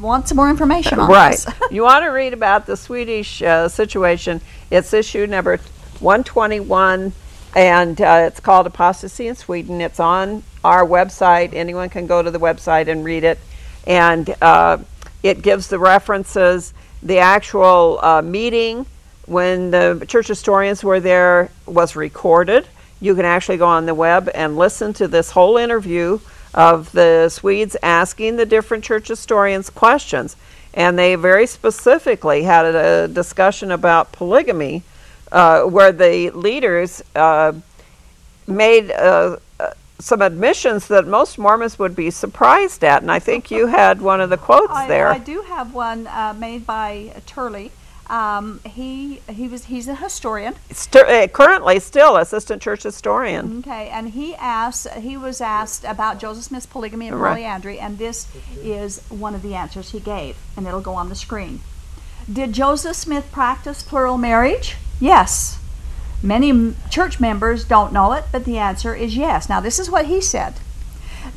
want 0.00 0.28
some 0.28 0.36
more 0.36 0.50
information 0.50 0.98
on 0.98 1.08
Right. 1.10 1.30
this. 1.32 1.46
you 1.70 1.82
want 1.82 2.04
to 2.04 2.08
read 2.08 2.32
about 2.32 2.66
the 2.66 2.76
Swedish 2.76 3.40
uh, 3.42 3.68
situation? 3.68 4.40
It's 4.70 4.92
issue 4.92 5.26
number 5.26 5.56
121, 6.00 7.12
and 7.54 8.00
uh, 8.00 8.24
it's 8.26 8.40
called 8.40 8.66
Apostasy 8.66 9.28
in 9.28 9.36
Sweden. 9.36 9.80
It's 9.80 10.00
on 10.00 10.42
our 10.64 10.84
website. 10.84 11.54
Anyone 11.54 11.88
can 11.88 12.06
go 12.06 12.22
to 12.22 12.30
the 12.30 12.40
website 12.40 12.88
and 12.88 13.04
read 13.04 13.24
it. 13.24 13.38
And 13.86 14.34
uh, 14.42 14.78
it 15.22 15.42
gives 15.42 15.68
the 15.68 15.78
references, 15.78 16.74
the 17.02 17.18
actual 17.18 17.98
uh, 18.02 18.22
meeting 18.22 18.86
when 19.26 19.70
the 19.70 20.04
church 20.08 20.28
historians 20.28 20.82
were 20.82 21.00
there 21.00 21.50
was 21.66 21.96
recorded. 21.96 22.66
You 23.00 23.14
can 23.14 23.24
actually 23.24 23.58
go 23.58 23.66
on 23.66 23.86
the 23.86 23.94
web 23.94 24.30
and 24.34 24.56
listen 24.56 24.92
to 24.94 25.08
this 25.08 25.30
whole 25.30 25.56
interview 25.56 26.20
of 26.54 26.92
the 26.92 27.28
Swedes 27.28 27.76
asking 27.82 28.36
the 28.36 28.46
different 28.46 28.84
church 28.84 29.08
historians 29.08 29.70
questions. 29.70 30.36
And 30.74 30.98
they 30.98 31.14
very 31.16 31.46
specifically 31.46 32.42
had 32.44 32.64
a 32.64 33.08
discussion 33.08 33.70
about 33.70 34.12
polygamy, 34.12 34.82
uh, 35.30 35.64
where 35.64 35.92
the 35.92 36.30
leaders 36.30 37.02
uh, 37.14 37.52
made 38.46 38.90
uh, 38.90 39.36
uh, 39.60 39.70
some 39.98 40.22
admissions 40.22 40.88
that 40.88 41.06
most 41.06 41.38
Mormons 41.38 41.78
would 41.78 41.94
be 41.94 42.10
surprised 42.10 42.84
at. 42.84 43.02
And 43.02 43.10
I 43.10 43.18
think 43.18 43.50
you 43.50 43.66
had 43.66 44.00
one 44.00 44.20
of 44.20 44.30
the 44.30 44.38
quotes 44.38 44.72
I, 44.72 44.88
there. 44.88 45.08
I 45.08 45.18
do 45.18 45.42
have 45.42 45.74
one 45.74 46.06
uh, 46.06 46.34
made 46.38 46.66
by 46.66 47.22
Turley. 47.26 47.70
Um, 48.12 48.60
he 48.66 49.22
he 49.26 49.48
was 49.48 49.64
he's 49.64 49.88
a 49.88 49.94
historian. 49.94 50.54
St- 50.70 51.08
uh, 51.08 51.26
currently, 51.28 51.80
still 51.80 52.18
assistant 52.18 52.60
church 52.60 52.82
historian. 52.82 53.60
Okay, 53.60 53.88
and 53.88 54.10
he 54.10 54.34
asked 54.34 54.86
he 54.90 55.16
was 55.16 55.40
asked 55.40 55.82
about 55.84 56.18
Joseph 56.20 56.44
Smith's 56.44 56.66
polygamy 56.66 57.08
and 57.08 57.18
Right. 57.18 57.30
polyandry, 57.30 57.78
and 57.78 57.96
this 57.96 58.26
is 58.62 59.00
one 59.08 59.34
of 59.34 59.40
the 59.40 59.54
answers 59.54 59.92
he 59.92 59.98
gave, 60.00 60.36
and 60.58 60.66
it'll 60.66 60.82
go 60.82 60.92
on 60.92 61.08
the 61.08 61.14
screen. 61.14 61.60
Did 62.30 62.52
Joseph 62.52 62.96
Smith 62.96 63.32
practice 63.32 63.82
plural 63.82 64.18
marriage? 64.18 64.76
Yes. 65.00 65.58
Many 66.22 66.50
m- 66.50 66.76
church 66.90 67.18
members 67.18 67.64
don't 67.64 67.94
know 67.94 68.12
it, 68.12 68.24
but 68.30 68.44
the 68.44 68.58
answer 68.58 68.94
is 68.94 69.16
yes. 69.16 69.48
Now, 69.48 69.58
this 69.60 69.78
is 69.78 69.90
what 69.90 70.04
he 70.06 70.20
said. 70.20 70.54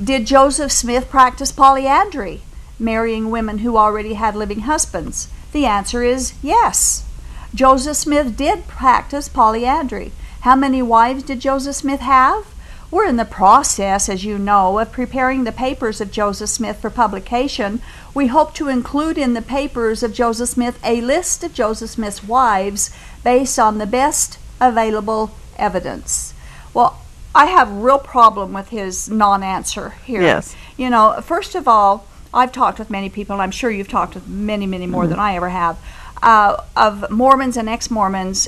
Did 0.04 0.28
Joseph 0.28 0.74
Smith 0.74 1.10
practice 1.10 1.54
polyandry, 1.54 2.42
marrying 2.78 3.32
women 3.32 3.60
who 3.60 3.78
already 3.78 4.16
had 4.16 4.36
living 4.36 4.62
husbands? 4.62 5.30
The 5.56 5.66
answer 5.66 6.04
is 6.04 6.34
yes. 6.44 7.06
Joseph 7.54 7.96
Smith 7.96 8.36
did 8.36 8.68
practice 8.68 9.30
polyandry. 9.30 10.12
How 10.42 10.54
many 10.54 10.82
wives 10.82 11.24
did 11.24 11.40
Joseph 11.40 11.78
Smith 11.78 12.02
have? 12.02 12.54
We're 12.92 13.08
in 13.08 13.16
the 13.16 13.24
process, 13.24 14.10
as 14.10 14.26
you 14.26 14.38
know, 14.38 14.78
of 14.80 14.92
preparing 14.92 15.46
the 15.46 15.54
papers 15.54 16.02
of 16.02 16.12
Joseph 16.12 16.50
Smith 16.50 16.82
for 16.82 16.90
publication. 16.90 17.82
We 18.14 18.28
hope 18.28 18.54
to 18.56 18.68
include 18.68 19.18
in 19.18 19.34
the 19.34 19.42
papers 19.42 20.04
of 20.04 20.12
Joseph 20.12 20.50
Smith 20.50 20.78
a 20.84 21.00
list 21.00 21.42
of 21.42 21.54
Joseph 21.54 21.92
Smith's 21.92 22.22
wives 22.22 22.94
based 23.24 23.58
on 23.58 23.78
the 23.78 23.88
best 23.88 24.38
available 24.60 25.32
evidence. 25.56 26.34
Well, 26.74 27.00
I 27.34 27.46
have 27.46 27.72
a 27.72 27.76
real 27.76 28.00
problem 28.00 28.52
with 28.52 28.70
his 28.72 29.10
non 29.10 29.42
answer 29.42 29.92
here. 30.04 30.22
Yes. 30.22 30.54
You 30.76 30.90
know, 30.90 31.22
first 31.22 31.56
of 31.56 31.66
all, 31.66 32.06
I've 32.36 32.52
talked 32.52 32.78
with 32.80 32.90
many 32.90 33.10
people, 33.10 33.34
and 33.34 33.42
I'm 33.42 33.52
sure 33.52 33.72
you've 33.72 33.88
talked 33.88 34.14
with 34.14 34.28
many, 34.28 34.68
many 34.68 34.86
more 34.88 35.08
than 35.08 35.20
I 35.20 35.36
ever 35.36 35.50
have, 35.50 35.78
uh, 36.22 36.62
of 36.76 37.10
Mormons 37.10 37.56
and 37.58 37.70
ex 37.70 37.90
Mormons. 37.90 38.48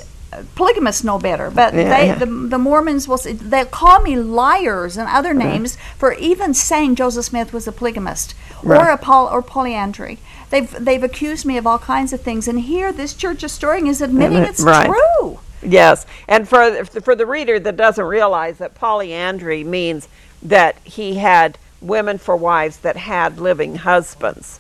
Polygamists 0.56 1.06
know 1.06 1.18
better, 1.18 1.50
but 1.50 1.74
Yeah, 1.74 1.84
they, 1.98 2.06
yeah. 2.08 2.16
the, 2.16 2.26
the 2.26 2.58
Mormons 2.58 3.08
will 3.08 3.18
say, 3.18 3.32
they'll 3.32 3.66
call 3.66 4.02
me 4.02 4.18
liars 4.18 4.98
and 4.98 5.08
other 5.10 5.34
names 5.34 5.78
for 5.98 6.14
even 6.14 6.54
saying 6.54 6.96
Joseph 6.96 7.26
Smith 7.26 7.54
was 7.54 7.66
a 7.66 7.72
polygamist 7.72 8.36
or 8.64 8.90
a 8.90 8.98
poly, 8.98 9.32
or 9.32 9.42
polyandry. 9.42 10.18
They've 10.50 10.70
they've 10.86 11.04
accused 11.04 11.46
me 11.46 11.58
of 11.58 11.66
all 11.66 11.80
kinds 11.80 12.12
of 12.14 12.22
things, 12.22 12.48
and 12.48 12.60
here 12.60 12.92
this 12.92 13.14
church 13.14 13.42
historian 13.42 13.88
is 13.88 14.02
admitting 14.02 14.40
it's 14.40 14.62
Right. 14.62 14.88
true. 14.88 15.40
Yes, 15.62 16.06
and 16.28 16.48
for 16.48 16.84
for 16.86 17.16
the 17.16 17.26
reader 17.26 17.58
that 17.60 17.78
doesn't 17.78 18.06
realize 18.06 18.58
that 18.58 18.76
polyandry 18.76 19.64
means 19.64 20.08
that 20.44 20.78
he 20.84 21.16
had 21.16 21.58
women 21.82 22.18
for 22.18 22.36
wives 22.36 22.78
that 22.78 22.98
had 22.98 23.40
living 23.40 23.76
husbands, 23.76 24.60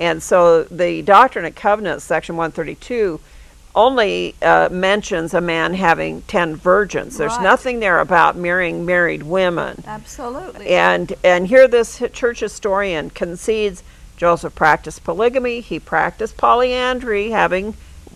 and 0.00 0.22
so 0.22 0.64
the 0.64 1.02
Doctrine 1.02 1.44
and 1.44 1.54
Covenants, 1.54 2.04
section 2.04 2.36
one 2.36 2.50
thirty 2.52 2.74
two, 2.74 3.20
only 3.74 4.34
uh, 4.40 4.68
mentions 4.70 5.34
a 5.34 5.40
man 5.40 5.74
having 5.74 6.22
ten 6.22 6.54
virgins. 6.56 7.18
There's 7.18 7.32
Right. 7.32 7.42
nothing 7.42 7.80
there 7.80 7.98
about 8.00 8.36
marrying 8.36 8.86
married 8.86 9.24
women. 9.24 9.82
Absolutely. 9.86 10.68
And 10.68 11.12
and 11.24 11.46
here 11.48 11.66
this 11.68 12.02
church 12.12 12.40
historian 12.40 13.10
concedes 13.10 13.82
Joseph 14.16 14.54
practiced 14.54 15.02
polygamy, 15.04 15.60
he 15.60 15.80
practiced 15.80 16.36
polyandry, 16.36 17.30
having 17.30 17.74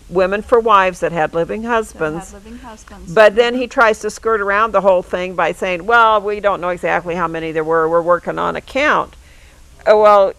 women 0.09 0.41
for 0.41 0.59
wives 0.59 0.99
that 1.01 1.11
had 1.11 1.33
living 1.33 1.61
That 1.63 1.69
husbands. 1.69 2.31
have 2.31 2.43
living 2.45 2.59
husbands. 2.59 3.13
But 3.13 3.35
then 3.35 3.55
he 3.55 3.67
tries 3.67 3.99
to 3.99 4.09
skirt 4.09 4.41
around 4.41 4.71
the 4.73 4.81
whole 4.81 5.03
thing 5.03 5.35
by 5.35 5.51
saying, 5.51 5.85
"Well, 5.85 6.21
we 6.21 6.39
don't 6.39 6.61
know 6.61 6.69
exactly 6.69 7.15
how 7.15 7.27
many 7.27 7.51
there 7.51 7.63
were. 7.63 7.87
We're 7.87 8.01
working 8.01 8.39
on 8.39 8.55
a 8.55 8.61
count." 8.61 9.15
Uh, 9.89 9.95
well, 9.97 10.33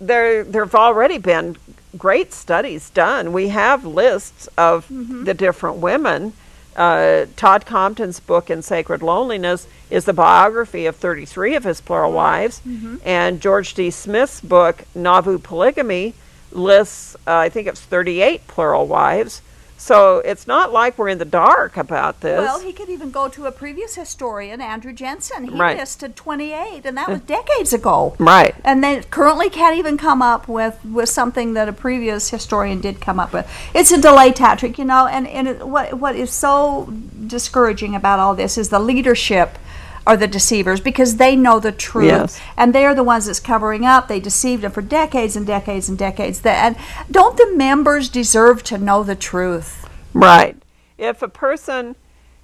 there 0.00 0.42
there've 0.44 0.74
already 0.74 1.18
been 1.18 1.56
great 1.96 2.32
studies 2.32 2.90
done. 2.90 3.32
We 3.32 3.48
have 3.48 3.84
lists 3.84 4.48
of 4.58 4.86
the 4.88 5.34
different 5.34 5.76
women. 5.76 6.32
Uh, 6.74 7.26
Todd 7.36 7.66
Compton's 7.66 8.18
book 8.18 8.48
in 8.48 8.62
Sacred 8.62 9.02
Loneliness 9.02 9.66
is 9.90 10.06
the 10.06 10.14
biography 10.14 10.86
of 10.86 10.96
33 10.96 11.54
of 11.54 11.64
his 11.64 11.82
plural 11.82 12.12
wives, 12.12 12.62
and 13.04 13.42
George 13.42 13.74
D. 13.74 13.90
Smith's 13.90 14.40
book 14.40 14.84
Nauvoo 14.94 15.38
Polygamy 15.38 16.14
lists, 16.52 17.16
uh, 17.26 17.36
I 17.36 17.48
think 17.48 17.66
it's 17.68 17.80
38 17.80 18.46
plural 18.46 18.86
wives. 18.86 19.42
So 19.78 20.18
it's 20.18 20.46
not 20.46 20.72
like 20.72 20.96
we're 20.96 21.08
in 21.08 21.18
the 21.18 21.24
dark 21.24 21.76
about 21.76 22.20
this. 22.20 22.38
Well, 22.38 22.60
he 22.60 22.72
could 22.72 22.88
even 22.88 23.10
go 23.10 23.26
to 23.30 23.46
a 23.46 23.50
previous 23.50 23.96
historian, 23.96 24.60
Andrew 24.60 24.92
Jenson. 24.92 25.48
He 25.48 25.58
Right. 25.58 25.76
listed 25.76 26.14
28, 26.14 26.82
and 26.86 26.96
that 26.96 27.08
was 27.08 27.20
decades 27.26 27.72
ago. 27.72 28.14
right. 28.20 28.54
And 28.62 28.84
they 28.84 29.02
currently 29.02 29.50
can't 29.50 29.76
even 29.76 29.98
come 29.98 30.22
up 30.22 30.46
with, 30.46 30.78
with 30.84 31.08
something 31.08 31.54
that 31.54 31.68
a 31.68 31.72
previous 31.72 32.30
historian 32.30 32.80
did 32.80 33.00
come 33.00 33.18
up 33.18 33.32
with. 33.32 33.50
It's 33.74 33.90
a 33.90 34.00
delay 34.00 34.30
tactic, 34.30 34.78
you 34.78 34.84
know, 34.84 35.08
and, 35.08 35.26
and 35.26 35.48
it, 35.48 35.66
what, 35.66 35.94
what 35.94 36.14
is 36.14 36.30
so 36.30 36.86
discouraging 37.26 37.96
about 37.96 38.20
all 38.20 38.36
this 38.36 38.56
is 38.56 38.68
the 38.68 38.78
leadership 38.78 39.58
are 40.06 40.16
the 40.16 40.26
deceivers 40.26 40.80
because 40.80 41.16
they 41.16 41.36
know 41.36 41.60
the 41.60 41.72
truth 41.72 42.06
Yes. 42.06 42.40
and 42.56 42.74
they're 42.74 42.94
the 42.94 43.04
ones 43.04 43.26
that's 43.26 43.40
covering 43.40 43.84
up. 43.84 44.08
They 44.08 44.20
deceived 44.20 44.62
them 44.62 44.72
for 44.72 44.82
decades 44.82 45.36
and 45.36 45.46
decades 45.46 45.88
and 45.88 45.96
decades. 45.96 46.40
That 46.40 46.64
and 46.64 46.76
don't 47.10 47.36
the 47.36 47.52
members 47.54 48.08
deserve 48.08 48.62
to 48.64 48.78
know 48.78 49.02
the 49.02 49.14
truth? 49.14 49.88
Right. 50.12 50.56
If 50.98 51.22
a 51.22 51.28
person 51.28 51.96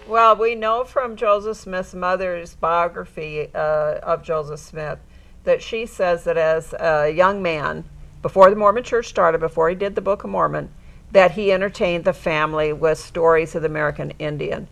Well, 0.08 0.36
we 0.36 0.54
know 0.54 0.84
from 0.84 1.16
Joseph 1.16 1.58
Smith's 1.58 1.96
mother's 1.96 2.54
biography 2.54 3.50
uh, 3.56 4.00
of 4.04 4.22
Joseph 4.22 4.60
Smith 4.60 5.00
that 5.46 5.64
she 5.64 5.88
says 5.88 6.26
that 6.26 6.38
as 6.38 6.74
a 6.74 7.10
young 7.10 7.42
man, 7.42 7.86
before 8.22 8.52
the 8.52 8.56
Mormon 8.56 8.84
church 8.84 9.08
started, 9.08 9.40
before 9.40 9.68
he 9.68 9.74
did 9.74 9.96
the 9.96 10.02
Book 10.02 10.24
of 10.24 10.30
Mormon, 10.30 10.70
that 11.12 11.32
he 11.32 11.52
entertained 11.52 12.06
the 12.06 12.14
family 12.14 12.72
with 12.72 13.00
stories 13.00 13.56
of 13.56 13.64
the 13.64 13.68
American 13.68 14.12
Indian. 14.20 14.68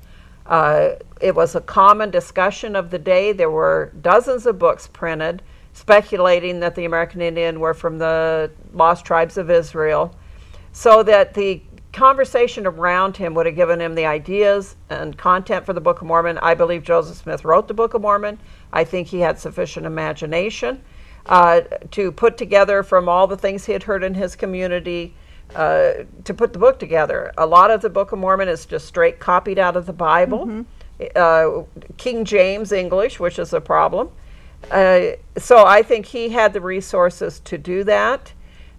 Uh, 0.45 0.91
it 1.19 1.33
was 1.33 1.55
a 1.55 1.61
common 1.61 2.11
discussion 2.11 2.75
of 2.75 2.91
the 2.91 2.99
day. 2.99 3.31
There 3.31 3.49
were 3.49 3.91
dozens 3.99 4.45
of 4.45 4.59
books 4.59 4.87
printed 4.87 5.41
speculating 5.73 6.59
that 6.59 6.75
the 6.75 6.85
American 6.85 7.21
Indian 7.21 7.59
were 7.59 7.73
from 7.73 7.97
the 7.97 8.51
lost 8.71 9.03
tribes 9.03 9.37
of 9.37 9.49
Israel 9.49 10.15
so 10.73 11.01
that 11.01 11.33
the 11.33 11.63
conversation 11.93 12.65
around 12.65 13.15
him 13.17 13.35
would 13.35 13.45
have 13.45 13.55
given 13.55 13.79
him 13.79 13.95
the 13.95 14.05
ideas 14.05 14.75
and 14.89 15.17
content 15.17 15.65
for 15.65 15.73
the 15.73 15.81
Book 15.81 16.01
of 16.01 16.07
Mormon. 16.07 16.39
I 16.39 16.55
believe 16.55 16.83
Joseph 16.83 17.17
Smith 17.17 17.45
wrote 17.45 17.67
the 17.67 17.73
Book 17.73 17.93
of 17.93 18.01
Mormon. 18.01 18.39
I 18.73 18.83
think 18.83 19.07
he 19.07 19.19
had 19.19 19.39
sufficient 19.39 19.85
imagination 19.85 20.83
uh, 21.27 21.61
to 21.91 22.11
put 22.11 22.35
together 22.37 22.83
from 22.83 23.07
all 23.07 23.27
the 23.27 23.37
things 23.37 23.65
he 23.65 23.73
had 23.73 23.83
heard 23.83 24.03
in 24.03 24.15
his 24.15 24.35
community 24.35 25.13
uh, 25.55 25.93
to 26.23 26.33
put 26.33 26.51
the 26.51 26.59
book 26.59 26.79
together. 26.79 27.31
A 27.37 27.45
lot 27.45 27.69
of 27.69 27.81
the 27.81 27.89
Book 27.89 28.11
of 28.11 28.19
Mormon 28.19 28.47
is 28.47 28.65
just 28.65 28.87
straight 28.87 29.19
copied 29.19 29.59
out 29.59 29.75
of 29.75 29.85
the 29.85 29.93
Bible, 29.93 30.65
uh, 31.15 31.63
King 31.97 32.25
James 32.25 32.71
English, 32.71 33.19
which 33.19 33.37
is 33.37 33.53
a 33.53 33.61
problem. 33.61 34.09
Uh, 34.71 35.11
so 35.37 35.63
I 35.63 35.83
think 35.83 36.07
he 36.07 36.29
had 36.29 36.53
the 36.53 36.61
resources 36.61 37.39
to 37.41 37.57
do 37.57 37.83
that. 37.83 38.33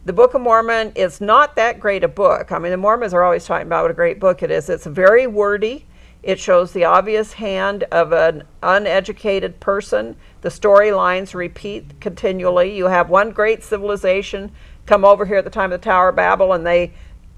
The 0.07 0.13
Book 0.13 0.35
of 0.35 0.43
Mormon 0.43 0.93
is 0.95 1.23
not 1.23 1.57
that 1.57 1.81
great 1.81 2.05
a 2.05 2.09
book. 2.09 2.53
I 2.53 2.59
mean, 2.59 2.73
the 2.73 2.77
Mormons 2.77 3.15
are 3.15 3.25
always 3.25 3.47
talking 3.47 3.67
about 3.67 3.85
what 3.85 3.91
a 3.91 3.95
great 3.95 4.21
book 4.21 4.43
it 4.43 4.51
is. 4.51 4.69
It's 4.69 4.85
very 4.85 5.27
wordy. 5.27 5.87
It 6.23 6.39
shows 6.39 6.73
the 6.73 6.85
obvious 6.85 7.33
hand 7.33 7.85
of 7.85 8.13
an 8.13 8.43
uneducated 8.63 9.61
person. 9.61 10.17
The 10.43 10.51
storylines 10.51 11.33
repeat 11.33 12.03
continually. 12.03 12.77
You 12.77 12.85
have 12.85 13.09
one 13.09 13.31
great 13.31 13.65
civilization 13.65 14.53
come 14.85 15.07
over 15.07 15.25
here 15.25 15.39
at 15.39 15.45
the 15.45 15.51
time 15.51 15.73
of 15.73 15.81
the 15.81 15.85
Tower 15.85 16.11
of 16.11 16.17
Babel, 16.17 16.53
and 16.53 16.67
they 16.67 16.93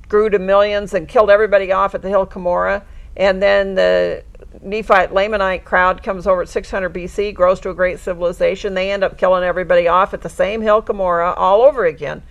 grew 0.09 0.29
to 0.29 0.41
millions 0.41 0.93
and 0.93 1.07
killed 1.07 1.31
everybody 1.31 1.71
off 1.71 1.95
at 1.95 2.03
the 2.03 2.09
hill 2.09 2.27
Cumorah. 2.27 2.83
And 3.17 3.41
then 3.41 3.77
the 3.77 4.25
Nephite 4.61 5.11
Lamanite 5.11 5.63
crowd 5.63 6.03
comes 6.03 6.27
over 6.27 6.43
at 6.43 6.49
600 6.49 6.93
BC, 6.93 7.33
grows 7.33 7.61
to 7.61 7.71
a 7.71 7.75
great 7.75 8.01
civilization. 8.01 8.75
They 8.75 8.91
end 8.91 9.05
up 9.05 9.19
killing 9.19 9.45
everybody 9.45 9.87
off 9.87 10.15
at 10.15 10.23
the 10.23 10.29
same 10.29 10.63
hill 10.63 10.83
Cumorah 10.83 11.35
all 11.37 11.63
over 11.63 11.85
again. 11.85 12.25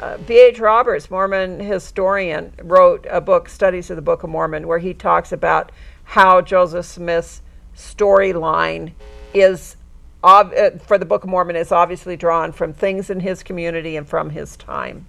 Uh, 0.00 0.16
B.H. 0.18 0.58
Roberts, 0.58 1.10
Mormon 1.10 1.60
historian, 1.60 2.52
wrote 2.62 3.06
a 3.10 3.20
book, 3.20 3.48
Studies 3.48 3.90
of 3.90 3.96
the 3.96 4.02
Book 4.02 4.22
of 4.22 4.30
Mormon, 4.30 4.66
where 4.66 4.78
he 4.78 4.94
talks 4.94 5.32
about 5.32 5.70
how 6.04 6.40
Joseph 6.40 6.86
Smith's 6.86 7.42
storyline 7.76 8.92
is 9.34 9.76
ob- 10.24 10.54
uh, 10.56 10.70
for 10.78 10.98
the 10.98 11.04
Book 11.04 11.24
of 11.24 11.30
Mormon 11.30 11.56
is 11.56 11.72
obviously 11.72 12.16
drawn 12.16 12.52
from 12.52 12.72
things 12.72 13.10
in 13.10 13.20
his 13.20 13.42
community 13.42 13.96
and 13.96 14.08
from 14.08 14.30
his 14.30 14.56
time. 14.56 15.06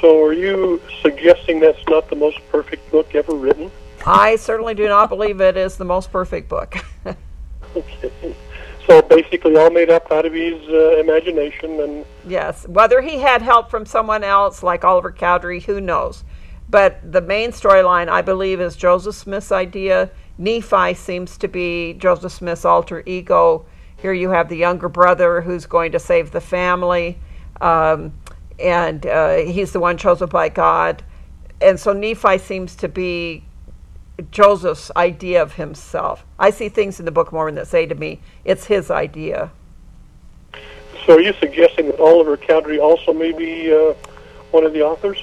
So, 0.00 0.22
are 0.22 0.32
you 0.32 0.80
suggesting 1.02 1.58
that's 1.58 1.82
not 1.88 2.08
the 2.08 2.16
most 2.16 2.38
perfect 2.50 2.90
book 2.90 3.14
ever 3.14 3.34
written? 3.34 3.70
I 4.06 4.36
certainly 4.36 4.74
do 4.74 4.88
not 4.88 5.08
believe 5.08 5.40
it 5.40 5.56
is 5.56 5.76
the 5.76 5.84
most 5.84 6.12
perfect 6.12 6.48
book. 6.48 6.76
Okay. 7.76 8.34
So, 8.86 9.02
basically, 9.02 9.56
all 9.56 9.70
made 9.70 9.90
up 9.90 10.10
out 10.10 10.26
of 10.26 10.32
his 10.32 10.60
uh, 10.68 10.98
imagination, 10.98 11.80
and 11.80 12.04
yes, 12.26 12.66
whether 12.66 13.00
he 13.00 13.18
had 13.18 13.42
help 13.42 13.70
from 13.70 13.86
someone 13.86 14.24
else 14.24 14.62
like 14.62 14.84
Oliver 14.84 15.12
Cowdery, 15.12 15.60
who 15.60 15.80
knows? 15.80 16.24
But 16.68 17.00
the 17.12 17.20
main 17.20 17.50
storyline, 17.50 18.08
I 18.08 18.22
believe, 18.22 18.60
is 18.60 18.76
Joseph 18.76 19.16
Smith's 19.16 19.52
idea. 19.52 20.10
Nephi 20.38 20.94
seems 20.94 21.36
to 21.38 21.48
be 21.48 21.94
Joseph 21.94 22.32
Smith's 22.32 22.64
alter 22.64 23.02
ego. 23.06 23.66
Here 23.96 24.12
you 24.12 24.30
have 24.30 24.48
the 24.48 24.56
younger 24.56 24.88
brother 24.88 25.40
who's 25.40 25.66
going 25.66 25.92
to 25.92 25.98
save 25.98 26.30
the 26.30 26.40
family, 26.40 27.18
um, 27.60 28.14
and 28.58 29.04
uh, 29.04 29.36
he's 29.38 29.72
the 29.72 29.80
one 29.80 29.98
chosen 29.98 30.28
by 30.28 30.48
God. 30.48 31.02
And 31.60 31.78
so 31.78 31.92
Nephi 31.92 32.38
seems 32.38 32.74
to 32.76 32.88
be 32.88 33.44
Joseph's 34.30 34.90
idea 34.96 35.42
of 35.42 35.54
himself. 35.54 36.24
I 36.38 36.50
see 36.50 36.68
things 36.68 36.98
in 36.98 37.06
the 37.06 37.12
Book 37.12 37.28
of 37.28 37.32
Mormon 37.32 37.54
that 37.56 37.66
say 37.66 37.86
to 37.86 37.94
me, 37.94 38.20
it's 38.44 38.66
his 38.66 38.90
idea. 38.90 39.50
so 41.06 41.14
are 41.14 41.20
you 41.20 41.32
suggesting 41.34 41.86
that 41.86 42.00
Oliver 42.00 42.36
Cowdery 42.36 42.78
also 42.78 43.12
may 43.12 43.32
be 43.32 43.72
uh, 43.72 43.94
one 44.50 44.64
of 44.64 44.72
the 44.72 44.82
authors? 44.82 45.22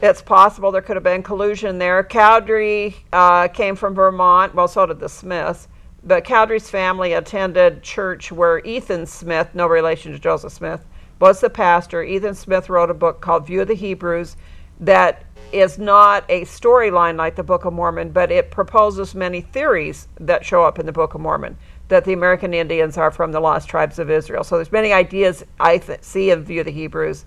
It's 0.00 0.22
possible 0.22 0.70
there 0.70 0.82
could 0.82 0.96
have 0.96 1.02
been 1.02 1.24
collusion 1.24 1.78
there. 1.78 2.04
Cowdery 2.04 2.94
uh, 3.12 3.48
came 3.48 3.74
from 3.74 3.94
Vermont, 3.94 4.54
well, 4.54 4.68
so 4.68 4.86
did 4.86 5.00
the 5.00 5.08
Smiths. 5.08 5.66
But 6.04 6.24
Cowdery's 6.24 6.70
family 6.70 7.14
attended 7.14 7.82
church 7.82 8.30
where 8.30 8.60
Ethan 8.64 9.06
Smith, 9.06 9.48
no 9.54 9.66
relation 9.66 10.12
to 10.12 10.18
Joseph 10.18 10.52
Smith, 10.52 10.86
was 11.18 11.40
the 11.40 11.50
pastor. 11.50 12.04
Ethan 12.04 12.34
Smith 12.34 12.68
wrote 12.68 12.90
a 12.90 12.94
book 12.94 13.20
called 13.20 13.46
View 13.46 13.62
of 13.62 13.68
the 13.68 13.74
Hebrews 13.74 14.36
that 14.80 15.24
is 15.52 15.78
not 15.78 16.24
a 16.28 16.42
storyline 16.42 17.16
like 17.16 17.36
the 17.36 17.42
Book 17.42 17.64
of 17.64 17.72
Mormon, 17.72 18.10
but 18.10 18.30
it 18.30 18.50
proposes 18.50 19.14
many 19.14 19.40
theories 19.40 20.08
that 20.20 20.44
show 20.44 20.64
up 20.64 20.78
in 20.78 20.86
the 20.86 20.92
Book 20.92 21.14
of 21.14 21.20
Mormon 21.20 21.56
that 21.88 22.04
the 22.04 22.12
American 22.12 22.52
Indians 22.52 22.98
are 22.98 23.10
from 23.10 23.32
the 23.32 23.40
lost 23.40 23.68
tribes 23.68 23.98
of 23.98 24.10
Israel. 24.10 24.44
So 24.44 24.56
there's 24.56 24.72
many 24.72 24.92
ideas 24.92 25.44
I 25.58 25.78
th- 25.78 26.02
see 26.02 26.30
in 26.30 26.44
View 26.44 26.60
of 26.60 26.66
the 26.66 26.72
Hebrews. 26.72 27.24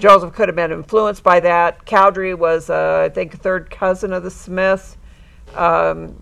Joseph 0.00 0.34
could 0.34 0.48
have 0.48 0.56
been 0.56 0.72
influenced 0.72 1.22
by 1.22 1.40
that. 1.40 1.86
Cowdery 1.86 2.36
was, 2.36 2.70
uh, 2.70 3.02
I 3.04 3.08
think, 3.08 3.40
third 3.40 3.70
cousin 3.70 4.12
of 4.12 4.24
the 4.24 4.30
Smiths. 4.30 4.96
Um, 5.54 6.20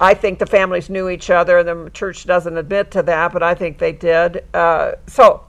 I 0.00 0.14
think 0.14 0.38
the 0.38 0.46
families 0.46 0.88
knew 0.88 1.10
each 1.10 1.28
other. 1.28 1.62
The 1.62 1.90
church 1.92 2.24
doesn't 2.24 2.56
admit 2.56 2.90
to 2.92 3.02
that, 3.02 3.32
but 3.32 3.42
I 3.42 3.54
think 3.54 3.76
they 3.76 3.92
did. 3.92 4.44
Uh, 4.54 4.92
so 5.06 5.44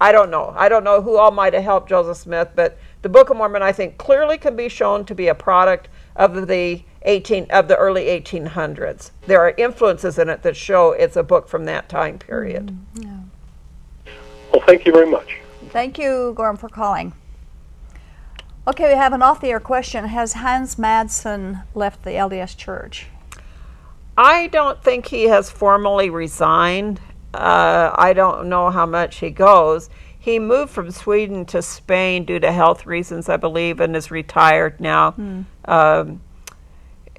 I 0.00 0.12
don't 0.12 0.30
know. 0.30 0.54
I 0.56 0.68
don't 0.68 0.84
know 0.84 1.02
who 1.02 1.16
all 1.16 1.32
might 1.32 1.54
have 1.54 1.64
helped 1.64 1.88
Joseph 1.88 2.18
Smith, 2.18 2.50
but 2.54 2.78
the 3.06 3.10
Book 3.10 3.30
of 3.30 3.36
Mormon, 3.36 3.62
I 3.62 3.70
think, 3.70 3.98
clearly 3.98 4.36
can 4.36 4.56
be 4.56 4.68
shown 4.68 5.04
to 5.04 5.14
be 5.14 5.28
a 5.28 5.34
product 5.34 5.88
of 6.16 6.48
the 6.48 6.82
18 7.02 7.46
of 7.50 7.68
the 7.68 7.76
early 7.76 8.06
1800s. 8.06 9.12
There 9.28 9.38
are 9.38 9.54
influences 9.56 10.18
in 10.18 10.28
it 10.28 10.42
that 10.42 10.56
show 10.56 10.90
it's 10.90 11.14
a 11.14 11.22
book 11.22 11.46
from 11.46 11.66
that 11.66 11.88
time 11.88 12.18
period. 12.18 12.76
Mm, 12.96 13.04
yeah. 13.04 14.12
Well, 14.52 14.64
thank 14.66 14.86
you 14.86 14.92
very 14.92 15.08
much. 15.08 15.36
Thank 15.68 15.98
you, 15.98 16.32
Gorm, 16.36 16.56
for 16.56 16.68
calling. 16.68 17.12
Okay, 18.66 18.88
we 18.88 18.96
have 18.96 19.12
an 19.12 19.22
off-the-air 19.22 19.60
question. 19.60 20.06
Has 20.06 20.32
Hans 20.32 20.74
Mattsson 20.74 21.62
left 21.76 22.02
the 22.02 22.10
LDS 22.10 22.56
Church? 22.56 23.06
I 24.18 24.48
don't 24.48 24.82
think 24.82 25.06
he 25.06 25.28
has 25.28 25.48
formally 25.48 26.10
resigned. 26.10 27.00
Uh, 27.32 27.92
I 27.94 28.14
don't 28.14 28.48
know 28.48 28.70
how 28.70 28.84
much 28.84 29.18
he 29.18 29.30
goes. 29.30 29.90
He 30.26 30.40
moved 30.40 30.72
from 30.72 30.90
Sweden 30.90 31.44
to 31.46 31.62
Spain 31.62 32.24
due 32.24 32.40
to 32.40 32.50
health 32.50 32.84
reasons, 32.84 33.28
I 33.28 33.36
believe, 33.36 33.78
and 33.78 33.94
is 33.94 34.10
retired 34.10 34.80
now. 34.80 35.12
Hmm. 35.12 35.42
Um, 35.66 36.20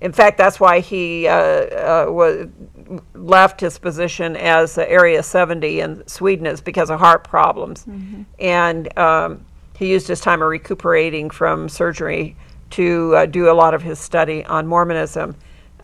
in 0.01 0.11
fact, 0.11 0.37
that's 0.37 0.59
why 0.59 0.81
he 0.81 1.25
uh, 1.25 1.33
uh, 1.33 2.05
was, 2.09 2.49
left 3.13 3.61
his 3.61 3.79
position 3.79 4.35
as 4.35 4.77
Area 4.77 5.23
70 5.23 5.79
in 5.79 6.05
Sweden 6.05 6.45
is 6.45 6.59
because 6.59 6.89
of 6.89 6.99
heart 6.99 7.23
problems, 7.23 7.85
and 8.39 8.97
um, 8.99 9.45
he 9.77 9.89
used 9.89 10.09
his 10.09 10.19
time 10.19 10.41
of 10.41 10.49
recuperating 10.49 11.29
from 11.29 11.69
surgery 11.69 12.35
to 12.71 13.15
uh, 13.15 13.25
do 13.25 13.49
a 13.49 13.55
lot 13.55 13.73
of 13.73 13.81
his 13.81 13.99
study 13.99 14.43
on 14.43 14.67
Mormonism. 14.67 15.33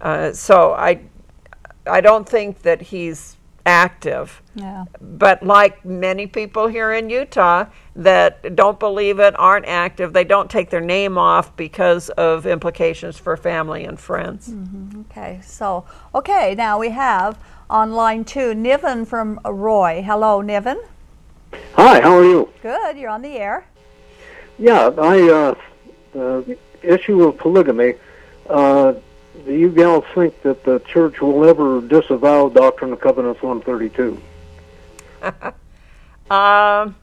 Uh, 0.01 0.33
so 0.33 0.73
I, 0.73 0.99
I 1.87 2.01
don't 2.01 2.27
think 2.27 2.63
that 2.63 2.81
he's 2.81 3.37
active. 3.65 4.41
Yeah. 4.55 4.85
But 5.01 5.43
like 5.43 5.83
many 5.85 6.27
people 6.27 6.67
here 6.67 6.91
in 6.91 7.09
Utah 7.09 7.65
that 7.95 8.55
don't 8.55 8.79
believe 8.79 9.19
it, 9.19 9.37
aren't 9.39 9.65
active, 9.65 10.13
they 10.13 10.23
don't 10.23 10.49
take 10.49 10.69
their 10.69 10.81
name 10.81 11.17
off 11.17 11.55
because 11.55 12.09
of 12.09 12.45
implications 12.45 13.17
for 13.17 13.37
family 13.37 13.85
and 13.85 13.99
friends. 13.99 14.53
Okay, 15.11 15.39
so, 15.43 15.85
okay, 16.13 16.55
now 16.55 16.77
we 16.79 16.89
have 16.89 17.37
on 17.69 17.93
line 17.93 18.25
two, 18.25 18.53
Niven 18.53 19.05
from 19.05 19.39
Roy. 19.45 20.03
Hello, 20.05 20.41
Niven. 20.41 20.81
Hi, 21.75 22.01
how 22.01 22.17
are 22.17 22.23
you? 22.23 22.51
Good, 22.61 22.97
you're 22.97 23.09
on 23.09 23.21
the 23.21 23.37
air. 23.37 23.65
Yeah, 24.59 24.91
I 24.97 25.29
uh, 25.29 25.55
the 26.13 26.57
issue 26.81 27.23
of 27.23 27.37
polygamy. 27.37 27.95
Uh, 28.49 28.93
do 29.45 29.53
you 29.53 29.69
gals 29.69 30.05
think 30.13 30.41
that 30.43 30.63
the 30.63 30.79
church 30.79 31.21
will 31.21 31.45
ever 31.45 31.81
disavow 31.81 32.49
Doctrine 32.49 32.91
and 32.91 32.99
Covenants 32.99 33.41
132? 33.41 34.21
Um, 36.31 36.95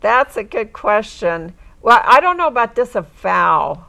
that's 0.00 0.36
a 0.36 0.44
good 0.44 0.72
question. 0.72 1.54
Well, 1.80 2.02
I 2.04 2.20
don't 2.20 2.36
know 2.36 2.48
about 2.48 2.74
disavow. 2.74 3.86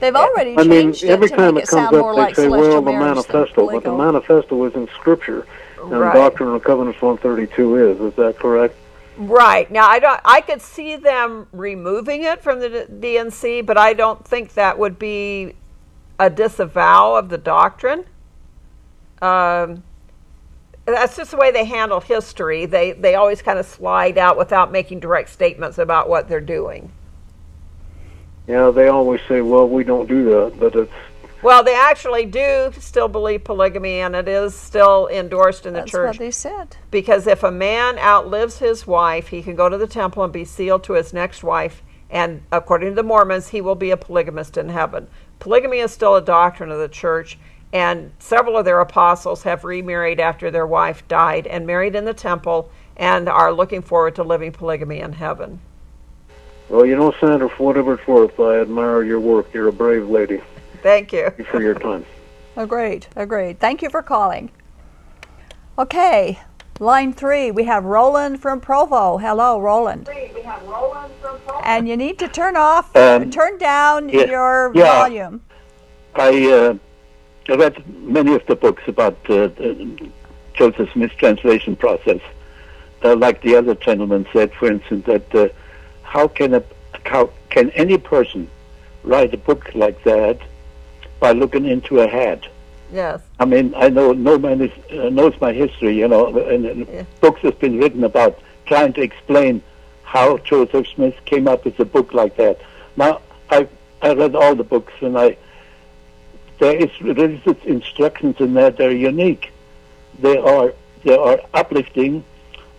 They've 0.00 0.14
already 0.14 0.58
I 0.58 0.64
mean, 0.64 0.92
changed 0.92 1.04
every 1.04 1.26
it 1.26 1.30
to 1.30 1.36
time 1.36 1.54
make 1.54 1.62
it 1.62 1.68
it 1.68 1.70
sound 1.70 1.90
comes 1.90 2.00
more 2.00 2.10
up, 2.10 2.16
they 2.16 2.22
like 2.22 2.36
say, 2.36 2.42
celestial 2.42 2.82
well, 2.82 2.92
the 2.92 2.98
manifesto, 2.98 3.70
but 3.70 3.84
the 3.84 3.96
manifesto 3.96 4.64
is 4.64 4.74
in 4.74 4.88
Scripture, 4.88 5.46
and 5.80 5.92
Right. 5.92 6.14
Doctrine 6.14 6.50
and 6.50 6.62
Covenants 6.62 7.00
132 7.00 7.76
is. 7.76 8.00
Is 8.00 8.14
that 8.16 8.38
correct? 8.38 8.74
Right 9.16 9.70
now, 9.70 9.86
I 9.88 10.00
don't. 10.00 10.20
I 10.24 10.40
could 10.40 10.60
see 10.60 10.96
them 10.96 11.46
removing 11.52 12.24
it 12.24 12.42
from 12.42 12.58
the 12.58 12.88
D&C, 13.00 13.60
but 13.60 13.78
I 13.78 13.92
don't 13.92 14.26
think 14.26 14.54
that 14.54 14.78
would 14.78 14.98
be 14.98 15.54
a 16.22 16.30
disavow 16.30 17.16
of 17.16 17.28
the 17.28 17.38
doctrine. 17.38 18.04
Um, 19.20 19.82
that's 20.84 21.16
just 21.16 21.32
the 21.32 21.36
way 21.36 21.50
they 21.50 21.64
handle 21.64 22.00
history. 22.00 22.66
They 22.66 22.92
they 22.92 23.16
always 23.16 23.42
kind 23.42 23.58
of 23.58 23.66
slide 23.66 24.18
out 24.18 24.38
without 24.38 24.70
making 24.70 25.00
direct 25.00 25.30
statements 25.30 25.78
about 25.78 26.08
what 26.08 26.28
they're 26.28 26.40
doing. 26.40 26.92
Yeah, 28.46 28.70
they 28.70 28.88
always 28.88 29.20
say, 29.28 29.40
well, 29.40 29.68
we 29.68 29.84
don't 29.84 30.08
do 30.08 30.24
that, 30.24 30.58
but 30.58 30.74
it's 30.74 30.92
Well, 31.42 31.62
they 31.64 31.74
actually 31.74 32.26
do 32.26 32.72
still 32.78 33.08
believe 33.08 33.42
polygamy, 33.44 34.00
and 34.00 34.14
it 34.14 34.28
is 34.28 34.54
still 34.54 35.08
endorsed 35.08 35.66
in 35.66 35.74
the 35.74 35.80
That's 35.80 35.90
church. 35.92 36.14
what 36.14 36.18
they 36.18 36.30
said. 36.30 36.76
Because 36.90 37.26
if 37.26 37.42
a 37.42 37.50
man 37.50 37.98
outlives 37.98 38.58
his 38.58 38.86
wife, 38.86 39.28
he 39.28 39.42
can 39.42 39.54
go 39.56 39.68
to 39.68 39.78
the 39.78 39.86
temple 39.88 40.22
and 40.24 40.32
be 40.32 40.44
sealed 40.44 40.84
to 40.84 40.92
his 40.94 41.12
next 41.12 41.42
wife, 41.44 41.82
and 42.12 42.42
according 42.52 42.90
to 42.90 42.94
the 42.94 43.02
Mormons, 43.02 43.48
he 43.48 43.62
will 43.62 43.74
be 43.74 43.90
a 43.90 43.96
polygamist 43.96 44.58
in 44.58 44.68
heaven. 44.68 45.08
Polygamy 45.40 45.78
is 45.78 45.90
still 45.90 46.14
a 46.14 46.22
doctrine 46.22 46.70
of 46.70 46.78
the 46.78 46.88
church, 46.88 47.38
and 47.72 48.12
several 48.18 48.58
of 48.58 48.66
their 48.66 48.80
apostles 48.80 49.42
have 49.42 49.64
remarried 49.64 50.20
after 50.20 50.50
their 50.50 50.66
wife 50.66 51.08
died 51.08 51.46
and 51.46 51.66
married 51.66 51.96
in 51.96 52.04
the 52.04 52.12
temple 52.12 52.70
and 52.98 53.30
are 53.30 53.50
looking 53.50 53.80
forward 53.80 54.14
to 54.14 54.22
living 54.22 54.52
polygamy 54.52 55.00
in 55.00 55.14
heaven. 55.14 55.58
well, 56.68 56.84
you 56.84 56.94
know, 56.94 57.14
Sandra, 57.18 57.48
for 57.48 57.64
whatever 57.64 57.94
it's 57.94 58.06
worth, 58.06 58.38
I 58.38 58.60
admire 58.60 59.02
your 59.02 59.18
work. 59.18 59.52
You're 59.54 59.68
a 59.68 59.72
brave 59.72 60.08
lady. 60.08 60.42
Thank 60.82 61.12
you. 61.14 61.24
Thank 61.24 61.38
you 61.38 61.44
for 61.44 61.62
your 61.62 61.74
time. 61.74 62.04
Agreed, 62.56 63.06
agreed. 63.16 63.58
Thank 63.58 63.80
you 63.80 63.88
for 63.88 64.02
calling. 64.02 64.50
Okay, 65.78 66.38
line 66.82 67.12
three, 67.12 67.50
we 67.50 67.64
have 67.64 67.84
Roland 67.84 68.42
from 68.42 68.60
Provo. 68.60 69.16
Hello, 69.16 69.60
Roland. 69.60 70.08
And 71.64 71.88
you 71.88 71.96
need 71.96 72.18
to 72.18 72.28
turn 72.28 72.56
off, 72.56 72.94
Um, 72.96 73.30
turn 73.30 73.56
down 73.58 74.08
yeah, 74.08 74.24
your 74.24 74.72
yeah. 74.74 74.98
volume. 74.98 75.40
I 76.14 76.50
uh, 76.50 77.56
read 77.56 77.74
many 78.02 78.34
of 78.34 78.44
the 78.46 78.56
books 78.56 78.82
about 78.88 79.16
uh, 79.30 79.46
the 79.46 80.10
Joseph 80.54 80.90
Smith's 80.92 81.14
translation 81.14 81.76
process. 81.76 82.20
Uh, 83.04 83.16
like 83.16 83.40
the 83.42 83.56
other 83.56 83.74
gentleman 83.74 84.26
said, 84.32 84.52
for 84.54 84.70
instance, 84.70 85.06
that 85.06 85.34
uh, 85.34 85.48
how 86.02 86.28
can 86.28 86.54
a 86.54 86.62
how 87.04 87.30
can 87.50 87.70
any 87.70 87.98
person 87.98 88.48
write 89.02 89.32
a 89.34 89.36
book 89.36 89.74
like 89.74 90.02
that 90.04 90.38
by 91.18 91.32
looking 91.32 91.64
into 91.64 92.00
a 92.00 92.06
hat? 92.06 92.46
Yes. 92.92 93.20
I 93.40 93.46
mean, 93.46 93.74
I 93.76 93.88
know 93.88 94.12
no 94.12 94.38
man 94.38 94.60
is, 94.60 94.70
uh, 94.92 95.08
knows 95.08 95.34
my 95.40 95.52
history, 95.52 95.98
you 95.98 96.06
know, 96.08 96.26
and, 96.38 96.66
and 96.66 96.86
Yeah. 96.86 97.04
books 97.20 97.40
have 97.40 97.58
been 97.58 97.78
written 97.78 98.04
about 98.04 98.38
trying 98.66 98.92
to 98.94 99.00
explain 99.02 99.62
how 100.02 100.36
Joseph 100.38 100.86
Smith 100.94 101.14
came 101.24 101.48
up 101.48 101.64
with 101.64 101.80
a 101.80 101.84
book 101.86 102.12
like 102.12 102.36
that. 102.36 102.60
Now, 102.96 103.20
I 103.50 103.66
I 104.02 104.12
read 104.14 104.34
all 104.34 104.54
the 104.54 104.64
books, 104.64 104.92
and 105.00 105.18
I 105.18 105.36
there 106.58 106.76
is 106.76 106.90
religious 107.00 107.56
instructions 107.64 108.36
in 108.38 108.54
there 108.54 108.70
They're 108.70 108.92
unique. 108.92 109.50
They 110.20 110.36
are 110.38 110.74
they 111.04 111.16
are 111.16 111.40
uplifting, 111.54 112.24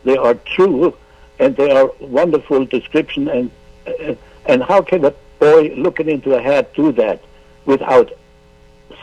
they 0.03 0.16
are 0.16 0.36
true, 0.55 0.95
and 1.39 1.55
they 1.55 1.72
are 1.72 1.91
wonderful 1.99 2.66
description. 2.66 3.28
And 3.28 3.51
uh, 3.88 4.16
and 4.45 4.64
how 4.64 4.82
can 4.82 5.03
a 5.05 5.14
boy 5.39 5.74
looking 5.76 6.07
into 6.07 6.36
a 6.36 6.41
hat 6.41 6.74
do 6.76 6.91
that 6.93 7.24
without 7.66 8.11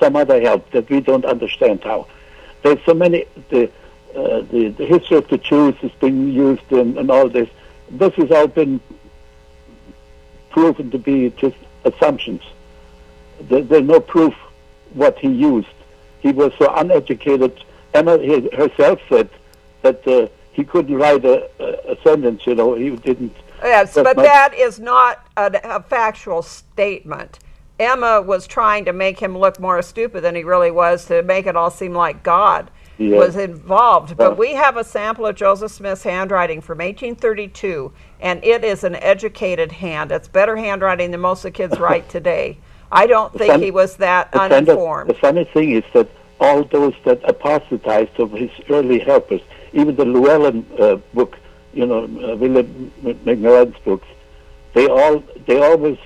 some 0.01 0.16
other 0.16 0.40
help 0.40 0.68
that 0.72 0.88
we 0.90 1.01
don't 1.01 1.24
understand 1.24 1.84
how. 1.84 2.09
There's 2.62 2.82
so 2.84 2.94
many 2.94 3.26
the 3.51 3.70
uh, 4.14 4.40
the, 4.51 4.74
the 4.76 4.86
history 4.86 5.16
of 5.18 5.28
the 5.28 5.38
Jews 5.38 5.76
is 5.82 5.92
being 6.01 6.32
used 6.32 6.72
and, 6.72 6.98
and 6.98 7.11
all 7.11 7.28
this. 7.28 7.48
This 7.90 8.12
has 8.14 8.32
all 8.32 8.48
been 8.48 8.80
proven 10.51 10.90
to 10.90 10.98
be 10.98 11.30
just 11.30 11.57
assumptions. 11.84 12.42
There, 13.40 13.62
there's 13.62 13.84
no 13.84 14.01
proof 14.01 14.34
what 14.94 15.16
he 15.18 15.28
used. 15.28 15.68
He 16.20 16.32
was 16.32 16.53
so 16.59 16.74
uneducated. 16.74 17.62
Emma 17.94 18.18
he- 18.18 18.51
herself 18.53 19.01
said 19.09 19.30
that 19.82 20.07
uh, 20.09 20.26
he 20.53 20.64
couldn't 20.64 20.96
write 20.96 21.24
a, 21.24 21.48
a, 21.88 21.96
sentence. 22.03 22.46
You 22.46 22.57
know, 22.57 22.74
he 22.74 22.90
didn't. 22.96 23.36
Yes, 23.62 23.94
but 23.94 24.16
my- 24.16 24.24
that 24.24 24.55
is 24.55 24.80
not 24.80 25.24
a, 25.36 25.53
a 25.62 25.82
factual 25.82 26.42
statement. 26.42 27.38
Emma 27.81 28.20
was 28.20 28.47
trying 28.47 28.85
to 28.85 28.93
make 28.93 29.18
him 29.18 29.37
look 29.37 29.59
more 29.59 29.81
stupid 29.83 30.22
than 30.22 30.35
he 30.37 30.45
really 30.45 30.70
was 30.70 31.07
to 31.07 31.22
make 31.22 31.47
it 31.47 31.57
all 31.57 31.70
seem 31.70 31.95
like 31.95 32.22
God 32.22 32.70
Yeah. 32.99 33.16
was 33.18 33.37
involved. 33.37 34.16
But 34.18 34.37
we 34.37 34.53
have 34.53 34.76
a 34.76 34.85
sample 34.85 35.26
of 35.26 35.35
Joseph 35.35 35.72
Smith's 35.72 36.03
handwriting 36.03 36.61
from 36.61 36.78
1832, 36.81 37.91
and 38.20 38.45
it 38.45 38.62
is 38.64 38.85
an 38.85 38.97
educated 38.97 39.72
hand. 39.72 40.12
It's 40.12 40.28
better 40.28 40.57
handwriting 40.57 41.11
than 41.11 41.20
most 41.20 41.39
of 41.45 41.53
the 41.53 41.57
kids 41.57 41.81
write 41.85 42.09
today. 42.11 42.59
I 42.93 43.07
don't 43.07 43.33
think 43.33 43.51
funny- 43.53 43.64
he 43.66 43.70
was 43.70 43.97
that 43.97 44.31
The, 44.33 44.41
uninformed. 44.43 45.09
the 45.09 45.14
funny 45.14 45.45
thing 45.45 45.70
is 45.72 45.85
that 45.95 46.09
all 46.39 46.64
those 46.64 46.95
that 47.05 47.20
apostatized 47.28 48.18
of 48.20 48.33
his 48.33 48.51
early 48.68 48.99
helpers, 48.99 49.41
even 49.72 49.97
the 49.97 50.05
Llewellyn 50.05 50.66
uh, 50.78 50.97
book, 51.14 51.39
you 51.72 51.87
know, 51.87 52.05
uh, 52.05 52.37
William 52.37 52.93
M- 53.07 53.14
McMillan's 53.24 53.78
books, 53.85 54.07
they 54.75 54.87
all 54.89 55.23
they 55.47 55.61
always 55.61 55.99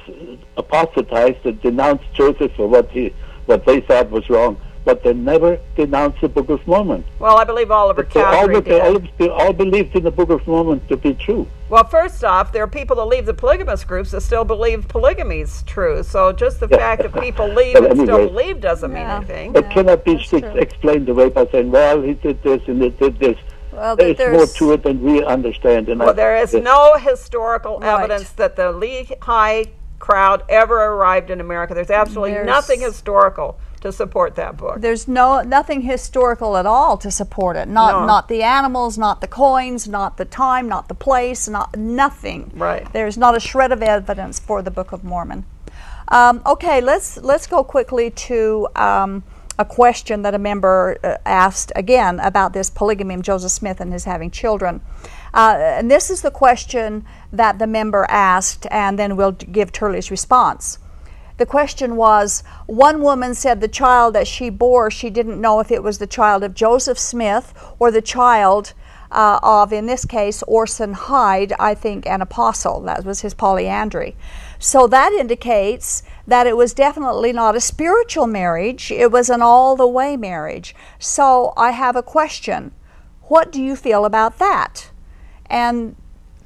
apostatized 0.57 1.45
and 1.45 1.61
denounced 1.63 2.05
Joseph 2.15 2.53
for 2.57 2.69
what 2.69 2.91
he 2.91 3.13
what 3.47 3.65
they 3.67 3.81
thought 3.81 4.11
was 4.11 4.29
wrong. 4.31 4.57
but 4.87 5.03
they 5.03 5.15
never 5.15 5.59
denounced 5.77 6.21
the 6.21 6.29
Book 6.29 6.51
of 6.51 6.61
Mormon. 6.67 7.03
Well, 7.19 7.39
I 7.39 7.45
believe 7.45 7.71
Oliver 7.71 8.03
But 8.03 8.13
they 8.13 8.23
all, 8.23 8.35
Cowdery 8.49 8.65
they, 8.65 8.81
all, 8.81 8.93
did. 8.99 9.11
they 9.17 9.29
all 9.31 9.53
believed 9.55 9.97
in 9.97 10.05
the 10.05 10.11
Book 10.11 10.29
of 10.29 10.47
Mormon 10.47 10.79
to 10.89 10.97
be 10.99 11.15
true. 11.15 11.47
Well, 11.71 11.85
first 11.85 12.23
off, 12.23 12.53
there 12.53 12.63
are 12.63 12.67
people 12.81 12.97
that 12.97 13.07
leave 13.07 13.25
the 13.25 13.33
polygamous 13.33 13.83
groups 13.83 14.11
that 14.11 14.21
still 14.21 14.45
believe 14.45 14.87
polygamy 14.89 15.41
is 15.41 15.63
true. 15.63 16.03
So 16.03 16.33
just 16.33 16.61
the 16.61 16.69
Yeah. 16.71 16.77
fact 16.77 17.01
that 17.03 17.15
people 17.19 17.49
leave 17.61 17.73
But 17.81 17.93
and 17.93 18.01
still 18.03 18.29
believe 18.29 18.61
doesn't 18.61 18.93
mean 18.93 19.07
anything. 19.07 19.55
It 19.57 19.71
cannot 19.71 20.05
be 20.05 20.17
that's 20.17 20.31
ex- 20.35 20.43
true. 20.43 20.57
explained 20.67 21.09
away 21.09 21.31
by 21.31 21.47
saying, 21.47 21.71
well, 21.71 22.03
he 22.03 22.13
did 22.13 22.43
this 22.43 22.61
and 22.69 22.83
he 22.83 22.91
did 22.91 23.19
this. 23.19 23.39
Well, 23.75 23.97
There's 23.97 24.19
more 24.19 24.47
to 24.47 24.73
it 24.73 24.83
than 24.83 25.03
we 25.03 25.25
understand. 25.25 25.89
And 25.89 26.01
I- 26.03 26.07
Well, 26.07 26.15
there 26.15 26.37
is 26.37 26.53
the- 26.53 26.61
no 26.61 26.95
historical 26.95 27.81
Right. 27.81 27.99
evidence 28.05 28.31
that 28.31 28.57
the 28.57 28.73
Lehi 28.73 29.17
crowd 29.99 30.43
ever 30.49 30.77
arrived 30.85 31.31
in 31.31 31.41
America. 31.41 31.75
There's 31.75 31.91
absolutely 31.91 32.33
There's- 32.33 32.47
nothing 32.47 32.81
historical 32.81 33.57
to 33.81 33.93
support 33.93 34.35
that 34.37 34.57
book. 34.57 34.77
There's 34.81 35.07
no 35.07 35.43
nothing 35.43 35.83
historical 35.83 36.57
at 36.57 36.65
all 36.67 36.97
to 36.99 37.11
support 37.11 37.57
it. 37.57 37.69
Not 37.69 38.01
No. 38.01 38.07
not 38.07 38.29
the 38.29 38.43
animals, 38.43 38.97
not 38.97 39.21
the 39.21 39.27
coins, 39.27 39.87
not 39.87 40.17
the 40.17 40.25
time, 40.25 40.69
not 40.69 40.89
the 40.89 40.95
place, 40.95 41.49
not 41.49 41.77
nothing. 41.77 42.51
Right. 42.57 42.87
There's 42.93 43.19
not 43.19 43.37
a 43.37 43.41
shred 43.41 43.73
of 43.73 43.83
evidence 43.83 44.39
for 44.39 44.63
the 44.63 44.71
Book 44.71 44.93
of 44.93 45.05
Mormon. 45.05 45.45
Um, 46.09 46.41
okay, 46.47 46.81
let's 46.81 47.19
let's 47.23 47.47
go 47.47 47.63
quickly 47.65 48.11
to 48.11 48.69
um, 48.77 49.23
a 49.59 49.65
question 49.65 50.23
that 50.23 50.35
a 50.35 50.39
member 50.39 50.99
uh, 51.03 51.17
asked 51.25 51.73
again 51.77 52.21
about 52.21 52.53
this 52.53 52.71
polygamy 52.71 53.15
of 53.15 53.23
Joseph 53.23 53.51
Smith 53.51 53.81
and 53.81 53.93
his 53.93 54.05
having 54.05 54.31
children. 54.31 54.81
Uh, 55.33 55.57
and 55.59 55.91
this 55.91 56.11
is 56.11 56.23
the 56.23 56.31
question 56.31 57.05
that 57.33 57.59
the 57.59 57.67
member 57.67 58.07
asked, 58.09 58.67
and 58.71 58.99
then 58.99 59.17
we'll 59.17 59.33
give 59.33 59.73
Turley's 59.73 60.11
response. 60.11 60.79
The 61.37 61.47
question 61.47 61.97
was 61.97 62.45
one 62.67 63.03
woman 63.03 63.35
said 63.35 63.61
the 63.61 63.69
child 63.69 64.15
that 64.15 64.29
she 64.29 64.51
bore, 64.51 64.91
she 64.91 65.11
didn't 65.11 65.41
know 65.41 65.59
if 65.59 65.73
it 65.73 65.83
was 65.83 65.99
the 65.99 66.07
child 66.07 66.45
of 66.45 66.55
Joseph 66.55 66.99
Smith 66.99 67.53
or 67.81 67.91
the 67.91 68.03
child 68.03 68.73
uh, 69.11 69.39
of, 69.43 69.73
in 69.73 69.87
this 69.87 70.05
case, 70.05 70.43
Orson 70.45 70.93
Hyde, 70.93 71.53
I 71.59 71.75
think, 71.75 72.07
an 72.07 72.21
apostle. 72.21 72.81
That 72.83 73.05
was 73.05 73.21
his 73.21 73.35
polyandry. 73.35 74.17
So 74.59 74.87
that 74.89 75.13
indicates 75.13 76.03
that 76.27 76.47
it 76.47 76.57
was 76.57 76.75
definitely 76.75 77.33
not 77.33 77.57
a 77.57 77.61
spiritual 77.61 78.27
marriage, 78.27 78.91
it 78.91 79.11
was 79.11 79.29
an 79.29 79.43
all 79.43 79.77
the 79.77 79.87
way 79.87 80.17
marriage. 80.17 80.75
So 80.99 81.53
I 81.57 81.73
have 81.73 81.97
a 81.97 82.03
question. 82.03 82.73
What 83.25 83.53
do 83.53 83.63
you 83.63 83.77
feel 83.77 84.05
about 84.05 84.39
that? 84.39 84.91
And 85.47 85.97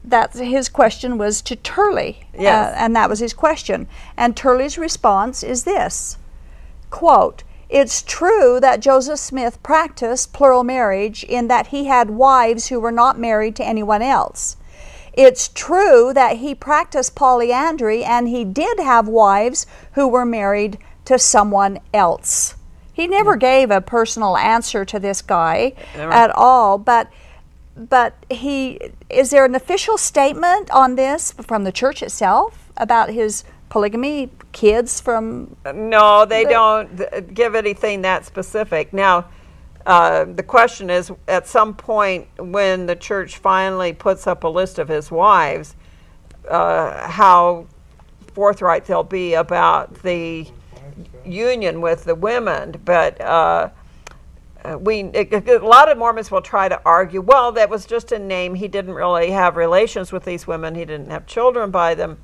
that 0.05 0.33
his 0.33 0.69
question 0.69 1.19
was 1.19 1.43
to 1.43 1.57
Turley. 1.57 2.27
Yes. 2.35 2.75
Uh, 2.75 2.79
and 2.79 2.97
that 2.97 3.11
was 3.11 3.19
his 3.21 3.35
question. 3.35 3.87
And 4.17 4.37
Turley's 4.37 4.79
response 4.79 5.43
is 5.43 5.65
this 5.65 6.19
quote, 6.91 7.45
It's 7.69 8.03
true 8.03 8.59
that 8.61 8.81
Joseph 8.81 9.19
Smith 9.19 9.63
practiced 9.63 10.33
plural 10.33 10.65
marriage 10.65 11.25
in 11.25 11.49
that 11.49 11.69
he 11.69 11.85
had 11.85 12.11
wives 12.11 12.69
who 12.69 12.81
were 12.81 12.93
not 12.93 13.19
married 13.19 13.55
to 13.57 13.67
anyone 13.67 14.03
else. 14.03 14.57
It's 15.19 15.49
true 15.49 16.13
that 16.15 16.37
he 16.37 16.55
practiced 16.55 17.17
polyandry 17.17 18.05
and 18.05 18.29
he 18.29 18.45
did 18.45 18.79
have 18.79 19.09
wives 19.09 19.67
who 19.95 20.07
were 20.07 20.25
married 20.25 20.79
to 21.07 21.19
someone 21.19 21.81
else. 21.93 22.55
He 22.93 23.09
never 23.09 23.35
gave 23.35 23.73
a 23.73 23.81
personal 23.81 24.37
answer 24.37 24.85
to 24.85 25.01
this 25.01 25.21
guy 25.21 25.73
Never. 25.97 26.13
at 26.13 26.31
all, 26.31 26.79
but 26.79 27.09
but 27.77 28.15
he 28.31 28.79
is 29.11 29.31
there 29.31 29.45
an 29.45 29.57
official 29.57 29.99
statement 29.99 30.71
on 30.71 30.95
this 30.95 31.33
from 31.33 31.65
the 31.65 31.73
church 31.73 32.01
itself 32.01 32.71
about 32.77 33.11
his 33.11 33.43
polygamy 33.71 34.31
kids 34.53 35.01
from 35.01 35.57
No, 35.75 36.27
they 36.27 36.45
The- 36.45 36.51
don't 36.51 37.35
give 37.35 37.57
anything 37.57 38.03
that 38.03 38.25
specific. 38.25 38.93
Now, 38.93 39.25
uh, 39.89 40.27
the 40.27 40.43
question 40.43 40.91
is 40.91 41.11
at 41.29 41.49
some 41.49 41.75
point 41.75 42.29
when 42.39 42.85
the 42.85 42.95
church 42.95 43.39
finally 43.39 43.95
puts 43.95 44.27
up 44.27 44.45
a 44.45 44.49
list 44.49 44.79
of 44.79 44.87
his 44.87 45.11
wives, 45.11 45.77
uh, 46.47 47.09
how 47.09 47.67
forthright 48.35 48.85
they'll 48.85 49.03
be 49.03 49.33
about 49.33 50.03
the 50.03 50.47
union 51.25 51.81
with 51.81 52.05
the 52.05 52.15
women. 52.15 52.79
But 52.85 53.19
uh, 53.23 53.71
we 54.79 55.05
it, 55.05 55.33
a 55.49 55.67
lot 55.67 55.91
of 55.91 55.97
Mormons 55.97 56.31
will 56.31 56.43
try 56.43 56.69
to 56.69 56.79
argue, 56.85 57.23
well, 57.23 57.53
that 57.53 57.71
was 57.71 57.87
just 57.87 58.13
a 58.13 58.19
name. 58.19 58.55
He 58.55 58.69
didn't 58.69 58.93
really 58.93 59.31
have 59.31 59.57
relations 59.57 60.13
with 60.13 60.25
these 60.27 60.47
women. 60.47 60.75
He 60.75 60.85
didn't 60.85 61.11
have 61.11 61.27
children 61.27 61.71
by 61.71 61.95
them. 61.95 62.19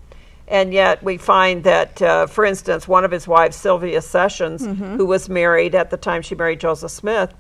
And 0.47 0.75
yet 0.75 1.03
we 1.03 1.17
find 1.17 1.65
that, 1.65 2.03
uh, 2.03 2.27
for 2.27 2.45
instance, 2.45 2.87
one 2.87 3.07
of 3.07 3.11
his 3.11 3.27
wives, 3.27 3.57
Sylvia 3.57 4.03
Sessions, 4.03 4.67
who 4.99 5.07
was 5.07 5.31
married 5.31 5.75
at 5.75 5.89
the 5.89 5.97
time 5.97 6.21
she 6.21 6.35
married 6.35 6.61
Joseph 6.61 6.91
Smith, 6.91 7.33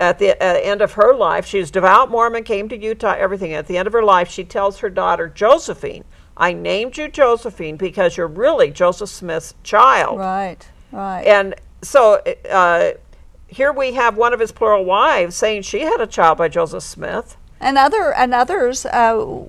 at 0.00 0.18
the 0.18 0.30
uh, 0.32 0.58
end 0.60 0.82
of 0.82 0.92
her 0.94 1.14
life, 1.14 1.46
she 1.46 1.58
was 1.58 1.70
devout 1.70 2.10
Mormon, 2.10 2.44
came 2.44 2.68
to 2.68 2.76
Utah, 2.76 3.14
everything. 3.16 3.52
At 3.52 3.66
the 3.66 3.78
end 3.78 3.86
of 3.86 3.92
her 3.92 4.02
life, 4.02 4.28
she 4.30 4.44
tells 4.44 4.78
her 4.78 4.90
daughter 4.90 5.28
Josephine, 5.28 6.04
"I 6.36 6.52
named 6.52 6.96
you 6.96 7.08
Josephine 7.08 7.76
because 7.76 8.16
you're 8.16 8.26
really 8.26 8.70
Joseph 8.70 9.08
Smith's 9.10 9.54
child." 9.62 10.18
right 10.18 10.68
right 10.92 11.22
And 11.26 11.54
so 11.82 12.22
uh, 12.50 12.92
here 13.46 13.72
we 13.72 13.92
have 13.92 14.16
one 14.16 14.32
of 14.32 14.40
his 14.40 14.50
plural 14.52 14.84
wives 14.84 15.36
saying 15.36 15.62
she 15.62 15.80
had 15.80 16.00
a 16.00 16.06
child 16.06 16.38
by 16.38 16.48
Joseph 16.48 16.82
Smith. 16.82 17.36
and 17.60 17.78
other 17.78 18.12
and 18.14 18.34
others 18.34 18.84
uh, 18.86 19.44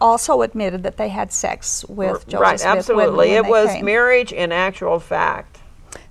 also 0.00 0.42
admitted 0.42 0.82
that 0.84 0.96
they 0.96 1.08
had 1.08 1.32
sex 1.32 1.84
with 1.88 2.26
Joseph 2.26 2.40
right, 2.40 2.60
Smith 2.60 2.68
when- 2.70 2.78
absolutely. 2.78 3.28
when 3.30 3.38
it 3.38 3.42
they 3.44 3.50
was 3.50 3.68
came. 3.70 3.84
marriage 3.84 4.32
in 4.32 4.52
actual 4.52 4.98
fact. 5.00 5.58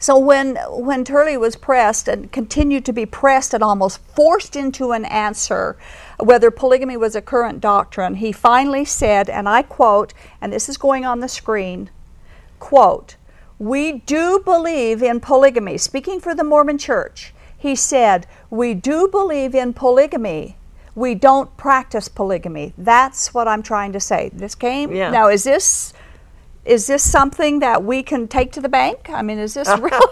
So 0.02 0.18
when 0.18 0.56
when 0.70 1.04
Turley 1.06 1.38
was 1.38 1.56
pressed 1.56 2.08
and 2.08 2.32
continued 2.32 2.86
to 2.86 2.92
be 2.92 3.06
pressed 3.06 3.54
and 3.54 3.64
almost 3.64 4.00
forced 4.16 4.56
into 4.56 4.94
an 4.94 5.06
answer 5.06 5.78
whether 6.20 6.50
polygamy 6.50 6.98
was 6.98 7.16
a 7.16 7.22
current 7.22 7.62
doctrine, 7.62 8.16
he 8.16 8.32
finally 8.32 8.84
said, 8.84 9.30
and 9.30 9.48
I 9.48 9.62
quote, 9.62 10.14
and 10.42 10.52
this 10.52 10.68
is 10.68 10.78
going 10.78 11.06
on 11.06 11.20
the 11.20 11.28
screen, 11.30 11.92
quote, 12.60 13.16
"We 13.60 14.00
do 14.08 14.40
believe 14.40 15.04
in 15.04 15.20
polygamy." 15.20 15.78
Speaking 15.78 16.20
for 16.20 16.34
the 16.34 16.44
Mormon 16.44 16.80
Church, 16.80 17.32
he 17.56 17.76
said, 17.76 18.26
"We 18.50 18.74
do 18.74 19.08
believe 19.08 19.54
in 19.54 19.72
polygamy." 19.72 20.58
We 20.96 21.14
don't 21.14 21.56
practice 21.58 22.08
polygamy. 22.08 22.74
That's 22.76 23.36
what 23.36 23.48
I'm 23.48 23.62
trying 23.62 23.94
to 23.94 24.00
say. 24.00 24.32
This 24.34 24.56
came 24.56 24.92
Yeah. 24.92 25.12
now. 25.12 25.30
Is 25.30 25.44
this 25.44 25.94
is 26.66 26.88
this 26.88 27.10
something 27.10 27.60
that 27.60 27.84
we 27.84 28.04
can 28.04 28.28
take 28.28 28.52
to 28.54 28.62
the 28.62 28.70
bank? 28.70 29.10
I 29.10 29.22
mean, 29.22 29.40
is 29.40 29.54
this 29.54 29.68
real? 29.80 30.00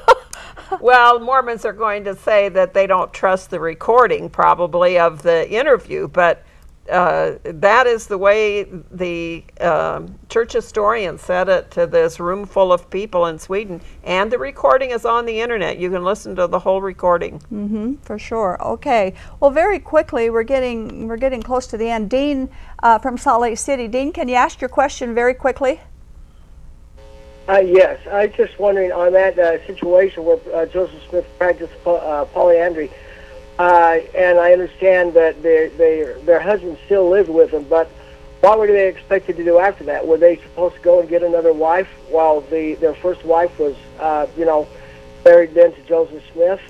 Well, 0.79 1.19
Mormons 1.19 1.65
are 1.65 1.73
going 1.73 2.03
to 2.03 2.15
say 2.15 2.47
that 2.49 2.75
they 2.75 2.85
don't 2.85 3.11
trust 3.11 3.49
the 3.49 3.59
recording, 3.59 4.29
probably, 4.29 4.99
of 4.99 5.23
the 5.23 5.49
interview, 5.49 6.07
but 6.07 6.43
uh, 6.89 7.35
that 7.43 7.85
is 7.87 8.07
the 8.07 8.17
way 8.17 8.63
the 8.63 9.43
um, 9.61 10.17
church 10.27 10.53
historian 10.53 11.17
said 11.17 11.49
it 11.49 11.69
to 11.71 11.85
this 11.85 12.19
room 12.19 12.45
full 12.45 12.73
of 12.73 12.89
people 12.89 13.27
in 13.27 13.37
Sweden. 13.37 13.81
And 14.03 14.31
the 14.31 14.39
recording 14.39 14.91
is 14.91 15.05
on 15.05 15.25
the 15.25 15.39
internet. 15.39 15.77
You 15.77 15.89
can 15.91 16.03
listen 16.03 16.35
to 16.35 16.47
the 16.47 16.59
whole 16.59 16.81
recording. 16.81 17.39
Mm-hmm, 17.53 17.95
for 18.01 18.17
sure. 18.17 18.57
Okay. 18.63 19.13
Well, 19.39 19.51
very 19.51 19.79
quickly, 19.79 20.29
we're 20.29 20.43
getting 20.43 21.07
we're 21.07 21.17
getting 21.17 21.41
close 21.41 21.67
to 21.67 21.77
the 21.77 21.89
end. 21.89 22.09
Dean 22.09 22.49
uh, 22.81 22.97
from 22.99 23.17
Salt 23.17 23.41
Lake 23.41 23.57
City. 23.57 23.87
Dean, 23.87 24.11
can 24.11 24.27
you 24.27 24.35
ask 24.35 24.61
your 24.61 24.69
question 24.69 25.13
very 25.13 25.33
quickly? 25.33 25.81
Uh, 27.49 27.57
yes, 27.57 27.99
I 28.05 28.27
was 28.27 28.35
just 28.35 28.59
wondering 28.59 28.91
on 28.91 29.11
that 29.13 29.39
uh, 29.39 29.65
situation 29.65 30.23
where 30.23 30.37
uh, 30.53 30.67
Joseph 30.67 31.01
Smith 31.09 31.25
practiced 31.39 31.73
po- 31.83 31.95
uh, 31.95 32.25
polyandry, 32.25 32.91
uh, 33.57 33.97
and 34.13 34.37
I 34.37 34.53
understand 34.53 35.15
that 35.15 35.41
their 35.41 35.69
their 35.69 36.19
their 36.19 36.39
husband 36.39 36.77
still 36.85 37.09
lived 37.09 37.29
with 37.29 37.49
them, 37.49 37.63
but 37.63 37.87
what 38.41 38.59
were 38.59 38.67
they 38.67 38.87
expected 38.87 39.35
to 39.37 39.43
do 39.43 39.57
after 39.57 39.83
that? 39.85 40.05
Were 40.05 40.17
they 40.17 40.35
supposed 40.35 40.75
to 40.75 40.81
go 40.81 40.99
and 40.99 41.09
get 41.09 41.23
another 41.23 41.51
wife 41.51 41.87
while 42.09 42.41
the 42.41 42.75
their 42.75 42.93
first 42.93 43.25
wife 43.25 43.57
was, 43.57 43.75
uh, 43.99 44.27
you 44.37 44.45
know, 44.45 44.67
married 45.25 45.55
then 45.55 45.73
to 45.73 45.81
Joseph 45.87 46.21
Smith? 46.31 46.61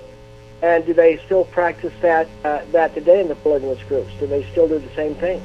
And 0.62 0.86
do 0.86 0.94
they 0.94 1.18
still 1.26 1.44
practice 1.44 1.94
that 2.02 2.30
that 2.44 2.94
today 2.94 3.20
in 3.20 3.28
the 3.28 3.36
polygamous 3.36 3.84
groups? 3.84 4.12
Do 4.18 4.28
they 4.28 4.50
still 4.52 4.70
do 4.70 4.80
the 4.80 4.96
same 4.96 5.14
thing? 5.16 5.42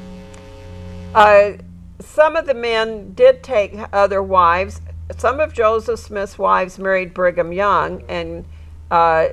Uh, 1.12 1.54
some 1.98 2.36
of 2.36 2.46
the 2.46 2.54
men 2.54 3.14
did 3.14 3.42
take 3.42 3.74
other 3.92 4.22
wives. 4.22 4.80
Some 5.18 5.40
of 5.40 5.52
Joseph 5.52 6.00
Smith's 6.00 6.38
wives 6.38 6.78
married 6.78 7.12
Brigham 7.12 7.52
Young, 7.52 8.02
and 8.08 8.44
uh, 8.90 9.26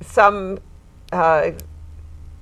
some 0.00 0.58
uh, 1.12 1.50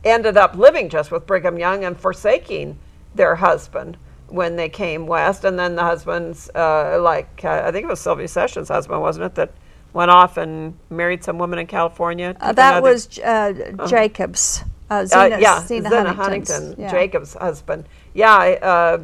ended 0.05 0.37
up 0.37 0.55
living 0.55 0.89
just 0.89 1.11
with 1.11 1.27
Brigham 1.27 1.59
Young 1.59 1.85
and 1.85 1.99
forsaking 1.99 2.79
their 3.15 3.35
husband 3.35 3.97
when 4.29 4.55
they 4.57 4.69
came 4.69 5.07
west. 5.07 5.45
And 5.45 5.59
then 5.59 5.75
the 5.75 5.83
husbands, 5.83 6.49
uh, 6.55 7.01
like 7.03 7.45
uh, 7.45 7.63
I 7.65 7.73
think 7.73 7.85
it 7.85 7.89
was 7.89 8.01
Sylvia 8.01 8.29
Sessions' 8.29 8.69
husband, 8.69 9.01
wasn't 9.01 9.27
it, 9.27 9.35
that 9.35 9.53
went 9.93 10.11
off 10.13 10.37
and 10.37 10.79
married 10.89 11.25
some 11.25 11.39
woman 11.39 11.59
in 11.59 11.67
California? 11.67 12.37
Uh, 12.41 12.53
that 12.53 12.77
another- 12.79 12.93
was 12.93 13.19
uh, 13.19 13.87
Jacob's. 13.89 14.63
Uh, 14.63 14.67
uh, 14.93 15.07
Zina, 15.07 15.39
yeah, 15.41 15.61
Zina, 15.65 15.89
Zina 15.89 16.13
Huntington, 16.13 16.75
Yeah. 16.77 16.91
Jacob's 16.91 17.35
husband. 17.35 17.89
Yeah, 18.13 18.37
uh, 18.39 18.99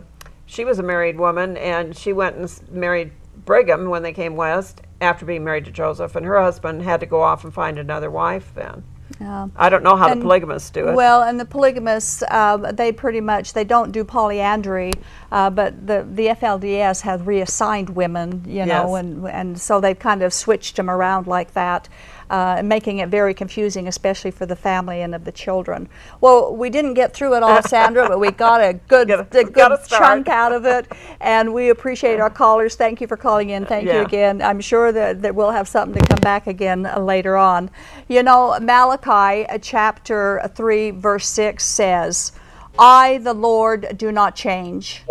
she 0.47 0.65
was 0.65 0.81
a 0.81 0.83
married 0.83 1.17
woman, 1.17 1.57
and 1.57 1.97
she 1.97 2.13
went 2.13 2.37
and 2.37 2.71
married 2.73 3.13
Brigham 3.47 3.89
when 3.89 4.03
they 4.03 4.13
came 4.13 4.37
west, 4.37 4.83
after 5.01 5.25
being 5.25 5.45
married 5.45 5.65
to 5.65 5.71
Joseph, 5.71 6.17
and 6.17 6.27
her 6.27 6.41
husband 6.43 6.83
had 6.83 7.01
to 7.01 7.07
go 7.07 7.23
off 7.23 7.45
and 7.45 7.55
find 7.55 7.79
another 7.79 8.11
wife 8.11 8.53
then. 8.55 8.83
Yeah. 9.21 9.47
I 9.57 9.69
don't 9.71 9.83
know 9.85 9.95
how 9.97 10.09
And- 10.09 10.21
the 10.21 10.25
polygamists 10.25 10.69
do 10.69 10.89
it. 10.89 10.95
Well, 10.95 11.23
and 11.23 11.39
the 11.41 11.45
polygamists, 11.45 12.23
uh, 12.29 12.57
they 12.73 12.93
pretty 12.93 13.21
much 13.21 13.53
they 13.55 13.65
don't 13.65 13.93
do 13.93 14.05
polyandry, 14.05 14.93
uh, 15.33 15.49
but 15.49 15.87
the 15.87 16.05
the 16.13 16.29
FLDS 16.31 17.03
have 17.03 17.27
reassigned 17.27 17.91
women, 17.91 18.43
you 18.47 18.67
know, 18.67 18.95
Yes. 18.95 19.01
and 19.01 19.27
and 19.29 19.61
so 19.61 19.81
they've 19.81 19.99
kind 19.99 20.23
of 20.23 20.35
switched 20.35 20.77
them 20.77 20.91
around 20.91 21.27
like 21.27 21.55
that. 21.55 21.89
Uh, 22.29 22.61
making 22.65 22.99
it 22.99 23.09
very 23.09 23.33
confusing, 23.33 23.87
especially 23.87 24.33
for 24.33 24.47
the 24.47 24.57
family 24.57 25.01
and 25.01 25.15
of 25.15 25.25
the 25.25 25.31
children. 25.31 25.89
Well, 26.21 26.57
we 26.57 26.71
didn't 26.71 26.95
get 26.95 27.15
through 27.15 27.37
it 27.37 27.43
all, 27.45 27.63
Sandra, 27.63 28.09
but 28.09 28.19
we 28.19 28.33
got 28.33 28.61
a 28.61 28.73
good, 28.89 29.11
a- 29.11 29.21
a 29.21 29.45
got 29.45 29.71
a 29.73 29.77
good 29.77 29.87
chunk 29.89 30.29
out 30.29 30.51
of 30.53 30.65
it, 30.65 30.91
and 31.21 31.55
we 31.55 31.69
appreciate 31.71 32.19
our 32.19 32.29
callers. 32.31 32.75
Thank 32.75 33.01
you 33.01 33.07
for 33.07 33.17
calling 33.17 33.51
in. 33.51 33.65
Thank 33.65 33.87
you 33.87 34.01
again. 34.07 34.43
I'm 34.43 34.61
sure 34.61 34.91
that, 34.91 35.23
that 35.23 35.37
we'll 35.37 35.53
have 35.53 35.69
something 35.69 36.03
to 36.03 36.09
come 36.09 36.21
back 36.21 36.49
again 36.49 36.87
uh, 36.87 36.99
later 36.99 37.37
on. 37.37 37.71
You 38.09 38.25
know, 38.25 38.59
Malachi 38.61 39.47
uh, 39.49 39.59
chapter 39.59 40.51
3, 40.57 40.91
verse 40.93 41.29
6 41.29 41.65
says, 41.65 42.33
I, 42.77 43.19
the 43.19 43.35
Lord, 43.35 43.97
do 43.97 44.11
not 44.11 44.35
change. 44.35 45.05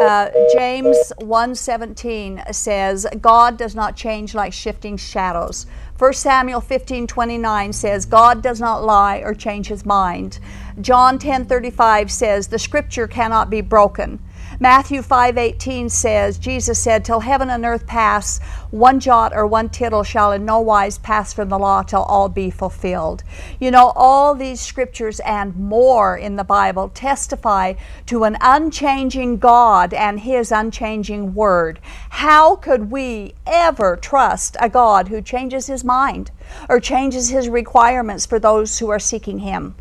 Uh, 0.00 0.30
James 0.54 1.12
1:17 1.20 2.54
says, 2.54 3.06
God 3.20 3.56
does 3.56 3.74
not 3.74 3.96
change 3.96 4.34
like 4.34 4.52
shifting 4.52 4.96
shadows. 4.96 5.66
1 6.02 6.14
Samuel 6.14 6.60
15:29 6.60 7.72
says, 7.72 8.06
God 8.06 8.42
does 8.42 8.60
not 8.60 8.82
lie 8.82 9.18
or 9.18 9.34
change 9.34 9.68
his 9.68 9.86
mind. 9.86 10.40
John 10.80 11.16
10:35 11.16 12.10
says, 12.10 12.48
the 12.48 12.58
scripture 12.58 13.06
cannot 13.06 13.50
be 13.50 13.60
broken. 13.60 14.18
Matthew 14.62 15.02
5:18 15.02 15.88
says, 15.90 16.38
Jesus 16.38 16.78
said, 16.78 17.04
"Till 17.04 17.18
heaven 17.18 17.50
and 17.50 17.64
earth 17.64 17.84
pass, 17.84 18.38
one 18.70 19.00
jot 19.00 19.32
or 19.34 19.44
one 19.44 19.68
tittle 19.68 20.04
shall 20.04 20.30
in 20.30 20.44
no 20.44 20.60
wise 20.60 20.98
pass 20.98 21.32
from 21.32 21.48
the 21.48 21.58
law 21.58 21.82
till 21.82 22.04
all 22.04 22.28
be 22.28 22.48
fulfilled." 22.48 23.24
You 23.58 23.72
know, 23.72 23.92
all 23.96 24.36
these 24.36 24.60
scriptures 24.60 25.18
and 25.26 25.56
more 25.56 26.16
in 26.16 26.36
the 26.36 26.44
Bible 26.44 26.92
testify 26.94 27.72
to 28.06 28.22
an 28.22 28.38
unchanging 28.40 29.38
God 29.38 29.92
and 29.92 30.20
his 30.20 30.52
unchanging 30.52 31.34
word. 31.34 31.80
How 32.10 32.54
could 32.54 32.92
we 32.92 33.34
ever 33.44 33.96
trust 33.96 34.56
a 34.60 34.68
God 34.68 35.08
who 35.08 35.20
changes 35.20 35.66
his 35.66 35.82
mind 35.82 36.30
or 36.68 36.78
changes 36.78 37.30
his 37.30 37.48
requirements 37.48 38.26
for 38.26 38.38
those 38.38 38.78
who 38.78 38.90
are 38.90 39.00
seeking 39.00 39.40
him? 39.40 39.74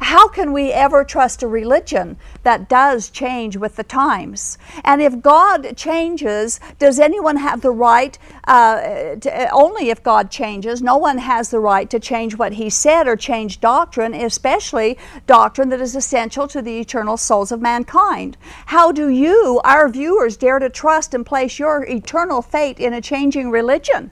How 0.00 0.28
can 0.28 0.52
we 0.52 0.72
ever 0.72 1.04
trust 1.04 1.42
a 1.42 1.48
religion 1.48 2.16
that 2.42 2.68
does 2.68 3.10
change 3.10 3.56
with 3.56 3.76
the 3.76 3.84
times? 3.84 4.58
And 4.84 5.02
if 5.02 5.20
God 5.20 5.76
changes, 5.76 6.60
does 6.78 6.98
anyone 6.98 7.36
have 7.36 7.60
the 7.60 7.70
right, 7.70 8.18
uh, 8.46 9.16
to, 9.16 9.50
only 9.50 9.90
if 9.90 10.02
God 10.02 10.30
changes, 10.30 10.82
no 10.82 10.96
one 10.96 11.18
has 11.18 11.50
the 11.50 11.60
right 11.60 11.88
to 11.90 12.00
change 12.00 12.36
what 12.36 12.54
He 12.54 12.70
said 12.70 13.06
or 13.06 13.16
change 13.16 13.60
doctrine, 13.60 14.14
especially 14.14 14.98
doctrine 15.26 15.68
that 15.70 15.80
is 15.80 15.96
essential 15.96 16.48
to 16.48 16.62
the 16.62 16.78
eternal 16.78 17.16
souls 17.16 17.52
of 17.52 17.60
mankind? 17.60 18.36
How 18.66 18.92
do 18.92 19.08
you, 19.08 19.60
our 19.64 19.88
viewers, 19.88 20.36
dare 20.36 20.58
to 20.58 20.70
trust 20.70 21.14
and 21.14 21.24
place 21.26 21.58
your 21.58 21.84
eternal 21.84 22.42
fate 22.42 22.78
in 22.78 22.92
a 22.92 23.00
changing 23.00 23.50
religion? 23.50 24.10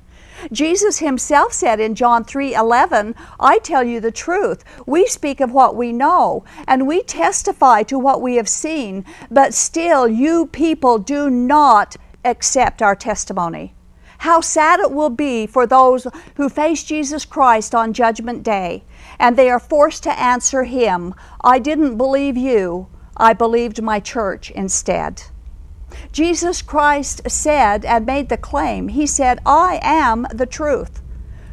Jesus 0.53 0.99
himself 0.99 1.53
said 1.53 1.81
in 1.81 1.95
John 1.95 2.25
3:11, 2.25 3.15
"I 3.39 3.59
tell 3.59 3.83
you 3.83 4.01
the 4.01 4.11
truth. 4.11 4.65
We 4.87 5.07
speak 5.07 5.41
of 5.41 5.53
what 5.53 5.77
we 5.77 5.93
know, 5.93 6.45
and 6.67 6.87
we 6.87 7.03
testify 7.03 7.83
to 7.85 7.99
what 7.99 8.21
we 8.21 8.37
have 8.37 8.49
seen, 8.49 9.05
but 9.31 9.55
still 9.55 10.09
you 10.09 10.47
people 10.47 10.99
do 10.99 11.31
not 11.31 11.97
accept 12.25 12.83
our 12.83 12.95
testimony." 12.95 13.75
How 14.19 14.43
sad 14.43 14.81
it 14.81 14.93
will 14.93 15.09
be 15.09 15.47
for 15.47 15.67
those 15.67 16.07
who 16.35 16.51
face 16.51 16.83
Jesus 16.83 17.25
Christ 17.25 17.75
on 17.75 17.95
Judgment 17.95 18.43
Day, 18.43 18.85
and 19.19 19.35
they 19.35 19.49
are 19.49 19.59
forced 19.59 20.03
to 20.03 20.21
answer 20.21 20.65
him, 20.65 21.15
"I 21.43 21.59
didn't 21.59 21.97
believe 21.97 22.37
you. 22.37 22.89
I 23.17 23.33
believed 23.33 23.83
my 23.83 23.99
church 23.99 24.51
instead." 24.51 25.23
Jesus 26.13 26.63
Christ 26.63 27.23
said 27.29 27.85
and 27.85 28.07
made 28.07 28.29
the 28.29 28.37
claim, 28.37 28.89
He 28.89 29.07
said, 29.07 29.41
I 29.45 29.79
am 29.83 30.27
the 30.33 30.47
truth. 30.47 31.03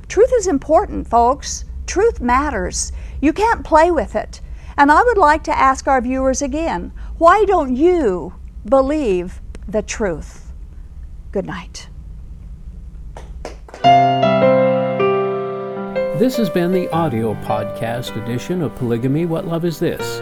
Truth 0.07 0.31
is 0.37 0.47
important, 0.47 1.07
folks. 1.07 1.65
Truth 1.85 2.21
matters. 2.21 2.91
You 3.21 3.33
can't 3.33 3.65
play 3.65 3.91
with 3.91 4.15
it. 4.15 4.41
And 4.77 4.91
I 4.91 5.03
would 5.03 5.17
like 5.17 5.43
to 5.45 5.57
ask 5.57 5.87
our 5.87 6.01
viewers 6.01 6.41
again 6.41 6.93
why 7.17 7.45
don't 7.45 7.75
you 7.75 8.35
believe 8.65 9.41
the 9.67 9.81
truth? 9.81 10.53
Good 11.31 11.45
night. 11.45 11.89
This 16.19 16.37
has 16.37 16.49
been 16.49 16.71
the 16.71 16.89
audio 16.91 17.33
podcast 17.43 18.21
edition 18.23 18.61
of 18.61 18.75
Polygamy 18.75 19.25
What 19.25 19.45
Love 19.45 19.65
Is 19.65 19.79
This? 19.79 20.21